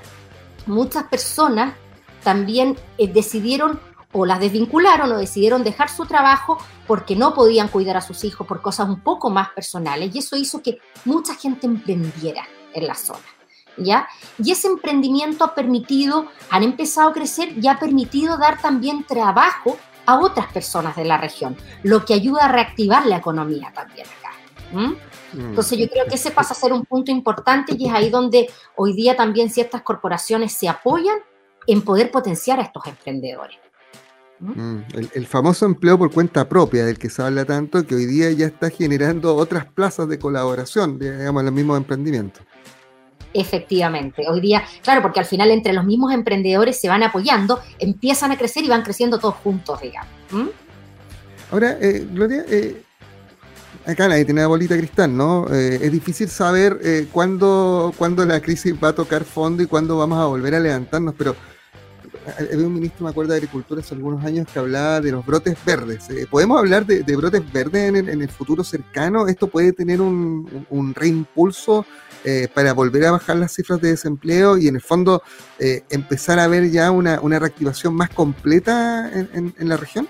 muchas 0.65 1.05
personas 1.05 1.75
también 2.23 2.77
eh, 2.97 3.07
decidieron 3.07 3.79
o 4.11 4.25
las 4.25 4.39
desvincularon 4.39 5.11
o 5.11 5.17
decidieron 5.17 5.63
dejar 5.63 5.89
su 5.89 6.05
trabajo 6.05 6.57
porque 6.87 7.15
no 7.15 7.33
podían 7.33 7.69
cuidar 7.69 7.97
a 7.97 8.01
sus 8.01 8.23
hijos 8.23 8.45
por 8.47 8.61
cosas 8.61 8.89
un 8.89 9.01
poco 9.01 9.29
más 9.29 9.49
personales 9.49 10.13
y 10.13 10.19
eso 10.19 10.35
hizo 10.35 10.61
que 10.61 10.79
mucha 11.05 11.35
gente 11.35 11.67
emprendiera 11.67 12.45
en 12.73 12.87
la 12.87 12.95
zona. 12.95 13.19
¿Ya? 13.77 14.09
Y 14.43 14.51
ese 14.51 14.67
emprendimiento 14.67 15.43
ha 15.45 15.53
permitido, 15.53 16.25
han 16.49 16.63
empezado 16.63 17.09
a 17.09 17.13
crecer 17.13 17.53
y 17.61 17.67
ha 17.67 17.77
permitido 17.77 18.37
dar 18.37 18.59
también 18.59 19.03
trabajo 19.03 19.77
a 20.07 20.19
otras 20.19 20.51
personas 20.51 20.95
de 20.95 21.05
la 21.05 21.17
región, 21.17 21.55
lo 21.83 22.03
que 22.05 22.15
ayuda 22.15 22.45
a 22.45 22.47
reactivar 22.51 23.05
la 23.05 23.17
economía 23.17 23.71
también 23.75 24.07
acá. 24.07 24.31
Mm. 24.71 24.93
Entonces 25.49 25.77
yo 25.77 25.87
creo 25.89 26.05
que 26.07 26.15
ese 26.15 26.31
pasa 26.31 26.53
a 26.53 26.57
ser 26.57 26.73
un 26.73 26.85
punto 26.85 27.11
importante 27.11 27.75
y 27.77 27.87
es 27.87 27.93
ahí 27.93 28.09
donde 28.09 28.49
hoy 28.75 28.93
día 28.93 29.15
también 29.15 29.49
ciertas 29.49 29.81
corporaciones 29.81 30.53
se 30.53 30.69
apoyan 30.69 31.17
en 31.67 31.81
poder 31.81 32.09
potenciar 32.09 32.59
a 32.59 32.63
estos 32.63 32.87
emprendedores. 32.87 33.57
Mm, 34.39 34.79
el, 35.13 35.27
famoso 35.27 35.65
empleo 35.65 35.97
por 35.97 36.11
cuenta 36.11 36.47
propia, 36.47 36.85
del 36.85 36.97
que 36.97 37.09
se 37.09 37.21
habla 37.21 37.43
tanto, 37.43 37.85
que 37.85 37.95
hoy 37.95 38.05
día 38.05 38.31
ya 38.31 38.45
está 38.45 38.69
generando 38.69 39.35
otras 39.35 39.65
plazas 39.65 40.07
de 40.07 40.19
colaboración, 40.19 40.99
digamos, 40.99 41.41
en 41.41 41.45
los 41.45 41.53
mismos 41.53 41.77
emprendimientos. 41.77 42.43
Efectivamente, 43.33 44.23
hoy 44.27 44.41
día, 44.41 44.63
claro, 44.81 45.01
porque 45.01 45.19
al 45.19 45.25
final 45.25 45.51
entre 45.51 45.73
los 45.73 45.85
mismos 45.85 46.13
emprendedores 46.13 46.79
se 46.79 46.89
van 46.89 47.03
apoyando, 47.03 47.59
empiezan 47.79 48.31
a 48.31 48.37
crecer 48.37 48.63
y 48.63 48.69
van 48.69 48.83
creciendo 48.83 49.19
todos 49.19 49.35
juntos, 49.35 49.81
digamos. 49.81 50.09
Ahora, 51.51 51.77
eh, 51.79 52.05
Gloria, 52.11 52.45
eh, 52.49 52.81
acá 53.87 54.07
nadie 54.07 54.25
tiene 54.25 54.41
la 54.41 54.47
bolita 54.47 54.77
cristal, 54.77 55.15
¿no? 55.15 55.47
Eh, 55.51 55.79
es 55.81 55.91
difícil 55.91 56.27
saber 56.27 56.77
eh, 56.83 57.07
cuándo, 57.11 57.93
cuándo 57.97 58.25
la 58.25 58.41
crisis 58.41 58.75
va 58.81 58.89
a 58.89 58.93
tocar 58.93 59.23
fondo 59.23 59.63
y 59.63 59.65
cuándo 59.65 59.97
vamos 59.97 60.19
a 60.19 60.25
volver 60.25 60.55
a 60.55 60.59
levantarnos, 60.59 61.15
pero 61.17 61.35
había 62.37 62.67
un 62.67 62.73
ministro, 62.73 63.05
me 63.05 63.11
acuerdo, 63.11 63.31
de 63.31 63.37
Agricultura 63.37 63.79
hace 63.79 63.95
algunos 63.95 64.23
años 64.25 64.47
que 64.51 64.59
hablaba 64.59 64.99
de 64.99 65.13
los 65.13 65.25
brotes 65.25 65.57
verdes. 65.65 66.09
¿Podemos 66.29 66.59
hablar 66.59 66.85
de, 66.85 67.15
brotes 67.15 67.41
verdes 67.53 67.95
en 67.95 68.21
el, 68.21 68.29
futuro 68.29 68.65
cercano? 68.65 69.27
¿Esto 69.27 69.47
puede 69.47 69.71
tener 69.71 70.01
un, 70.01 70.93
reimpulso 70.93 71.85
eh, 72.23 72.47
para 72.53 72.73
volver 72.73 73.05
a 73.05 73.11
bajar 73.11 73.37
las 73.37 73.53
cifras 73.53 73.81
de 73.81 73.89
desempleo 73.89 74.57
y 74.57 74.67
en 74.67 74.75
el 74.75 74.81
fondo 74.81 75.23
eh, 75.59 75.83
empezar 75.89 76.39
a 76.39 76.47
ver 76.47 76.69
ya 76.69 76.91
una, 76.91 77.19
reactivación 77.39 77.93
más 77.93 78.09
completa 78.09 79.09
en, 79.13 79.53
la 79.59 79.77
región? 79.77 80.07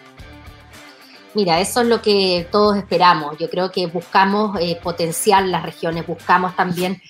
Mira, 1.33 1.59
eso 1.59 1.81
es 1.81 1.87
lo 1.87 2.01
que 2.01 2.47
todos 2.51 2.77
esperamos. 2.77 3.37
Yo 3.37 3.49
creo 3.49 3.71
que 3.71 3.85
buscamos 3.87 4.57
potenciar 4.81 5.45
las 5.45 5.63
regiones, 5.63 6.07
buscamos 6.07 6.55
también 6.55 7.01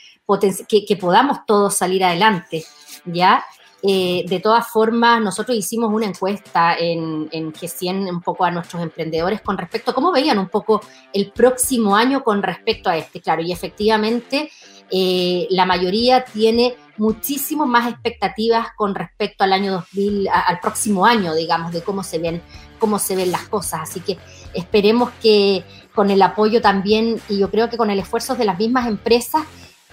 que, 0.68 0.86
que 0.86 0.98
podamos 0.98 1.46
todos 1.46 1.76
salir 1.76 2.04
adelante, 2.04 2.66
¿ya? 3.06 3.44
Eh, 3.84 4.26
de 4.28 4.40
todas 4.40 4.68
formas, 4.68 5.22
nosotros 5.22 5.56
hicimos 5.56 5.94
una 5.94 6.08
encuesta 6.08 6.76
en, 6.78 7.30
en 7.32 7.54
G100 7.54 8.10
un 8.10 8.22
poco 8.22 8.44
a 8.44 8.52
nuestros 8.52 8.82
emprendedores 8.82 9.42
con 9.42 9.58
respecto 9.58 9.92
a 9.92 9.94
cómo 9.94 10.12
veían 10.12 10.40
un 10.40 10.50
poco 10.50 10.82
el 11.14 11.32
próximo 11.32 11.96
año 11.96 12.24
con 12.24 12.42
respecto 12.42 12.90
a 12.90 12.98
este, 12.98 13.22
claro, 13.22 13.44
y 13.44 13.52
efectivamente 13.52 14.50
eh, 14.92 15.48
la 15.50 15.66
mayoría 15.66 16.24
tiene 16.26 16.76
muchísimo 16.98 17.66
más 17.66 17.92
expectativas 17.92 18.68
con 18.76 18.96
respecto 18.96 19.44
al 19.44 19.54
año 19.54 19.72
2000, 19.74 20.30
al 20.30 20.60
próximo 20.60 21.06
año, 21.06 21.34
digamos, 21.36 21.72
de 21.72 21.82
cómo 21.82 22.04
se 22.04 22.20
ven, 22.20 22.42
cómo 22.80 23.00
se 23.00 23.16
ven 23.16 23.32
las 23.32 23.48
cosas. 23.48 23.82
Así 23.82 24.00
que 24.00 24.18
esperemos 24.54 25.12
que 25.22 25.64
con 25.94 26.12
el 26.12 26.22
apoyo 26.22 26.62
también, 26.62 27.22
y 27.30 27.40
yo 27.40 27.50
creo 27.50 27.70
que 27.70 27.78
con 27.78 27.90
el 27.90 28.00
esfuerzo 28.00 28.36
de 28.36 28.46
las 28.46 28.58
mismas 28.58 28.88
empresas, 28.88 29.44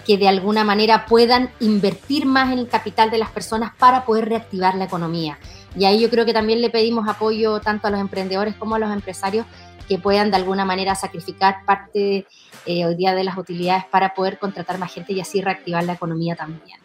que 0.05 0.17
de 0.17 0.27
alguna 0.27 0.63
manera 0.63 1.05
puedan 1.07 1.49
invertir 1.59 2.25
más 2.25 2.53
en 2.53 2.59
el 2.59 2.67
capital 2.67 3.09
de 3.09 3.17
las 3.17 3.31
personas 3.31 3.73
para 3.77 4.05
poder 4.05 4.29
reactivar 4.29 4.75
la 4.75 4.85
economía. 4.85 5.39
Y 5.75 5.85
ahí 5.85 5.99
yo 5.99 6.09
creo 6.09 6.25
que 6.25 6.33
también 6.33 6.61
le 6.61 6.69
pedimos 6.69 7.07
apoyo 7.07 7.59
tanto 7.59 7.87
a 7.87 7.89
los 7.89 7.99
emprendedores 7.99 8.55
como 8.55 8.75
a 8.75 8.79
los 8.79 8.91
empresarios 8.91 9.45
que 9.87 9.99
puedan 9.99 10.31
de 10.31 10.37
alguna 10.37 10.65
manera 10.65 10.95
sacrificar 10.95 11.65
parte 11.65 12.25
eh, 12.65 12.85
hoy 12.85 12.95
día 12.95 13.13
de 13.13 13.23
las 13.23 13.37
utilidades 13.37 13.85
para 13.85 14.13
poder 14.13 14.39
contratar 14.39 14.77
más 14.79 14.93
gente 14.93 15.13
y 15.13 15.21
así 15.21 15.41
reactivar 15.41 15.83
la 15.83 15.93
economía 15.93 16.35
también. 16.35 16.79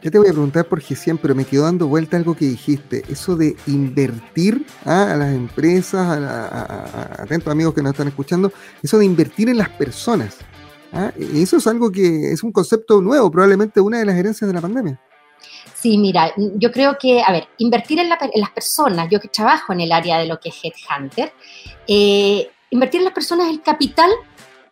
Yo 0.00 0.12
te 0.12 0.18
voy 0.18 0.28
a 0.28 0.32
preguntar 0.32 0.66
por 0.66 0.80
G100, 0.80 1.18
pero 1.20 1.34
me 1.34 1.44
quedó 1.44 1.64
dando 1.64 1.88
vuelta 1.88 2.16
algo 2.16 2.36
que 2.36 2.44
dijiste, 2.44 3.02
eso 3.08 3.34
de 3.34 3.56
invertir 3.66 4.64
¿ah? 4.84 5.12
a 5.12 5.16
las 5.16 5.34
empresas, 5.34 6.00
a, 6.00 7.22
atentos 7.22 7.50
amigos 7.50 7.74
que 7.74 7.82
nos 7.82 7.92
están 7.92 8.06
escuchando, 8.06 8.52
eso 8.80 8.98
de 8.98 9.04
invertir 9.04 9.48
en 9.48 9.58
las 9.58 9.68
personas. 9.70 10.36
¿ah? 10.92 11.10
eso 11.16 11.56
es 11.56 11.66
algo 11.66 11.90
que 11.90 12.32
es 12.32 12.44
un 12.44 12.52
concepto 12.52 13.02
nuevo, 13.02 13.28
probablemente 13.30 13.80
una 13.80 13.98
de 13.98 14.04
las 14.04 14.16
herencias 14.16 14.46
de 14.46 14.54
la 14.54 14.60
pandemia. 14.60 15.00
Sí, 15.74 15.96
mira, 15.96 16.32
yo 16.36 16.72
creo 16.72 16.98
que, 16.98 17.22
a 17.22 17.30
ver, 17.30 17.48
invertir 17.58 18.00
en, 18.00 18.08
las 18.08 18.50
personas, 18.50 19.08
yo 19.10 19.20
que 19.20 19.28
trabajo 19.28 19.72
en 19.72 19.80
el 19.80 19.92
área 19.92 20.18
de 20.18 20.26
lo 20.26 20.40
que 20.40 20.48
es 20.48 20.56
Headhunter, 20.62 21.32
eh, 21.86 22.50
invertir 22.70 23.00
en 23.00 23.04
las 23.04 23.14
personas 23.14 23.48
el 23.48 23.62
capital 23.62 24.10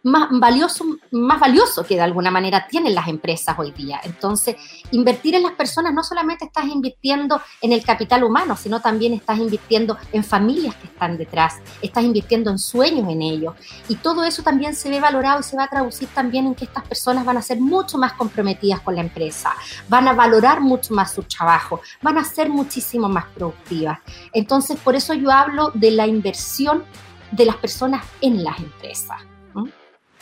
más 0.06 0.28
valioso, 0.30 0.84
más 1.10 1.40
valioso 1.40 1.84
que 1.84 1.96
de 1.96 2.02
alguna 2.02 2.30
manera 2.30 2.68
tienen 2.68 2.94
las 2.94 3.08
empresas 3.08 3.58
hoy 3.58 3.72
día. 3.72 4.00
Entonces, 4.04 4.54
invertir 4.92 5.34
en 5.34 5.42
las 5.42 5.52
personas 5.52 5.92
no 5.92 6.04
solamente 6.04 6.44
estás 6.44 6.66
invirtiendo 6.66 7.40
en 7.60 7.72
el 7.72 7.84
capital 7.84 8.22
humano, 8.22 8.56
sino 8.56 8.80
también 8.80 9.14
estás 9.14 9.38
invirtiendo 9.38 9.98
en 10.12 10.22
familias 10.22 10.76
que 10.76 10.86
están 10.86 11.18
detrás, 11.18 11.56
estás 11.82 12.04
invirtiendo 12.04 12.52
en 12.52 12.58
sueños 12.58 13.10
en 13.10 13.20
ellos. 13.20 13.54
Y 13.88 13.96
todo 13.96 14.22
eso 14.22 14.44
también 14.44 14.76
se 14.76 14.90
ve 14.90 15.00
valorado 15.00 15.40
y 15.40 15.42
se 15.42 15.56
va 15.56 15.64
a 15.64 15.68
traducir 15.68 16.08
también 16.14 16.46
en 16.46 16.54
que 16.54 16.66
estas 16.66 16.86
personas 16.86 17.24
van 17.24 17.38
a 17.38 17.42
ser 17.42 17.60
mucho 17.60 17.98
más 17.98 18.12
comprometidas 18.12 18.80
con 18.82 18.94
la 18.94 19.00
empresa, 19.00 19.54
van 19.88 20.06
a 20.06 20.12
valorar 20.12 20.60
mucho 20.60 20.94
más 20.94 21.14
su 21.14 21.24
trabajo, 21.24 21.80
van 22.00 22.16
a 22.18 22.24
ser 22.24 22.48
muchísimo 22.48 23.08
más 23.08 23.24
productivas. 23.34 23.98
Entonces, 24.32 24.78
por 24.78 24.94
eso 24.94 25.14
yo 25.14 25.32
hablo 25.32 25.72
de 25.74 25.90
la 25.90 26.06
inversión 26.06 26.84
de 27.32 27.44
las 27.44 27.56
personas 27.56 28.04
en 28.20 28.44
las 28.44 28.56
empresas. 28.60 29.35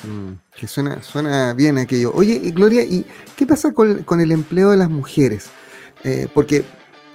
Mm, 0.07 0.35
que 0.57 0.67
suena, 0.67 1.03
suena 1.03 1.55
bien 1.55 1.79
aquello. 1.79 2.13
Oye, 2.15 2.39
Gloria, 2.51 2.83
¿y 2.83 3.07
qué 3.37 3.47
pasa 3.47 3.73
con, 3.73 4.21
el 4.21 4.33
empleo 4.33 4.71
de 4.71 4.77
las 4.77 4.91
mujeres? 4.91 5.47
Eh, 6.03 6.29
porque 6.33 6.65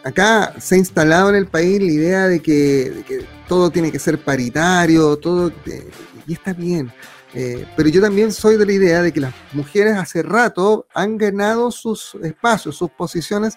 acá 0.04 0.54
se 0.60 0.76
ha 0.76 0.78
instalado 0.78 1.30
en 1.30 1.36
el 1.36 1.48
país 1.48 1.80
la 1.80 1.92
idea 1.92 2.28
de 2.28 2.42
que, 2.42 3.26
todo 3.48 3.72
tiene 3.72 3.92
que 3.92 4.00
ser 4.00 4.24
paritario, 4.24 5.18
todo, 5.18 5.52
eh, 5.66 5.90
y 6.28 6.34
está 6.34 6.54
bien. 6.54 6.92
Eh, 7.34 7.66
pero 7.76 7.90
yo 7.90 8.02
también 8.02 8.32
soy 8.32 8.58
de 8.58 8.66
la 8.66 8.74
idea 8.74 9.02
de 9.02 9.12
que 9.12 9.20
las 9.20 9.34
mujeres 9.54 9.98
hace 9.98 10.24
rato 10.24 10.88
han 10.94 11.18
ganado 11.18 11.72
sus 11.72 12.16
espacios, 12.24 12.76
sus 12.76 12.90
posiciones, 12.92 13.56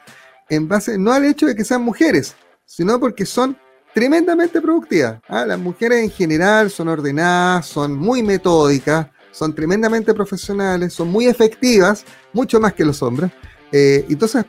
en 0.49 0.69
base 0.69 0.99
no 0.99 1.13
al 1.13 1.25
hecho 1.25 1.47
de 1.47 1.55
que 1.55 1.65
sean 1.65 1.83
mujeres, 1.83 2.35
sino 2.67 2.99
porque 3.01 3.25
son 3.25 3.57
tremendamente 3.95 4.61
productivas. 4.61 5.21
¿ah? 5.29 5.47
Las 5.47 5.59
mujeres 5.59 6.03
en 6.03 6.11
general 6.11 6.71
son 6.71 6.89
ordenadas, 6.89 7.67
son 7.67 7.95
muy 7.97 8.23
metódicas, 8.23 9.07
son 9.33 9.55
tremendamente 9.55 10.15
profesionales, 10.15 10.93
son 10.93 11.09
muy 11.09 11.27
efectivas, 11.27 12.05
mucho 12.33 12.61
más 12.61 12.75
que 12.75 12.85
los 12.85 13.03
hombres. 13.03 13.33
Eh, 13.73 14.05
entonces, 14.09 14.45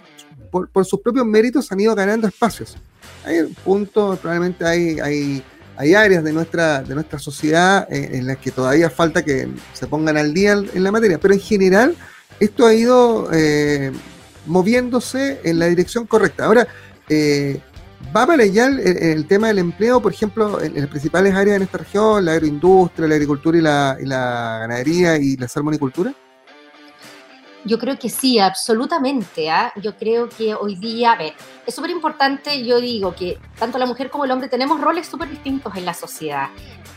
por, 0.51 0.85
sus 0.85 0.99
propios 0.99 1.25
méritos 1.25 1.71
han 1.71 1.79
ido 1.79 1.95
ganando 1.95 2.27
espacios. 2.27 2.77
Hay 3.25 3.43
puntos, 3.63 4.19
probablemente 4.19 4.65
hay, 4.65 4.99
hay, 4.99 5.43
hay 5.77 5.95
áreas 5.95 6.23
de 6.23 6.33
nuestra, 6.33 6.83
de 6.83 6.93
nuestra 6.93 7.17
sociedad 7.17 7.87
en, 7.89 8.27
las 8.27 8.37
que 8.37 8.51
todavía 8.51 8.89
falta 8.89 9.23
que 9.23 9.47
se 9.73 9.87
pongan 9.87 10.17
al 10.17 10.33
día 10.33 10.53
en 10.53 10.83
la 10.83 10.91
materia, 10.91 11.17
pero 11.17 11.33
en 11.33 11.39
general 11.39 11.95
esto 12.39 12.67
ha 12.67 12.73
ido 12.73 13.29
eh, 13.33 13.91
moviéndose 14.45 15.39
en 15.43 15.59
la 15.59 15.67
dirección 15.67 16.05
correcta. 16.05 16.45
Ahora, 16.45 16.67
eh, 17.09 17.59
¿Va 18.15 18.27
para 18.27 18.43
allá 18.43 18.67
el, 18.67 19.25
tema 19.25 19.47
del 19.47 19.57
empleo, 19.57 19.99
por 19.99 20.13
ejemplo, 20.13 20.61
en, 20.61 20.75
las 20.75 20.87
principales 20.87 21.33
áreas 21.33 21.57
de 21.57 21.65
esta 21.65 21.79
región, 21.79 22.23
la 22.23 22.33
agroindustria, 22.33 23.07
la 23.07 23.15
agricultura 23.15 23.57
y 23.57 23.61
la, 24.05 24.57
ganadería 24.59 25.17
y 25.17 25.35
la 25.35 25.47
salmonicultura? 25.47 26.13
Yo 27.65 27.79
creo 27.79 27.97
que 27.97 28.09
sí, 28.09 28.37
absolutamente. 28.37 29.49
¿ah? 29.49 29.73
Yo 29.81 29.97
creo 29.97 30.29
que 30.29 30.53
hoy 30.53 30.75
día, 30.75 31.13
a 31.13 31.17
ver, 31.17 31.33
es 31.65 31.73
súper 31.73 31.89
importante, 31.89 32.63
yo 32.63 32.79
digo 32.79 33.15
que 33.15 33.39
tanto 33.57 33.79
la 33.79 33.87
mujer 33.87 34.11
como 34.11 34.25
el 34.25 34.31
hombre 34.31 34.47
tenemos 34.47 34.79
roles 34.79 35.07
súper 35.07 35.29
distintos 35.29 35.75
en 35.75 35.85
la 35.85 35.95
sociedad, 35.95 36.49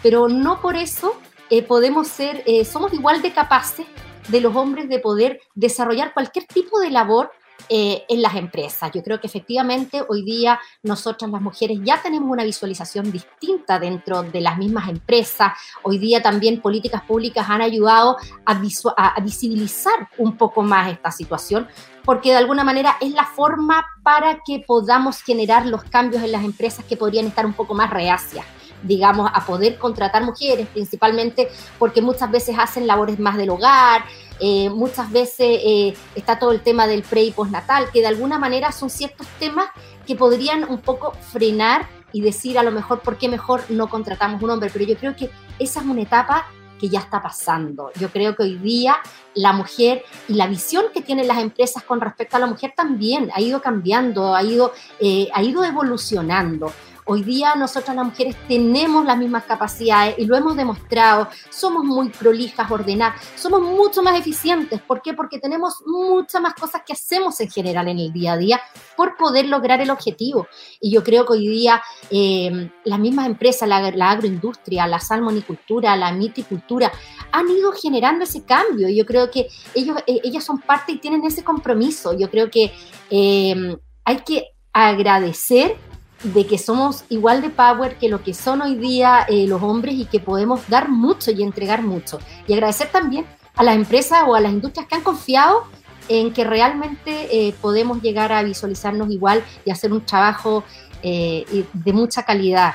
pero 0.03 0.29
no 0.29 0.61
por 0.61 0.77
eso 0.77 1.19
eh, 1.49 1.62
podemos 1.62 2.09
ser, 2.09 2.43
eh, 2.45 2.67
somos 2.67 2.93
igual 2.93 3.23
de 3.23 3.33
capaces 3.33 3.87
de 4.29 4.41
los 4.43 4.55
hombres 4.55 4.89
de 4.91 4.99
poder 4.99 5.41
desarrollar 5.55 6.12
cualquier 6.12 6.45
tipo 6.45 6.79
de 6.79 6.91
labor 6.91 7.31
eh, 7.69 8.05
en 8.09 8.23
las 8.23 8.35
empresas. 8.35 8.91
Yo 8.95 9.03
creo 9.03 9.21
que 9.21 9.27
efectivamente 9.27 10.03
hoy 10.09 10.23
día 10.23 10.59
nosotras 10.83 11.31
las 11.31 11.41
mujeres 11.41 11.79
ya 11.83 12.01
tenemos 12.03 12.31
una 12.31 12.45
visualización 12.45 13.11
distinta 13.11 13.79
dentro 13.79 14.23
de 14.23 14.41
las 14.41 14.59
mismas 14.59 14.89
empresas. 14.89 15.53
Hoy 15.83 15.99
día 15.99 16.23
también 16.23 16.61
políticas 16.61 17.03
públicas 17.03 17.47
han 17.49 17.62
ayudado 17.62 18.17
a, 18.45 18.61
a 18.97 19.21
visibilizar 19.21 20.09
un 20.19 20.37
poco 20.37 20.62
más 20.62 20.93
esta 20.93 21.11
situación 21.11 21.69
porque 22.05 22.31
de 22.31 22.37
alguna 22.37 22.62
manera 22.62 22.97
es 23.01 23.12
la 23.12 23.25
forma 23.25 23.85
para 24.03 24.41
que 24.47 24.62
podamos 24.64 25.23
generar 25.23 25.67
los 25.67 25.83
cambios 25.85 26.23
en 26.23 26.33
las 26.33 26.45
empresas 26.45 26.85
que 26.85 26.97
podrían 26.97 27.27
estar 27.27 27.45
un 27.45 27.55
poco 27.55 27.75
más 27.75 27.91
reacias 27.91 28.47
digamos, 28.87 29.30
a 29.32 29.45
poder 29.45 29.78
contratar 29.78 30.24
mujeres, 30.24 30.66
principalmente 30.68 31.49
porque 31.78 32.03
muchas 32.03 32.30
veces 32.30 32.57
hacen 32.59 32.87
labores 32.87 33.18
más 33.18 33.37
del 33.37 33.51
hogar, 33.51 34.05
eh, 34.41 34.68
muchas 34.70 35.11
veces 35.11 35.47
eh, 35.64 35.97
está 36.14 36.39
todo 36.39 36.53
el 36.53 36.61
tema 36.61 36.87
del 36.87 37.03
pre 37.03 37.24
y 37.24 37.30
postnatal, 37.30 37.91
que 37.91 38.01
de 38.01 38.09
alguna 38.09 38.39
manera 38.39 38.72
son 38.72 38.91
ciertos 38.91 39.26
temas 39.39 39.66
que 40.07 40.14
podrían 40.14 40.64
un 40.64 40.80
poco 40.80 41.12
frenar 41.32 41.89
y 42.12 42.20
decir 42.20 42.59
a 42.59 42.62
lo 42.62 42.70
mejor 42.70 43.01
por 43.01 43.18
qué 43.18 43.28
mejor 43.28 43.62
no 43.68 43.89
contratamos 43.89 44.43
un 44.43 44.51
hombre, 44.51 44.70
pero 44.72 44.84
yo 44.84 44.97
creo 44.97 45.16
que 45.16 45.30
esa 45.59 45.80
es 45.80 45.87
una 45.87 46.03
etapa 46.03 46.47
que 46.78 46.89
ya 46.89 47.01
está 47.01 47.22
pasando. 47.22 47.91
Yo 47.99 48.11
creo 48.11 48.37
que 48.37 48.43
hoy 48.43 48.57
día 48.57 48.99
la 49.34 49.53
mujer 49.53 50.03
y 50.28 50.34
la 50.34 50.47
visión 50.47 50.84
que 50.93 51.03
tienen 51.03 51.28
las 51.28 51.39
empresas 51.39 51.82
con 51.82 52.01
respecto 52.01 52.37
a 52.37 52.41
la 52.41 52.47
mujer 52.47 52.72
también 52.76 53.30
ha 53.34 53.41
ido 53.41 53.61
cambiando, 53.61 54.34
ha 54.34 54.43
ido, 54.43 54.72
eh, 55.01 55.28
ha 55.32 55.43
ido 55.43 55.64
evolucionando. 55.64 56.72
Hoy 57.09 57.22
día 57.22 57.54
nosotras 57.54 57.94
las 57.94 58.04
mujeres 58.04 58.34
tenemos 58.48 59.04
las 59.04 59.16
mismas 59.16 59.44
capacidades 59.44 60.16
y 60.18 60.26
lo 60.26 60.36
hemos 60.36 60.57
demostrado. 60.57 61.28
Somos 61.50 61.84
muy 61.84 62.09
prolijas, 62.09 62.68
ordenadas, 62.68 63.22
somos 63.36 63.61
mucho 63.61 64.02
más 64.02 64.18
eficientes. 64.18 64.80
¿Por 64.82 65.02
qué? 65.02 65.14
Porque 65.14 65.38
tenemos 65.38 65.84
muchas 65.86 66.42
más 66.42 66.54
cosas 66.54 66.82
que 66.84 66.92
hacemos 66.92 67.38
en 67.38 67.48
general 67.48 67.86
en 67.86 68.00
el 68.00 68.12
día 68.12 68.32
a 68.32 68.36
día 68.36 68.61
por 68.96 69.16
poder 69.16 69.46
lograr 69.46 69.80
el 69.80 69.90
objetivo. 69.90 70.48
Y 70.80 70.90
yo 70.90 71.04
creo 71.04 71.24
que 71.24 71.34
hoy 71.34 71.46
día 71.46 71.80
eh, 72.11 72.72
las 72.82 72.98
mismas 72.98 73.26
empresas, 73.26 73.68
la, 73.68 74.11
agroindustria, 74.11 74.88
la 74.88 74.98
salmonicultura, 74.98 75.94
la 75.94 76.11
miticultura, 76.11 76.90
han 77.30 77.48
ido 77.48 77.70
generando 77.70 78.24
ese 78.24 78.44
cambio. 78.44 78.88
Yo 78.88 79.07
creo 79.07 79.30
que 79.30 79.46
ellos, 79.76 79.96
eh, 80.09 80.18
ellas 80.24 80.42
son 80.42 80.59
parte 80.59 80.90
y 80.90 80.98
tienen 80.98 81.24
ese 81.24 81.44
compromiso. 81.44 82.18
Yo 82.18 82.28
creo 82.28 82.50
que 82.50 82.72
eh, 83.11 83.76
hay 84.04 84.16
que 84.24 84.57
agradecer 84.72 85.76
de 86.23 86.47
que 86.47 86.59
somos 86.59 87.05
igual 87.09 87.43
de 87.43 87.51
power 87.51 87.99
que 87.99 88.09
lo 88.09 88.23
que 88.23 88.35
son 88.35 88.62
hoy 88.62 88.77
día 88.77 89.27
eh, 89.29 89.47
los 89.47 89.62
hombres 89.62 89.95
y 89.97 90.07
que 90.07 90.21
podemos 90.21 90.69
dar 90.69 90.89
mucho 90.89 91.31
y 91.31 91.43
entregar 91.43 91.83
mucho. 91.83 92.19
Y 92.47 92.55
agradecer 92.55 92.89
también 92.91 93.27
a 93.55 93.62
las 93.62 93.77
empresas 93.77 94.25
o 94.27 94.35
a 94.35 94.41
las 94.41 94.53
industrias 94.53 94.87
que 94.87 94.95
han 94.95 95.03
confiado 95.03 95.64
en 96.09 96.33
que 96.33 96.45
realmente 96.45 97.49
eh, 97.49 97.55
podemos 97.61 98.01
llegar 98.01 98.33
a 98.33 98.43
visualizarnos 98.43 99.11
igual 99.11 99.43
y 99.64 99.71
hacer 99.71 99.93
un 99.93 100.05
trabajo 100.05 100.64
eh, 101.03 101.64
de 101.73 101.93
mucha 101.93 102.23
calidad. 102.25 102.75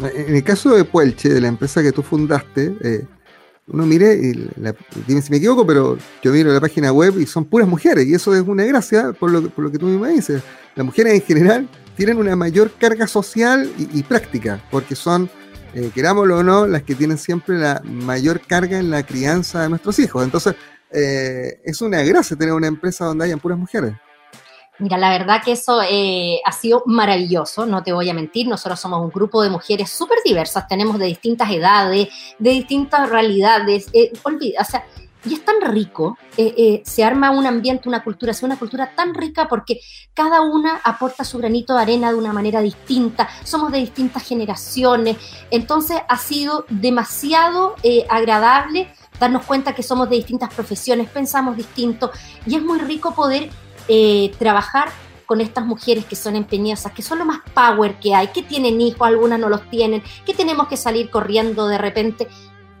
En 0.00 0.34
el 0.34 0.42
caso 0.42 0.74
de 0.74 0.84
Puelche, 0.84 1.28
de 1.28 1.40
la 1.40 1.48
empresa 1.48 1.82
que 1.82 1.92
tú 1.92 2.02
fundaste, 2.02 3.06
uno 3.68 3.86
mire, 3.86 4.14
y 4.14 4.48
dime 5.06 5.22
si 5.22 5.30
me 5.30 5.36
equivoco, 5.38 5.66
pero 5.66 5.96
yo 6.22 6.32
miro 6.32 6.52
la 6.52 6.60
página 6.60 6.92
web 6.92 7.18
y 7.20 7.26
son 7.26 7.44
puras 7.44 7.68
mujeres, 7.68 8.06
y 8.06 8.14
eso 8.14 8.34
es 8.34 8.42
una 8.42 8.64
gracia 8.64 9.12
por 9.12 9.30
lo, 9.30 9.48
por 9.48 9.64
lo 9.64 9.70
que 9.70 9.78
tú 9.78 9.86
misma 9.86 10.08
dices. 10.08 10.42
Las 10.74 10.84
mujeres 10.84 11.14
en 11.14 11.22
general 11.22 11.68
tienen 11.96 12.18
una 12.18 12.36
mayor 12.36 12.72
carga 12.72 13.06
social 13.06 13.72
y, 13.78 14.02
práctica, 14.02 14.62
porque 14.70 14.94
son, 14.94 15.30
eh, 15.74 15.90
querámoslo 15.94 16.38
o 16.38 16.42
no, 16.42 16.66
las 16.66 16.82
que 16.82 16.94
tienen 16.94 17.18
siempre 17.18 17.58
la 17.58 17.80
mayor 17.84 18.40
carga 18.40 18.78
en 18.78 18.90
la 18.90 19.04
crianza 19.04 19.62
de 19.62 19.70
nuestros 19.70 19.98
hijos. 19.98 20.22
Entonces, 20.22 20.54
eh, 20.92 21.60
es 21.64 21.80
una 21.80 22.02
gracia 22.02 22.36
tener 22.36 22.54
una 22.54 22.68
empresa 22.68 23.06
donde 23.06 23.24
hayan 23.24 23.40
puras 23.40 23.58
mujeres. 23.58 23.94
Mira, 24.78 24.98
la 24.98 25.08
verdad 25.08 25.40
que 25.42 25.52
eso 25.52 25.80
eh, 25.88 26.38
ha 26.44 26.52
sido 26.52 26.82
maravilloso, 26.84 27.64
no 27.64 27.82
te 27.82 27.94
voy 27.94 28.10
a 28.10 28.14
mentir. 28.14 28.46
Nosotros 28.46 28.78
somos 28.78 29.02
un 29.02 29.08
grupo 29.08 29.42
de 29.42 29.48
mujeres 29.48 29.88
súper 29.88 30.18
diversas, 30.22 30.68
tenemos 30.68 30.98
de 30.98 31.06
distintas 31.06 31.50
edades, 31.50 32.08
de 32.38 32.50
distintas 32.50 33.08
realidades. 33.08 33.86
olvida, 34.22 34.60
o 34.60 34.64
sea, 34.64 34.84
y 35.26 35.34
es 35.34 35.44
tan 35.44 35.60
rico, 35.60 36.16
eh, 36.36 36.54
eh, 36.56 36.82
se 36.84 37.04
arma 37.04 37.30
un 37.30 37.46
ambiente, 37.46 37.88
una 37.88 38.04
cultura, 38.04 38.30
es 38.30 38.42
una 38.42 38.56
cultura 38.56 38.92
tan 38.94 39.14
rica 39.14 39.48
porque 39.48 39.80
cada 40.14 40.40
una 40.40 40.80
aporta 40.84 41.24
su 41.24 41.38
granito 41.38 41.74
de 41.74 41.82
arena 41.82 42.10
de 42.10 42.18
una 42.18 42.32
manera 42.32 42.60
distinta, 42.60 43.28
somos 43.42 43.72
de 43.72 43.78
distintas 43.78 44.26
generaciones, 44.26 45.16
entonces 45.50 45.98
ha 46.08 46.16
sido 46.16 46.64
demasiado 46.68 47.74
eh, 47.82 48.06
agradable 48.08 48.88
darnos 49.18 49.44
cuenta 49.44 49.74
que 49.74 49.82
somos 49.82 50.08
de 50.08 50.16
distintas 50.16 50.54
profesiones, 50.54 51.08
pensamos 51.08 51.56
distinto 51.56 52.12
y 52.46 52.54
es 52.54 52.62
muy 52.62 52.78
rico 52.78 53.14
poder 53.14 53.50
trabajar 54.38 54.88
con 55.26 55.40
estas 55.40 55.64
mujeres 55.64 56.04
que 56.06 56.16
son 56.16 56.34
empeñosas, 56.34 56.90
que 56.90 57.02
son 57.02 57.20
lo 57.20 57.24
más 57.24 57.38
power 57.54 58.00
que 58.00 58.14
hay, 58.14 58.28
que 58.28 58.42
tienen 58.42 58.80
hijos, 58.80 59.06
algunas 59.06 59.38
no 59.38 59.48
los 59.48 59.70
tienen, 59.70 60.02
que 60.24 60.34
tenemos 60.34 60.66
que 60.66 60.76
salir 60.76 61.08
corriendo 61.08 61.68
de 61.68 61.78
repente, 61.78 62.26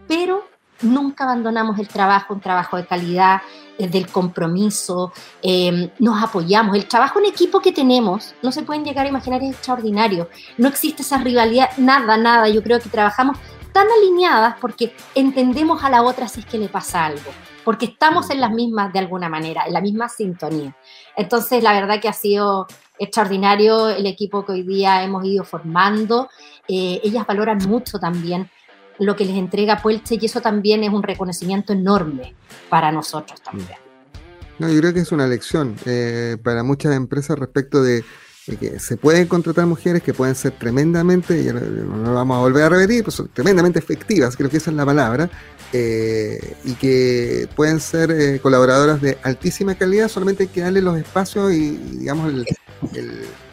pero 0.08 0.44
nunca 0.82 1.24
abandonamos 1.24 1.78
el 1.78 1.88
trabajo, 1.88 2.34
un 2.34 2.40
trabajo 2.40 2.76
de 2.76 2.86
calidad, 2.86 3.42
eh, 3.78 3.88
del 3.88 4.08
compromiso, 4.08 5.12
eh, 5.42 5.90
nos 5.98 6.22
apoyamos. 6.22 6.76
El 6.76 6.86
trabajo 6.86 7.18
en 7.18 7.26
equipo 7.26 7.60
que 7.60 7.72
tenemos, 7.72 8.34
no 8.42 8.52
se 8.52 8.62
pueden 8.62 8.84
llegar 8.84 9.06
a 9.06 9.08
imaginar, 9.08 9.42
es 9.42 9.50
extraordinario. 9.50 10.28
No 10.56 10.68
existe 10.68 11.02
esa 11.02 11.18
rivalidad, 11.18 11.70
nada, 11.76 12.16
nada. 12.16 12.48
Yo 12.48 12.62
creo 12.62 12.80
que 12.80 12.88
trabajamos 12.88 13.36
tan 13.72 13.86
alineadas 13.90 14.56
porque 14.60 14.94
entendemos 15.14 15.84
a 15.84 15.90
la 15.90 16.02
otra 16.02 16.28
si 16.28 16.40
es 16.40 16.46
que 16.46 16.56
le 16.56 16.68
pasa 16.68 17.04
algo, 17.04 17.30
porque 17.62 17.84
estamos 17.84 18.30
en 18.30 18.40
las 18.40 18.50
mismas 18.50 18.90
de 18.92 19.00
alguna 19.00 19.28
manera, 19.28 19.64
en 19.66 19.74
la 19.74 19.82
misma 19.82 20.08
sintonía. 20.08 20.74
Entonces, 21.14 21.62
la 21.62 21.74
verdad 21.74 22.00
que 22.00 22.08
ha 22.08 22.14
sido 22.14 22.66
extraordinario 22.98 23.90
el 23.90 24.06
equipo 24.06 24.44
que 24.44 24.52
hoy 24.52 24.62
día 24.62 25.02
hemos 25.02 25.24
ido 25.24 25.44
formando. 25.44 26.30
Eh, 26.68 27.00
ellas 27.04 27.26
valoran 27.26 27.58
mucho 27.68 27.98
también 27.98 28.50
lo 28.98 29.16
que 29.16 29.24
les 29.24 29.36
entrega 29.36 29.82
Puelche 29.82 30.18
y 30.20 30.26
eso 30.26 30.40
también 30.40 30.84
es 30.84 30.90
un 30.90 31.02
reconocimiento 31.02 31.72
enorme 31.72 32.34
para 32.68 32.92
nosotros 32.92 33.40
también. 33.42 33.78
No, 34.58 34.70
yo 34.70 34.80
creo 34.80 34.94
que 34.94 35.00
es 35.00 35.12
una 35.12 35.26
lección 35.26 35.76
eh, 35.84 36.36
para 36.42 36.62
muchas 36.62 36.94
empresas 36.94 37.38
respecto 37.38 37.82
de, 37.82 38.02
que 38.54 38.78
se 38.78 38.96
pueden 38.96 39.26
contratar 39.26 39.66
mujeres 39.66 40.02
que 40.02 40.14
pueden 40.14 40.34
ser 40.34 40.52
tremendamente, 40.52 41.40
y 41.40 41.46
no 41.46 41.96
lo 41.96 42.14
vamos 42.14 42.38
a 42.38 42.40
volver 42.40 42.64
a 42.64 42.68
repetir, 42.70 43.04
pues 43.04 43.16
son 43.16 43.28
tremendamente 43.28 43.78
efectivas, 43.78 44.36
creo 44.36 44.48
que 44.48 44.56
esa 44.56 44.70
es 44.70 44.76
la 44.76 44.86
palabra, 44.86 45.28
eh, 45.72 46.54
y 46.64 46.72
que 46.74 47.48
pueden 47.54 47.80
ser 47.80 48.10
eh, 48.12 48.40
colaboradoras 48.40 49.02
de 49.02 49.18
altísima 49.22 49.74
calidad, 49.74 50.08
solamente 50.08 50.44
hay 50.44 50.48
que 50.48 50.60
darle 50.60 50.80
los 50.80 50.96
espacios 50.96 51.52
y, 51.52 51.76
digamos, 51.76 52.32
el, 52.32 52.46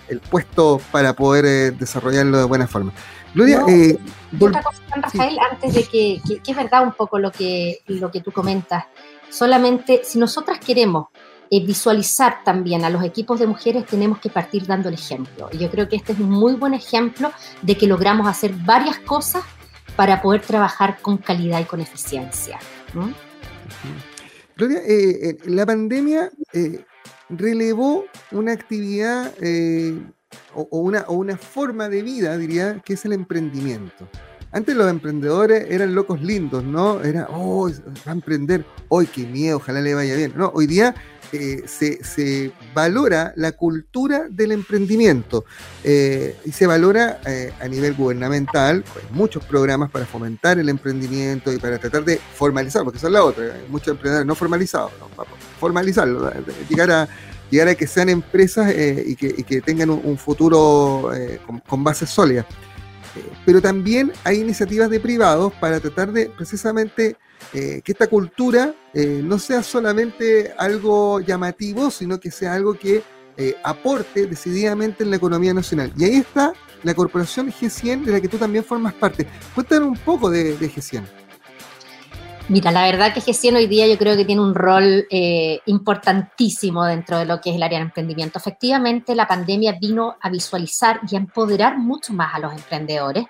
el, 0.08 0.20
puesto 0.20 0.80
para 0.92 1.14
poder 1.14 1.76
desarrollarlo 1.76 2.38
de 2.38 2.44
buena 2.44 2.68
forma. 2.68 2.94
Gloria, 3.34 3.64
eh, 3.68 3.98
otra 4.40 4.62
cosa, 4.62 4.82
Rafael, 4.96 5.38
antes 5.52 5.74
de 5.74 5.84
que, 5.84 6.22
que, 6.24 6.52
es 6.52 6.56
verdad 6.56 6.84
un 6.84 6.94
poco 6.94 7.18
lo 7.18 7.32
que, 7.32 7.80
lo 7.88 8.12
que 8.12 8.22
tú 8.22 8.32
comentas, 8.32 8.86
solamente 9.30 10.02
si 10.04 10.20
nosotras 10.20 10.60
queremos 10.60 11.08
eh, 11.50 11.66
visualizar 11.66 12.44
también 12.44 12.86
a 12.86 12.90
los 12.90 13.04
equipos 13.04 13.40
de 13.40 13.48
mujeres, 13.48 13.86
tenemos 13.88 14.20
que 14.20 14.30
partir 14.30 14.68
dando 14.68 14.90
el 14.90 14.96
ejemplo. 14.96 15.50
Y 15.52 15.58
yo 15.58 15.72
creo 15.72 15.90
que 15.90 15.96
este 15.96 16.14
es 16.14 16.20
un 16.20 16.30
muy 16.30 16.54
buen 16.54 16.76
ejemplo 16.76 17.32
de 17.62 17.76
que 17.76 17.88
logramos 17.88 18.28
hacer 18.28 18.54
varias 18.54 19.00
cosas 19.00 19.44
para 19.96 20.22
poder 20.22 20.42
trabajar 20.42 21.00
con 21.02 21.18
calidad 21.18 21.60
y 21.60 21.66
con 21.66 21.82
eficiencia. 21.82 22.60
Gloria, 24.56 24.80
eh, 24.88 25.38
la 25.46 25.66
pandemia 25.66 26.32
relevó 27.30 28.06
una 28.32 28.52
actividad 28.52 29.34
o, 30.54 30.68
una, 30.80 31.02
o 31.08 31.14
una 31.14 31.38
forma 31.38 31.90
de 31.90 32.02
vida, 32.02 32.38
diría, 32.38 32.82
que 32.84 32.94
es 32.94 33.06
el 33.06 33.14
emprendimiento. 33.14 34.08
Antes 34.52 34.76
los 34.76 34.88
emprendedores 34.88 35.66
eran 35.72 35.96
locos 35.96 36.22
lindos, 36.22 36.64
¿no? 36.64 37.02
Era, 37.02 37.28
oh, 37.32 37.70
va 38.08 38.12
a 38.12 38.12
emprender, 38.12 38.64
hoy 38.88 39.08
qué 39.08 39.26
miedo, 39.26 39.58
ojalá 39.58 39.82
le 39.82 39.96
vaya 39.96 40.16
bien. 40.16 40.34
No, 40.36 40.52
hoy 40.54 40.68
día 40.68 40.94
eh, 41.36 41.64
se, 41.66 42.52
valora 42.76 43.34
la 43.36 43.54
cultura 43.54 44.28
del 44.30 44.52
emprendimiento 44.52 45.46
eh, 45.84 46.38
y 46.46 46.52
se 46.52 46.68
valora 46.68 47.20
eh, 47.26 47.52
a 47.60 47.68
nivel 47.68 47.96
gubernamental, 47.96 48.84
pues, 48.94 49.04
muchos 49.10 49.44
programas 49.44 49.90
para 49.90 50.06
fomentar 50.06 50.60
el 50.60 50.70
emprendimiento 50.70 51.52
y 51.52 51.58
para 51.58 51.80
tratar 51.80 52.06
de 52.06 52.18
formalizar, 52.18 52.84
porque 52.84 53.00
esa 53.00 53.08
es 53.08 53.14
la 53.14 53.24
otra, 53.24 53.46
muchos 53.70 53.88
emprendedores 53.88 54.28
no 54.28 54.36
formalizados, 54.36 54.92
formalizarlo, 55.60 56.32
llegar 56.70 56.92
a 56.92 57.10
llegar 57.54 57.68
a 57.68 57.76
que 57.76 57.86
sean 57.86 58.10
empresas 58.10 58.72
eh, 58.72 59.04
y, 59.06 59.16
que, 59.16 59.62
tengan 59.62 59.92
un, 59.92 60.18
futuro 60.18 61.14
eh, 61.14 61.40
con, 61.68 61.84
bases 61.84 62.10
sólidas. 62.10 62.46
Eh, 63.16 63.24
pero 63.46 63.62
también 63.62 64.12
hay 64.24 64.40
iniciativas 64.40 64.90
de 64.90 65.00
privados 65.00 65.54
para 65.54 65.80
tratar 65.80 66.12
de 66.12 66.30
precisamente 66.30 67.16
que 67.52 67.84
esta 67.86 68.08
cultura 68.08 68.74
no 68.96 69.38
sea 69.38 69.62
solamente 69.62 70.54
algo 70.58 71.20
llamativo, 71.20 71.92
sino 71.92 72.18
que 72.18 72.32
sea 72.32 72.54
algo 72.54 72.74
que 72.74 73.04
aporte 73.64 74.26
decididamente 74.26 75.04
en 75.04 75.12
la 75.12 75.18
economía 75.18 75.54
nacional. 75.54 75.92
Y 75.98 76.06
ahí 76.06 76.16
está 76.16 76.54
la 76.84 76.96
corporación 76.96 77.52
G100 77.52 78.06
de 78.06 78.12
la 78.14 78.22
que 78.22 78.30
tú 78.30 78.38
también 78.38 78.64
formas 78.64 78.94
parte. 78.94 79.28
Cuéntanos 79.54 79.90
un 79.90 79.98
poco 79.98 80.32
de, 80.32 80.58
de 80.58 80.72
G100. 80.72 81.23
Mira, 82.50 82.72
la 82.72 82.84
verdad 82.84 83.14
que 83.14 83.22
Gestión 83.22 83.56
hoy 83.56 83.68
día 83.68 83.88
yo 83.88 83.98
creo 83.98 84.18
que 84.18 84.26
tiene 84.26 84.42
un 84.42 84.54
rol 84.54 85.08
eh, 85.10 85.62
importantísimo 85.66 86.84
dentro 86.84 87.18
de 87.18 87.24
lo 87.24 87.40
que 87.40 87.52
es 87.52 87.56
el 87.56 87.64
área 87.64 87.80
de 87.80 87.86
emprendimiento. 87.86 88.38
Efectivamente, 88.38 89.16
la 89.16 89.30
pandemia 89.30 89.78
vino 89.80 90.18
a 90.20 90.30
visualizar 90.30 91.00
y 91.10 91.16
a 91.16 91.20
empoderar 91.20 91.78
mucho 91.78 92.12
más 92.12 92.36
a 92.36 92.40
los 92.40 92.52
emprendedores. 92.52 93.26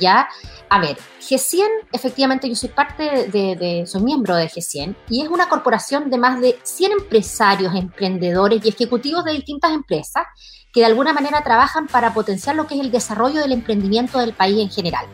Ya, 0.00 0.28
a 0.68 0.80
ver, 0.80 0.96
G100, 1.20 1.68
efectivamente 1.92 2.48
yo 2.48 2.56
soy 2.56 2.70
parte 2.70 3.28
de, 3.28 3.84
soy 3.86 4.02
miembro 4.02 4.34
de 4.34 4.48
G100 4.48 4.96
y 5.10 5.22
es 5.22 5.28
una 5.28 5.48
corporación 5.48 6.10
de 6.10 6.18
más 6.18 6.40
de 6.40 6.58
100 6.64 6.92
empresarios, 6.92 7.72
emprendedores 7.72 8.64
y 8.64 8.68
ejecutivos 8.68 9.24
de 9.24 9.32
distintas 9.32 9.70
empresas 9.70 10.24
que 10.72 10.80
de 10.80 10.86
alguna 10.86 11.12
manera 11.12 11.40
trabajan 11.42 11.86
para 11.86 12.12
potenciar 12.12 12.56
lo 12.56 12.66
que 12.66 12.74
es 12.74 12.80
el 12.80 12.90
desarrollo 12.90 13.40
del 13.40 13.52
emprendimiento 13.52 14.18
del 14.18 14.32
país 14.32 14.58
en 14.58 14.70
general 14.70 15.06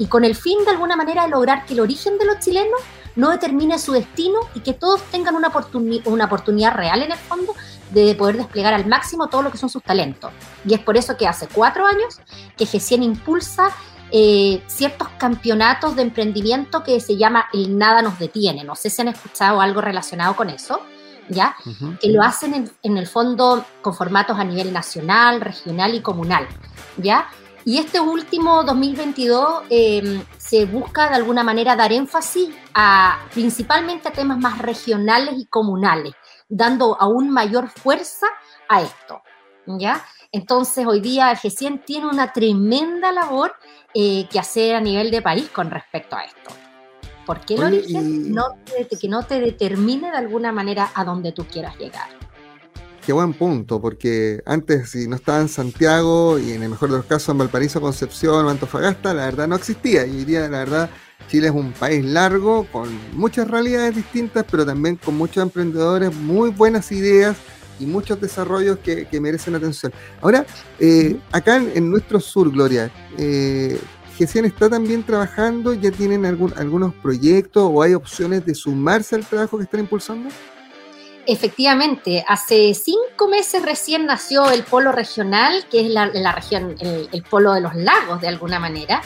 y 0.00 0.06
con 0.06 0.24
el 0.24 0.34
fin 0.34 0.64
de 0.64 0.70
alguna 0.70 0.96
manera 0.96 1.24
de 1.24 1.28
lograr 1.28 1.66
que 1.66 1.74
el 1.74 1.80
origen 1.80 2.16
de 2.16 2.24
los 2.24 2.38
chilenos 2.38 2.80
no 3.16 3.28
determine 3.28 3.78
su 3.78 3.92
destino 3.92 4.40
y 4.54 4.60
que 4.60 4.72
todos 4.72 5.02
tengan 5.10 5.34
una, 5.34 5.52
una 6.06 6.24
oportunidad 6.24 6.74
real 6.74 7.02
en 7.02 7.12
el 7.12 7.18
fondo 7.18 7.54
de 7.90 8.14
poder 8.14 8.38
desplegar 8.38 8.72
al 8.72 8.86
máximo 8.86 9.26
todo 9.28 9.42
lo 9.42 9.50
que 9.50 9.58
son 9.58 9.68
sus 9.68 9.82
talentos. 9.82 10.32
Y 10.64 10.72
es 10.72 10.80
por 10.80 10.96
eso 10.96 11.18
que 11.18 11.28
hace 11.28 11.48
cuatro 11.48 11.86
años 11.86 12.18
que 12.56 12.64
GECIEN 12.64 13.02
impulsa 13.02 13.68
eh, 14.10 14.62
ciertos 14.68 15.08
campeonatos 15.18 15.94
de 15.96 16.02
emprendimiento 16.02 16.82
que 16.82 16.98
se 16.98 17.18
llama 17.18 17.50
El 17.52 17.76
Nada 17.76 18.00
nos 18.00 18.18
detiene. 18.18 18.64
No 18.64 18.76
sé 18.76 18.88
si 18.88 19.02
han 19.02 19.08
escuchado 19.08 19.60
algo 19.60 19.82
relacionado 19.82 20.34
con 20.34 20.48
eso. 20.48 20.80
¿ya? 21.28 21.54
Que 22.00 22.08
lo 22.08 22.22
hacen 22.22 22.70
en, 22.82 22.96
el 22.96 23.06
fondo 23.06 23.64
con 23.82 23.94
formatos 23.94 24.38
a 24.38 24.44
nivel 24.44 24.72
nacional, 24.72 25.40
regional 25.40 25.94
y 25.94 26.00
comunal, 26.00 26.48
¿ya? 26.96 27.28
Y 27.64 27.78
este 27.78 28.00
último 28.00 28.62
2022 28.64 29.64
em, 29.68 30.24
se 30.38 30.64
busca 30.64 31.08
de 31.08 31.16
alguna 31.16 31.42
manera 31.42 31.76
dar 31.76 31.92
énfasis 31.92 32.48
a 32.74 33.18
principalmente 33.34 34.08
a 34.08 34.12
temas 34.12 34.38
más 34.38 34.58
regionales 34.58 35.34
y 35.36 35.46
comunales, 35.46 36.14
dando 36.48 36.96
aún 36.98 37.30
mayor 37.30 37.68
fuerza 37.68 38.26
a 38.68 38.80
esto, 38.80 39.22
¿ya? 39.66 40.02
Entonces 40.32 40.86
hoy 40.86 41.00
día 41.00 41.30
el 41.30 41.36
G100 41.36 41.84
tiene 41.84 42.06
una 42.06 42.32
tremenda 42.32 43.12
labor 43.12 43.54
eh, 43.92 44.26
que 44.30 44.38
hacer 44.38 44.76
a 44.76 44.80
nivel 44.80 45.10
de 45.10 45.20
país 45.20 45.48
con 45.50 45.70
respecto 45.70 46.16
a 46.16 46.24
esto. 46.24 46.50
Porque 47.26 47.54
el 47.54 47.64
origen 47.64 48.32
no 48.32 48.56
que 49.00 49.08
no 49.08 49.22
te 49.24 49.38
determine 49.40 50.10
de 50.10 50.16
alguna 50.16 50.50
manera 50.50 50.90
a 50.94 51.04
dónde 51.04 51.32
tú 51.32 51.46
quieras 51.46 51.76
llegar. 51.76 52.08
Qué 53.04 53.12
buen 53.14 53.32
punto, 53.32 53.80
porque 53.80 54.42
antes 54.44 54.90
si 54.90 55.08
no 55.08 55.16
estaba 55.16 55.40
en 55.40 55.48
Santiago 55.48 56.38
y 56.38 56.52
en 56.52 56.62
el 56.62 56.68
mejor 56.68 56.90
de 56.90 56.98
los 56.98 57.06
casos 57.06 57.30
en 57.30 57.38
Valparaíso, 57.38 57.80
Concepción 57.80 58.44
o 58.44 58.50
Antofagasta, 58.50 59.14
la 59.14 59.24
verdad 59.24 59.48
no 59.48 59.56
existía. 59.56 60.06
Y 60.06 60.18
diría, 60.18 60.40
la 60.48 60.58
verdad, 60.58 60.90
Chile 61.28 61.48
es 61.48 61.54
un 61.54 61.72
país 61.72 62.04
largo, 62.04 62.66
con 62.70 62.88
muchas 63.14 63.48
realidades 63.48 63.96
distintas, 63.96 64.44
pero 64.50 64.66
también 64.66 64.96
con 64.96 65.16
muchos 65.16 65.42
emprendedores, 65.42 66.14
muy 66.14 66.50
buenas 66.50 66.92
ideas 66.92 67.36
y 67.78 67.86
muchos 67.86 68.20
desarrollos 68.20 68.78
que, 68.80 69.08
merecen 69.20 69.54
atención. 69.54 69.92
Ahora, 70.20 70.44
eh, 70.78 71.18
acá 71.32 71.56
en, 71.56 71.90
nuestro 71.90 72.20
sur, 72.20 72.50
Gloria, 72.50 72.90
eh, 73.16 73.80
está 74.18 74.68
también 74.68 75.02
trabajando? 75.02 75.72
¿Ya 75.72 75.90
tienen 75.90 76.26
algún, 76.26 76.52
algunos 76.56 76.94
proyectos 76.94 77.70
o 77.72 77.82
hay 77.82 77.94
opciones 77.94 78.44
de 78.44 78.54
sumarse 78.54 79.16
al 79.16 79.24
trabajo 79.24 79.56
que 79.56 79.64
están 79.64 79.80
impulsando? 79.80 80.28
Efectivamente, 81.30 82.24
hace 82.26 82.74
cinco 82.74 83.28
meses 83.28 83.62
recién 83.62 84.04
nació 84.04 84.50
el 84.50 84.64
polo 84.64 84.90
regional, 84.90 85.64
que 85.70 85.82
es 85.82 85.88
la, 85.88 86.32
región, 86.32 86.74
el, 86.80 87.22
polo 87.22 87.52
de 87.52 87.60
los 87.60 87.76
lagos 87.76 88.20
de 88.20 88.26
alguna 88.26 88.58
manera, 88.58 89.00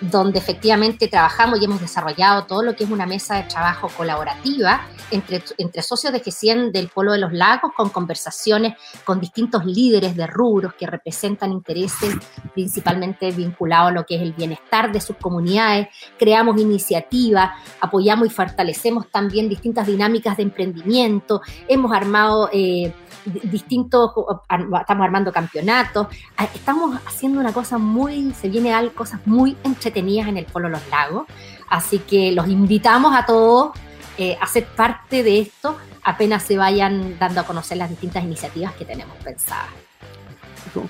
donde 0.00 0.38
efectivamente 0.38 1.08
trabajamos 1.08 1.60
y 1.60 1.64
hemos 1.64 1.80
desarrollado 1.80 2.44
todo 2.44 2.62
lo 2.62 2.74
que 2.74 2.84
es 2.84 2.90
una 2.90 3.06
mesa 3.06 3.36
de 3.36 3.42
trabajo 3.44 3.88
colaborativa 3.96 4.86
entre, 5.10 5.42
entre 5.58 5.82
socios 5.82 6.12
de 6.12 6.20
GECIEN 6.20 6.72
del 6.72 6.88
Polo 6.88 7.12
de 7.12 7.18
los 7.18 7.32
Lagos, 7.32 7.72
con 7.76 7.90
conversaciones 7.90 8.74
con 9.04 9.20
distintos 9.20 9.64
líderes 9.64 10.16
de 10.16 10.26
rubros 10.26 10.74
que 10.74 10.86
representan 10.86 11.52
intereses 11.52 12.16
principalmente 12.54 13.30
vinculados 13.30 13.90
a 13.90 13.94
lo 13.94 14.06
que 14.06 14.16
es 14.16 14.22
el 14.22 14.32
bienestar 14.32 14.90
de 14.90 15.00
sus 15.00 15.16
comunidades. 15.16 15.88
Creamos 16.18 16.60
iniciativas, 16.60 17.50
apoyamos 17.80 18.28
y 18.28 18.30
fortalecemos 18.30 19.10
también 19.10 19.48
distintas 19.48 19.86
dinámicas 19.86 20.36
de 20.36 20.44
emprendimiento. 20.44 21.42
Hemos 21.68 21.92
armado... 21.92 22.48
Eh, 22.52 22.92
distintos, 23.24 24.12
estamos 24.48 25.04
armando 25.04 25.32
campeonatos, 25.32 26.08
ah, 26.36 26.48
estamos 26.54 26.98
haciendo 27.06 27.40
una 27.40 27.52
cosa 27.52 27.78
muy, 27.78 28.32
se 28.32 28.48
viene 28.48 28.72
algo, 28.72 28.94
cosas 28.94 29.20
muy 29.26 29.56
entretenidas 29.64 30.28
en 30.28 30.36
el 30.36 30.46
Polo 30.46 30.68
Los 30.68 30.88
Lagos, 30.90 31.26
así 31.68 31.98
que 32.00 32.32
los 32.32 32.48
invitamos 32.48 33.14
a 33.14 33.26
todos 33.26 33.72
eh, 34.18 34.36
a 34.40 34.46
ser 34.46 34.66
parte 34.66 35.22
de 35.22 35.40
esto 35.40 35.76
apenas 36.02 36.42
se 36.42 36.56
vayan 36.56 37.18
dando 37.18 37.40
a 37.40 37.44
conocer 37.44 37.78
las 37.78 37.90
distintas 37.90 38.24
iniciativas 38.24 38.74
que 38.74 38.84
tenemos 38.84 39.16
pensadas. 39.18 39.68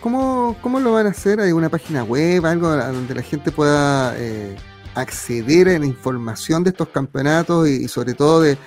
¿Cómo, 0.00 0.56
cómo 0.60 0.78
lo 0.80 0.92
van 0.92 1.06
a 1.06 1.10
hacer? 1.10 1.40
¿Hay 1.40 1.52
una 1.52 1.68
página 1.68 2.04
web, 2.04 2.44
algo 2.44 2.68
donde 2.76 3.14
la 3.14 3.22
gente 3.22 3.50
pueda 3.50 4.14
eh, 4.16 4.56
acceder 4.94 5.68
a 5.68 5.78
la 5.78 5.86
información 5.86 6.64
de 6.64 6.70
estos 6.70 6.88
campeonatos 6.88 7.68
y, 7.68 7.88
sobre 7.88 8.14
todo 8.14 8.42
de, 8.42 8.58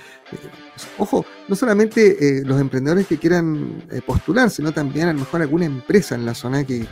ojo, 0.98 1.26
no 1.48 1.56
solamente 1.56 2.40
eh, 2.40 2.44
los 2.46 2.60
emprendedores 2.60 3.08
que 3.08 3.18
quieran 3.18 3.84
eh, 3.92 4.02
postular, 4.06 4.50
sino 4.50 4.72
también 4.72 5.08
a 5.08 5.14
lo 5.14 5.20
mejor 5.20 5.42
alguna 5.42 5.66
empresa 5.66 6.16
en 6.16 6.26
la 6.26 6.34
zona 6.34 6.64
que, 6.64 6.86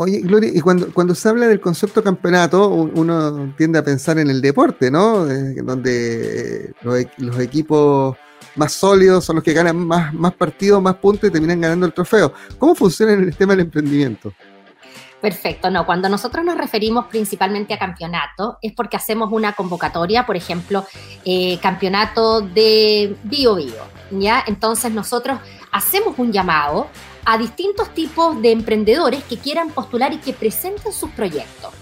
Oye, 0.00 0.20
Gloria, 0.20 0.52
y 0.54 0.60
cuando, 0.60 0.94
cuando 0.94 1.12
se 1.12 1.28
habla 1.28 1.48
del 1.48 1.60
concepto 1.60 2.04
campeonato, 2.04 2.68
uno 2.68 3.52
tiende 3.56 3.80
a 3.80 3.82
pensar 3.82 4.16
en 4.20 4.30
el 4.30 4.40
deporte, 4.40 4.92
¿no? 4.92 5.26
donde 5.26 6.66
eh, 6.66 6.72
los, 6.82 7.40
equipos 7.40 8.16
más 8.54 8.74
sólidos 8.74 9.24
son 9.24 9.36
los 9.36 9.44
que 9.44 9.52
ganan 9.52 9.76
más, 9.76 10.14
más 10.14 10.34
partidos, 10.34 10.80
más 10.80 10.94
puntos 10.94 11.28
y 11.28 11.32
terminan 11.32 11.60
ganando 11.60 11.84
el 11.84 11.92
trofeo. 11.92 12.32
¿Cómo 12.58 12.76
funciona 12.76 13.12
en 13.14 13.24
el 13.24 13.34
tema 13.34 13.54
del 13.54 13.66
emprendimiento? 13.66 14.32
Perfecto, 15.20 15.68
no, 15.68 15.84
cuando 15.84 16.08
nosotros 16.08 16.44
nos 16.44 16.56
referimos 16.56 17.06
principalmente 17.06 17.74
a 17.74 17.78
campeonato 17.80 18.58
es 18.62 18.72
porque 18.74 18.96
hacemos 18.96 19.32
una 19.32 19.52
convocatoria, 19.54 20.24
por 20.24 20.36
ejemplo, 20.36 20.86
eh, 21.24 21.58
campeonato 21.60 22.40
de 22.40 23.16
bio 23.24 23.56
bio, 23.56 23.97
Entonces 24.10 24.92
nosotros 24.92 25.38
hacemos 25.72 26.18
un 26.18 26.32
llamado 26.32 26.88
a 27.24 27.36
distintos 27.36 27.92
tipos 27.94 28.40
de 28.40 28.52
emprendedores 28.52 29.22
que 29.24 29.36
quieran 29.36 29.70
postular 29.70 30.12
y 30.12 30.18
que 30.18 30.32
presenten 30.32 30.92
sus 30.92 31.10
proyectos. 31.10 31.72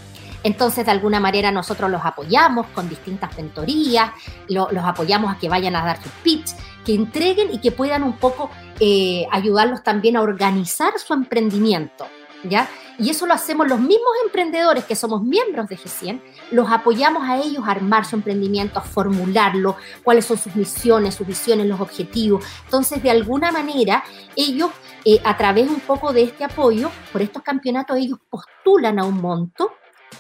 Entonces, 0.43 0.85
de 0.85 0.93
alguna 0.93 1.19
manera, 1.19 1.51
nosotros 1.51 1.91
los 1.91 2.05
apoyamos 2.05 2.67
con 2.69 2.89
distintas 2.89 3.37
mentorías, 3.37 4.11
los 4.49 4.85
apoyamos 4.85 5.35
a 5.35 5.39
que 5.39 5.49
vayan 5.49 5.75
a 5.75 5.85
dar 5.85 6.01
sus 6.01 6.13
pitch, 6.23 6.51
que 6.85 6.95
entreguen 6.95 7.53
y 7.53 7.59
que 7.59 7.73
puedan 7.73 8.05
un 8.05 8.13
poco 8.13 8.51
eh, 8.79 9.27
ayudarlos 9.33 9.83
también 9.83 10.17
a 10.17 10.23
organizar 10.23 10.93
su 10.99 11.15
emprendimiento. 11.15 12.07
¿ya? 12.49 12.69
Y 12.99 13.11
eso 13.11 13.27
lo 13.27 13.35
hacemos 13.35 13.69
los 13.69 13.79
mismos 13.79 14.11
emprendedores 14.25 14.85
que 14.85 14.97
somos 14.97 15.23
miembros 15.23 15.69
de 15.69 15.77
G100, 15.77 16.21
los 16.51 16.71
apoyamos 16.71 17.29
a 17.29 17.37
ellos 17.39 17.65
a 17.67 17.73
armar 17.73 18.05
su 18.05 18.17
emprendimiento, 18.17 18.79
a 18.79 18.83
formularlo, 18.83 19.77
cuáles 20.03 20.25
son 20.25 20.39
sus 20.39 20.55
misiones, 20.57 21.15
sus 21.15 21.27
visiones, 21.27 21.67
los 21.67 21.81
objetivos. 21.81 22.45
Entonces, 22.65 23.03
de 23.03 23.11
alguna 23.11 23.53
manera, 23.53 24.05
ellos, 24.35 24.71
eh, 25.05 25.21
a 25.25 25.37
través 25.37 25.69
un 25.69 25.81
poco 25.81 26.13
de 26.13 26.23
este 26.23 26.45
apoyo, 26.45 26.91
por 27.13 27.23
estos 27.23 27.43
campeonatos, 27.43 27.99
ellos 27.99 28.19
postulan 28.31 28.99
a 28.99 29.05
un 29.05 29.21
monto 29.21 29.73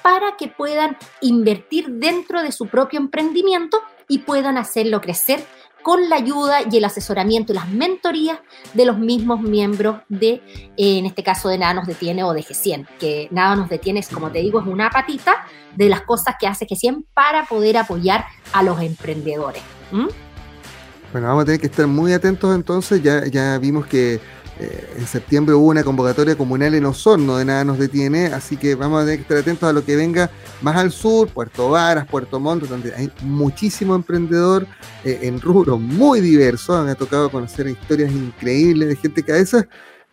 para 0.03 0.37
que 0.37 0.49
puedan 0.49 0.97
invertir 1.21 1.89
dentro 1.89 2.43
de 2.43 2.53
su 2.53 2.67
propio 2.67 2.99
emprendimiento 2.99 3.81
y 4.09 4.19
puedan 4.19 4.59
hacerlo 4.59 5.01
crecer 5.01 5.45
con 5.87 6.11
la 6.11 6.17
ayuda 6.17 6.63
y 6.69 6.79
el 6.79 6.85
asesoramiento 6.85 7.53
y 7.53 7.55
las 7.55 7.69
mentorías 7.69 8.41
de 8.75 8.85
los 8.87 8.99
mismos 8.99 9.41
miembros 9.41 9.99
de, 10.09 10.43
eh, 10.77 10.99
en 10.99 11.07
este 11.07 11.23
caso, 11.23 11.49
de 11.49 11.59
Nada 11.59 11.75
nos 11.75 11.87
detiene 11.87 12.25
o 12.25 12.33
de 12.33 12.43
G100, 12.43 12.89
que 12.99 13.29
Nada 13.31 13.55
nos 13.55 13.69
detiene, 13.69 14.01
es, 14.01 14.09
como 14.09 14.33
te 14.33 14.41
digo, 14.41 14.59
es 14.59 14.67
una 14.67 14.91
patita 14.91 15.47
de 15.77 15.89
las 15.89 16.01
cosas 16.01 16.35
que 16.41 16.49
hace 16.49 16.67
G100 16.67 17.05
para 17.15 17.45
poder 17.45 17.77
apoyar 17.77 18.25
a 18.53 18.65
los 18.65 18.81
emprendedores. 18.81 19.63
Bueno, 19.93 21.29
vamos 21.29 21.43
a 21.43 21.45
tener 21.45 21.61
que 21.61 21.69
estar 21.69 21.87
muy 21.87 22.13
atentos 22.13 22.53
entonces, 22.53 23.01
ya, 23.01 23.25
ya 23.29 23.57
vimos 23.59 23.87
que 23.87 24.19
eh, 24.59 24.95
en 24.97 25.07
septiembre 25.07 25.55
hubo 25.55 25.67
una 25.67 25.85
convocatoria 25.85 26.35
comunal 26.35 26.75
en 26.75 26.87
Osorno, 26.87 27.37
de 27.37 27.45
nada 27.45 27.65
nos 27.65 27.79
detiene, 27.79 28.27
así 28.27 28.57
que 28.57 28.75
vamos 28.75 29.03
a 29.03 29.05
tener 29.05 29.19
que 29.19 29.23
estar 29.23 29.37
atentos 29.37 29.69
a 29.69 29.73
lo 29.73 29.85
que 29.85 29.97
venga 29.97 30.31
más 30.63 30.77
al 30.77 30.93
sur, 30.93 31.29
Puerto 31.29 31.71
Varas, 31.71 32.07
Puerto 32.07 32.41
Montt, 32.41 32.65
donde 32.65 32.95
hay 32.95 33.11
muchísimo 33.21 33.95
emprendedor 33.95 34.67
eh, 35.05 35.19
en 35.23 35.43
rubros 35.43 35.79
muy 35.79 36.21
diversos. 36.21 36.85
Me 36.85 36.93
ha 36.93 36.95
tocado 36.95 37.31
conocer 37.31 37.69
historias 37.69 38.11
increíbles 38.11 38.89
de 38.89 38.97
gente 38.97 39.23
que 39.23 39.33
a 39.33 39.37
veces 39.37 39.67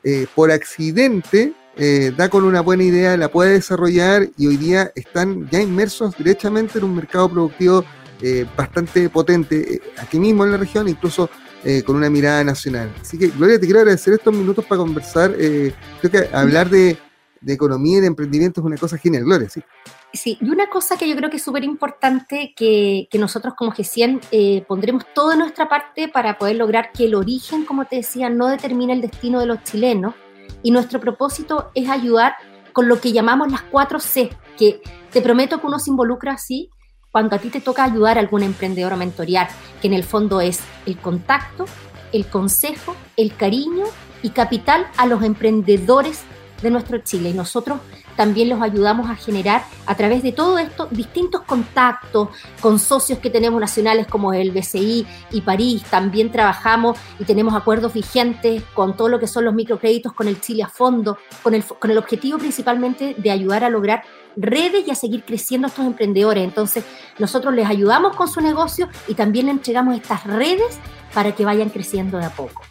eh, 0.03 0.27
por 0.35 0.51
accidente 0.51 1.53
da 2.15 2.29
con 2.29 2.43
una 2.43 2.61
buena 2.61 2.83
idea, 2.83 3.17
la 3.17 3.29
puede 3.29 3.53
desarrollar 3.53 4.29
y 4.37 4.45
hoy 4.45 4.57
día 4.57 4.91
están 4.93 5.49
ya 5.49 5.59
inmersos 5.59 6.15
directamente 6.15 6.77
en 6.77 6.83
un 6.83 6.95
mercado 6.95 7.27
productivo 7.29 7.83
bastante 8.55 9.09
potente 9.09 9.81
aquí 9.97 10.19
mismo 10.19 10.45
en 10.45 10.51
la 10.51 10.57
región, 10.57 10.87
incluso 10.87 11.31
con 11.85 11.95
una 11.95 12.09
mirada 12.09 12.43
nacional. 12.43 12.93
Así 13.01 13.17
que, 13.17 13.27
Gloria, 13.27 13.59
te 13.59 13.65
quiero 13.65 13.79
agradecer 13.79 14.13
estos 14.13 14.33
minutos 14.33 14.65
para 14.65 14.79
conversar. 14.79 15.33
creo 15.33 16.11
que 16.11 16.29
hablar 16.33 16.69
de, 16.69 16.97
de 17.43 17.53
economía 17.53 17.97
y 17.97 18.01
de 18.01 18.07
emprendimiento 18.07 18.61
es 18.61 18.65
una 18.65 18.77
cosa 18.77 18.97
genial, 18.97 19.23
Gloria, 19.23 19.49
sí. 19.49 19.61
Sí, 20.13 20.37
y 20.39 20.49
una 20.49 20.69
cosa 20.69 20.95
que 20.95 21.09
yo 21.09 21.15
creo 21.15 21.29
que 21.29 21.37
es 21.37 21.43
súper 21.43 21.63
importante 21.63 22.53
que, 22.55 23.07
que, 23.09 23.17
nosotros 23.17 23.55
como 23.57 23.71
G100 23.71 24.21
eh, 24.31 24.63
pondremos 24.67 25.05
toda 25.13 25.35
nuestra 25.35 25.67
parte 25.67 26.07
para 26.07 26.37
poder 26.37 26.57
lograr 26.57 26.91
que 26.91 27.05
el 27.05 27.15
origen, 27.15 27.65
como 27.65 27.85
te 27.85 27.97
decía, 27.97 28.29
no 28.29 28.47
determine 28.47 28.93
el 28.93 29.01
destino 29.01 29.39
de 29.39 29.47
los 29.47 29.63
chilenos. 29.63 30.13
Y 30.61 30.69
nuestro 30.69 30.99
propósito 30.99 31.71
es 31.73 31.89
ayudar 31.89 32.35
con 32.73 32.87
lo 32.87 33.01
que 33.01 33.11
llamamos 33.11 33.51
las 33.51 33.63
cuatro 33.63 33.99
C, 33.99 34.29
que 34.57 34.81
te 35.11 35.21
prometo 35.21 35.59
que 35.59 35.67
uno 35.67 35.79
se 35.79 35.89
involucra 35.89 36.33
así 36.33 36.69
cuando 37.13 37.35
a 37.35 37.39
ti 37.39 37.49
te 37.49 37.61
toca 37.61 37.83
ayudar 37.83 38.17
a 38.17 38.21
algún 38.21 38.41
emprendedor 38.41 38.91
o 38.91 38.97
mentorear, 38.97 39.47
que 39.79 39.87
en 39.87 39.93
el 39.93 40.03
fondo 40.03 40.41
es 40.41 40.61
el 40.87 40.97
contacto, 40.97 41.65
el 42.11 42.25
consejo, 42.25 42.95
el 43.15 43.35
cariño 43.35 43.85
y 44.23 44.31
capital 44.31 44.87
a 44.97 45.05
los 45.05 45.21
emprendedores 45.21 46.23
de 46.63 46.71
nuestro 46.71 46.97
Chile. 46.97 47.29
Y 47.29 47.33
nosotros 47.33 47.81
también 48.15 48.49
los 48.49 48.61
ayudamos 48.61 49.09
a 49.09 49.15
generar 49.15 49.63
a 49.85 49.95
través 49.95 50.23
de 50.23 50.31
todo 50.31 50.57
esto 50.57 50.87
distintos 50.91 51.41
contactos 51.41 52.29
con 52.61 52.79
socios 52.79 53.19
que 53.19 53.29
tenemos 53.29 53.59
nacionales 53.59 54.07
como 54.07 54.33
el 54.33 54.51
BCI 54.51 55.05
y 55.31 55.41
París. 55.41 55.83
También 55.89 56.31
trabajamos 56.31 56.97
y 57.19 57.25
tenemos 57.25 57.53
acuerdos 57.53 57.93
vigentes 57.93 58.63
con 58.73 58.95
todo 58.95 59.09
lo 59.09 59.19
que 59.19 59.27
son 59.27 59.45
los 59.45 59.53
microcréditos 59.53 60.13
con 60.13 60.27
el 60.27 60.39
Chile 60.41 60.63
a 60.63 60.67
fondo, 60.67 61.17
con 61.41 61.53
el, 61.53 61.63
con 61.63 61.91
el 61.91 61.97
objetivo 61.97 62.37
principalmente 62.37 63.15
de 63.17 63.31
ayudar 63.31 63.63
a 63.63 63.69
lograr 63.69 64.03
redes 64.35 64.87
y 64.87 64.91
a 64.91 64.95
seguir 64.95 65.23
creciendo 65.23 65.67
estos 65.67 65.85
emprendedores. 65.85 66.43
Entonces, 66.43 66.83
nosotros 67.19 67.53
les 67.53 67.67
ayudamos 67.67 68.15
con 68.15 68.27
su 68.27 68.41
negocio 68.41 68.89
y 69.07 69.13
también 69.13 69.47
les 69.47 69.55
entregamos 69.55 69.95
estas 69.95 70.23
redes 70.25 70.79
para 71.13 71.33
que 71.33 71.45
vayan 71.45 71.69
creciendo 71.69 72.17
de 72.17 72.25
a 72.25 72.29
poco. 72.29 72.63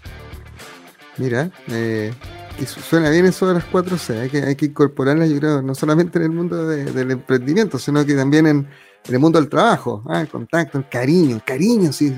Mira, 1.19 1.51
eh, 1.69 2.13
y 2.59 2.67
suena 2.67 3.11
bien 3.11 3.27
eso 3.27 3.47
de 3.47 3.55
las 3.55 3.65
4C, 3.71 4.21
hay 4.21 4.29
que, 4.29 4.43
hay 4.43 4.57
que 4.57 4.67
incorporarlas, 4.67 5.31
yo 5.31 5.39
creo, 5.39 5.63
no 5.63 5.75
solamente 5.75 6.19
en 6.19 6.25
el 6.25 6.31
mundo 6.31 6.67
del 6.67 7.11
emprendimiento, 7.11 7.79
sino 7.79 8.05
que 8.05 8.15
también 8.15 8.47
en, 8.47 8.69
en 9.09 9.15
el 9.15 9.21
mundo 9.21 9.41
del 9.41 9.49
trabajo, 9.49 10.03
¿ah? 10.09 10.21
el 10.21 10.29
contacto, 10.29 10.79
el 10.79 10.89
cariño, 10.89 11.37
el 11.37 11.43
cariño, 11.43 11.93
sí, 11.93 12.15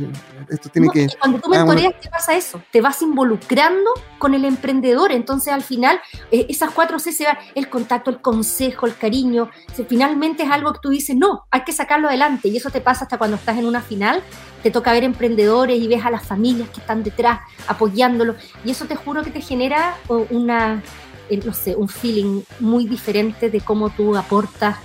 esto 0.51 0.69
tiene 0.69 0.91
que... 0.91 1.09
Cuando 1.19 1.41
tú 1.41 1.49
mentoreas, 1.49 1.95
¿qué 2.01 2.11
pasa 2.11 2.35
eso? 2.35 2.63
Te 2.71 2.83
vas 2.83 3.01
involucrando 3.01 3.91
con 4.19 4.35
el 4.35 4.45
emprendedor, 4.45 5.11
entonces 5.11 5.53
al 5.53 5.63
final 5.63 5.99
eh, 6.31 6.45
esas 6.49 6.73
cuatro 6.73 6.99
C 6.99 7.13
se 7.13 7.25
van, 7.25 7.39
el 7.55 7.71
contacto, 7.71 8.11
el 8.11 8.21
consejo, 8.21 8.87
el 8.87 8.97
cariño, 8.97 9.51
finalmente 9.89 10.43
es 10.43 10.51
algo 10.51 10.75
que 10.75 10.81
tú 10.83 10.91
dices, 10.91 11.17
no, 11.17 11.45
hay 11.51 11.63
que 11.65 11.73
sacarlo 11.73 12.09
adelante, 12.09 12.49
y 12.49 12.57
eso 12.59 12.69
te 12.69 12.83
pasa 12.83 13.05
hasta 13.05 13.17
cuando 13.17 13.37
estás 13.37 13.57
en 13.57 13.65
una 13.65 13.81
final, 13.81 14.23
te 14.63 14.71
toca 14.71 14.93
ver 14.93 15.05
emprendedores 15.05 15.81
y 15.81 15.89
ves 15.89 16.05
a 16.05 16.11
las 16.11 16.27
familias 16.27 16.69
que 16.69 16.81
están 16.81 17.03
detrás 17.03 17.41
apoyándolo, 17.67 18.35
y 18.63 18.71
eso 18.71 18.85
te 18.85 18.95
juro 18.95 19.23
que 19.23 19.31
te 19.31 19.41
genera 19.41 19.97
una, 20.09 20.83
eh, 21.31 21.41
no 21.43 21.55
sé, 21.55 21.75
un 21.75 21.89
feeling 21.89 22.43
muy 22.61 22.87
diferente 22.87 23.49
de 23.49 23.63
cómo 23.63 23.89
tú 23.89 24.17
aportas 24.17 24.77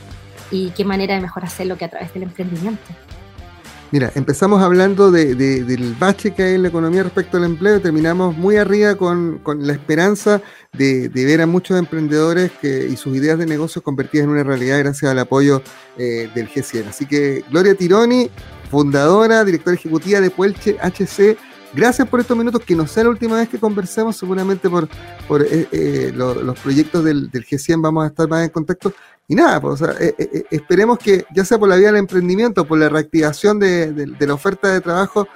y 0.51 0.71
qué 0.71 0.85
manera 0.85 1.15
de 1.15 1.21
mejor 1.21 1.43
hacerlo 1.43 1.77
que 1.77 1.85
a 1.85 1.89
través 1.89 2.13
del 2.13 2.23
emprendimiento. 2.23 2.83
Mira, 3.91 4.11
empezamos 4.13 4.61
hablando 4.61 5.09
de, 5.09 5.33
del 5.33 5.95
bache 5.95 6.31
que 6.31 6.43
hay 6.43 6.55
en 6.55 6.61
la 6.61 6.67
economía 6.67 7.01
respecto 7.01 7.37
al 7.37 7.43
empleo 7.43 7.77
y 7.77 7.79
terminamos 7.79 8.37
muy 8.37 8.57
arriba 8.57 8.93
con, 8.93 9.41
la 9.57 9.73
esperanza 9.73 10.43
de, 10.73 11.09
ver 11.09 11.41
a 11.41 11.47
muchos 11.47 11.79
emprendedores 11.79 12.51
y 12.61 12.95
sus 12.97 13.17
ideas 13.17 13.39
de 13.39 13.47
negocio 13.47 13.81
convertidas 13.81 14.25
en 14.25 14.31
una 14.31 14.43
realidad 14.43 14.77
gracias 14.77 15.09
al 15.09 15.17
apoyo 15.17 15.63
eh, 15.97 16.29
del 16.35 16.49
G100. 16.49 16.89
Así 16.89 17.07
que 17.07 17.43
Gloria 17.49 17.73
Tironi, 17.73 18.29
fundadora, 18.69 19.43
directora 19.43 19.75
ejecutiva 19.75 20.21
de 20.21 20.29
Puelche 20.29 20.77
HC, 20.79 21.35
gracias 21.73 22.07
por 22.07 22.19
estos 22.19 22.37
minutos, 22.37 22.61
que 22.63 22.75
no 22.75 22.85
sea 22.85 23.05
la 23.05 23.09
última 23.09 23.37
vez 23.37 23.49
que 23.49 23.57
conversemos, 23.57 24.15
seguramente 24.15 24.69
por, 24.69 24.87
por 25.27 25.41
eh, 25.41 25.67
eh, 25.71 26.11
los 26.13 26.59
proyectos 26.59 27.03
del, 27.03 27.31
del, 27.31 27.43
G100 27.43 27.81
vamos 27.81 28.03
a 28.03 28.07
estar 28.09 28.27
más 28.27 28.43
en 28.43 28.49
contacto. 28.49 28.93
Y 29.29 29.35
nada, 29.35 29.61
pues, 29.61 29.79
eh, 29.83 29.85
eh, 29.99 30.15
eh, 30.17 30.43
esperemos 30.49 30.97
que 30.97 31.23
ya 31.31 31.45
sea 31.45 31.59
por 31.59 31.69
la 31.69 31.75
vía 31.75 31.89
del 31.89 31.97
emprendimiento, 31.97 32.65
por 32.65 32.79
la 32.79 32.89
reactivación 32.89 33.59
de, 33.59 34.11
la 34.19 34.33
oferta 34.33 34.73
de 34.73 34.81
trabajo, 34.81 35.27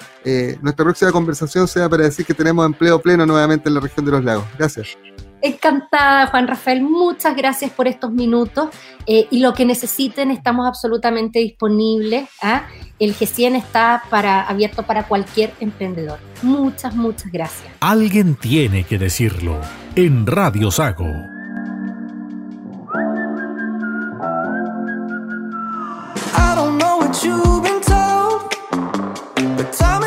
nuestra 0.62 0.84
próxima 0.84 1.12
conversación 1.12 1.68
sea 1.68 1.88
para 1.88 2.04
decir 2.06 2.26
que 2.26 2.34
tenemos 2.34 2.66
empleo 2.66 3.00
pleno 3.00 3.24
nuevamente 3.24 3.70
en 3.70 3.76
la 3.76 3.82
región 3.82 4.04
de 4.04 4.12
los 4.12 4.24
lagos. 4.24 4.46
Gracias. 4.58 4.98
Encantada, 5.44 6.26
Juan 6.28 6.48
Rafael. 6.48 6.82
Muchas 6.82 7.36
gracias 7.36 7.70
por 7.70 7.88
estos 7.88 8.12
minutos. 8.12 8.70
y 9.06 9.40
lo 9.40 9.54
que 9.54 9.66
necesiten, 9.66 10.32
estamos 10.32 10.68
absolutamente 10.68 11.40
disponibles. 11.40 12.30
¿ah? 12.42 12.66
El 12.98 13.14
G100 13.14 13.58
está 13.58 14.04
para, 14.10 14.42
abierto 14.42 14.84
para 14.84 15.04
cualquier 15.08 15.54
emprendedor. 15.60 16.18
Muchas, 16.42 16.96
muchas 16.96 17.32
gracias. 17.32 17.72
Alguien 17.82 18.36
tiene 18.36 18.86
que 18.86 18.98
decirlo. 18.98 19.60
En 19.96 20.26
Radio 20.26 20.72
Sago. 20.72 21.33
time 29.74 30.03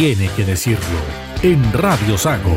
tiene 0.00 0.30
que 0.34 0.46
decirlo 0.46 0.98
en 1.42 1.62
Radio 1.74 2.16
Sago. 2.16 2.56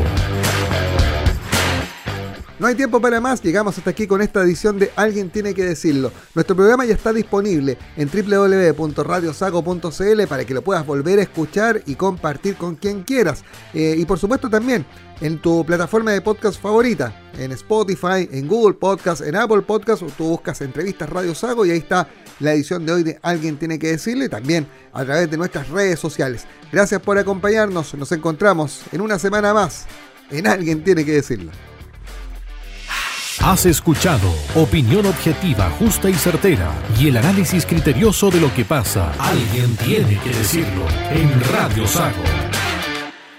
No 2.58 2.66
hay 2.66 2.74
tiempo 2.74 3.02
para 3.02 3.20
más, 3.20 3.42
llegamos 3.42 3.76
hasta 3.76 3.90
aquí 3.90 4.06
con 4.06 4.22
esta 4.22 4.40
edición 4.40 4.78
de 4.78 4.90
Alguien 4.96 5.28
tiene 5.28 5.52
que 5.52 5.62
decirlo. 5.62 6.10
Nuestro 6.34 6.56
programa 6.56 6.86
ya 6.86 6.94
está 6.94 7.12
disponible 7.12 7.76
en 7.98 8.08
www.radiosago.cl 8.08 10.26
para 10.26 10.46
que 10.46 10.54
lo 10.54 10.62
puedas 10.62 10.86
volver 10.86 11.18
a 11.18 11.22
escuchar 11.22 11.82
y 11.84 11.96
compartir 11.96 12.56
con 12.56 12.76
quien 12.76 13.02
quieras. 13.02 13.44
Eh, 13.74 13.94
y 13.98 14.06
por 14.06 14.18
supuesto 14.18 14.48
también 14.48 14.86
en 15.20 15.38
tu 15.38 15.66
plataforma 15.66 16.12
de 16.12 16.22
podcast 16.22 16.58
favorita, 16.58 17.30
en 17.36 17.52
Spotify, 17.52 18.26
en 18.32 18.48
Google 18.48 18.72
Podcast, 18.72 19.20
en 19.20 19.36
Apple 19.36 19.60
Podcast, 19.60 20.02
tú 20.16 20.28
buscas 20.28 20.62
entrevistas 20.62 21.10
Radio 21.10 21.34
Sago 21.34 21.66
y 21.66 21.72
ahí 21.72 21.78
está 21.78 22.08
la 22.40 22.52
edición 22.52 22.84
de 22.86 22.92
hoy 22.92 23.02
de 23.02 23.18
Alguien 23.22 23.56
tiene 23.56 23.78
que 23.78 23.88
decirlo 23.88 24.24
y 24.24 24.28
también 24.28 24.66
a 24.92 25.04
través 25.04 25.30
de 25.30 25.36
nuestras 25.36 25.68
redes 25.68 25.98
sociales. 26.00 26.44
Gracias 26.72 27.00
por 27.00 27.18
acompañarnos, 27.18 27.94
nos 27.94 28.12
encontramos 28.12 28.82
en 28.92 29.00
una 29.00 29.18
semana 29.18 29.54
más 29.54 29.86
en 30.30 30.46
Alguien 30.46 30.82
tiene 30.82 31.04
que 31.04 31.12
decirlo. 31.12 31.50
Has 33.42 33.66
escuchado 33.66 34.32
opinión 34.54 35.04
objetiva, 35.06 35.68
justa 35.78 36.08
y 36.08 36.14
certera 36.14 36.70
y 36.98 37.08
el 37.08 37.16
análisis 37.16 37.66
criterioso 37.66 38.30
de 38.30 38.40
lo 38.40 38.52
que 38.54 38.64
pasa. 38.64 39.12
Alguien 39.18 39.76
tiene 39.76 40.18
que 40.20 40.30
decirlo 40.30 40.86
en 41.10 41.40
Radio 41.52 41.86
Sago. 41.86 42.22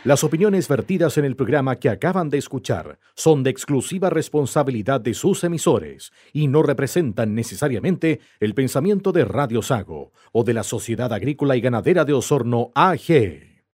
Las 0.06 0.24
opiniones 0.24 0.68
vertidas 0.68 1.18
en 1.18 1.26
el 1.26 1.36
programa 1.36 1.78
que 1.78 1.90
acaban 1.90 2.30
de 2.30 2.38
escuchar 2.38 3.00
son 3.16 3.42
de 3.42 3.50
exclusiva 3.50 4.12
responsabilidad 4.12 5.02
de 5.02 5.16
sus 5.16 5.44
emisores 5.44 6.14
y 6.32 6.48
no 6.48 6.62
representan 6.62 7.34
necesariamente 7.34 8.20
el 8.40 8.54
pensamiento 8.54 9.12
de 9.12 9.26
Radio 9.26 9.64
Sago 9.64 10.12
o 10.32 10.44
de 10.44 10.54
la 10.54 10.62
Sociedad 10.62 11.12
Agrícola 11.12 11.56
y 11.56 11.62
Ganadera 11.62 12.06
de 12.06 12.14
Osorno 12.14 12.72
AG. 12.76 13.55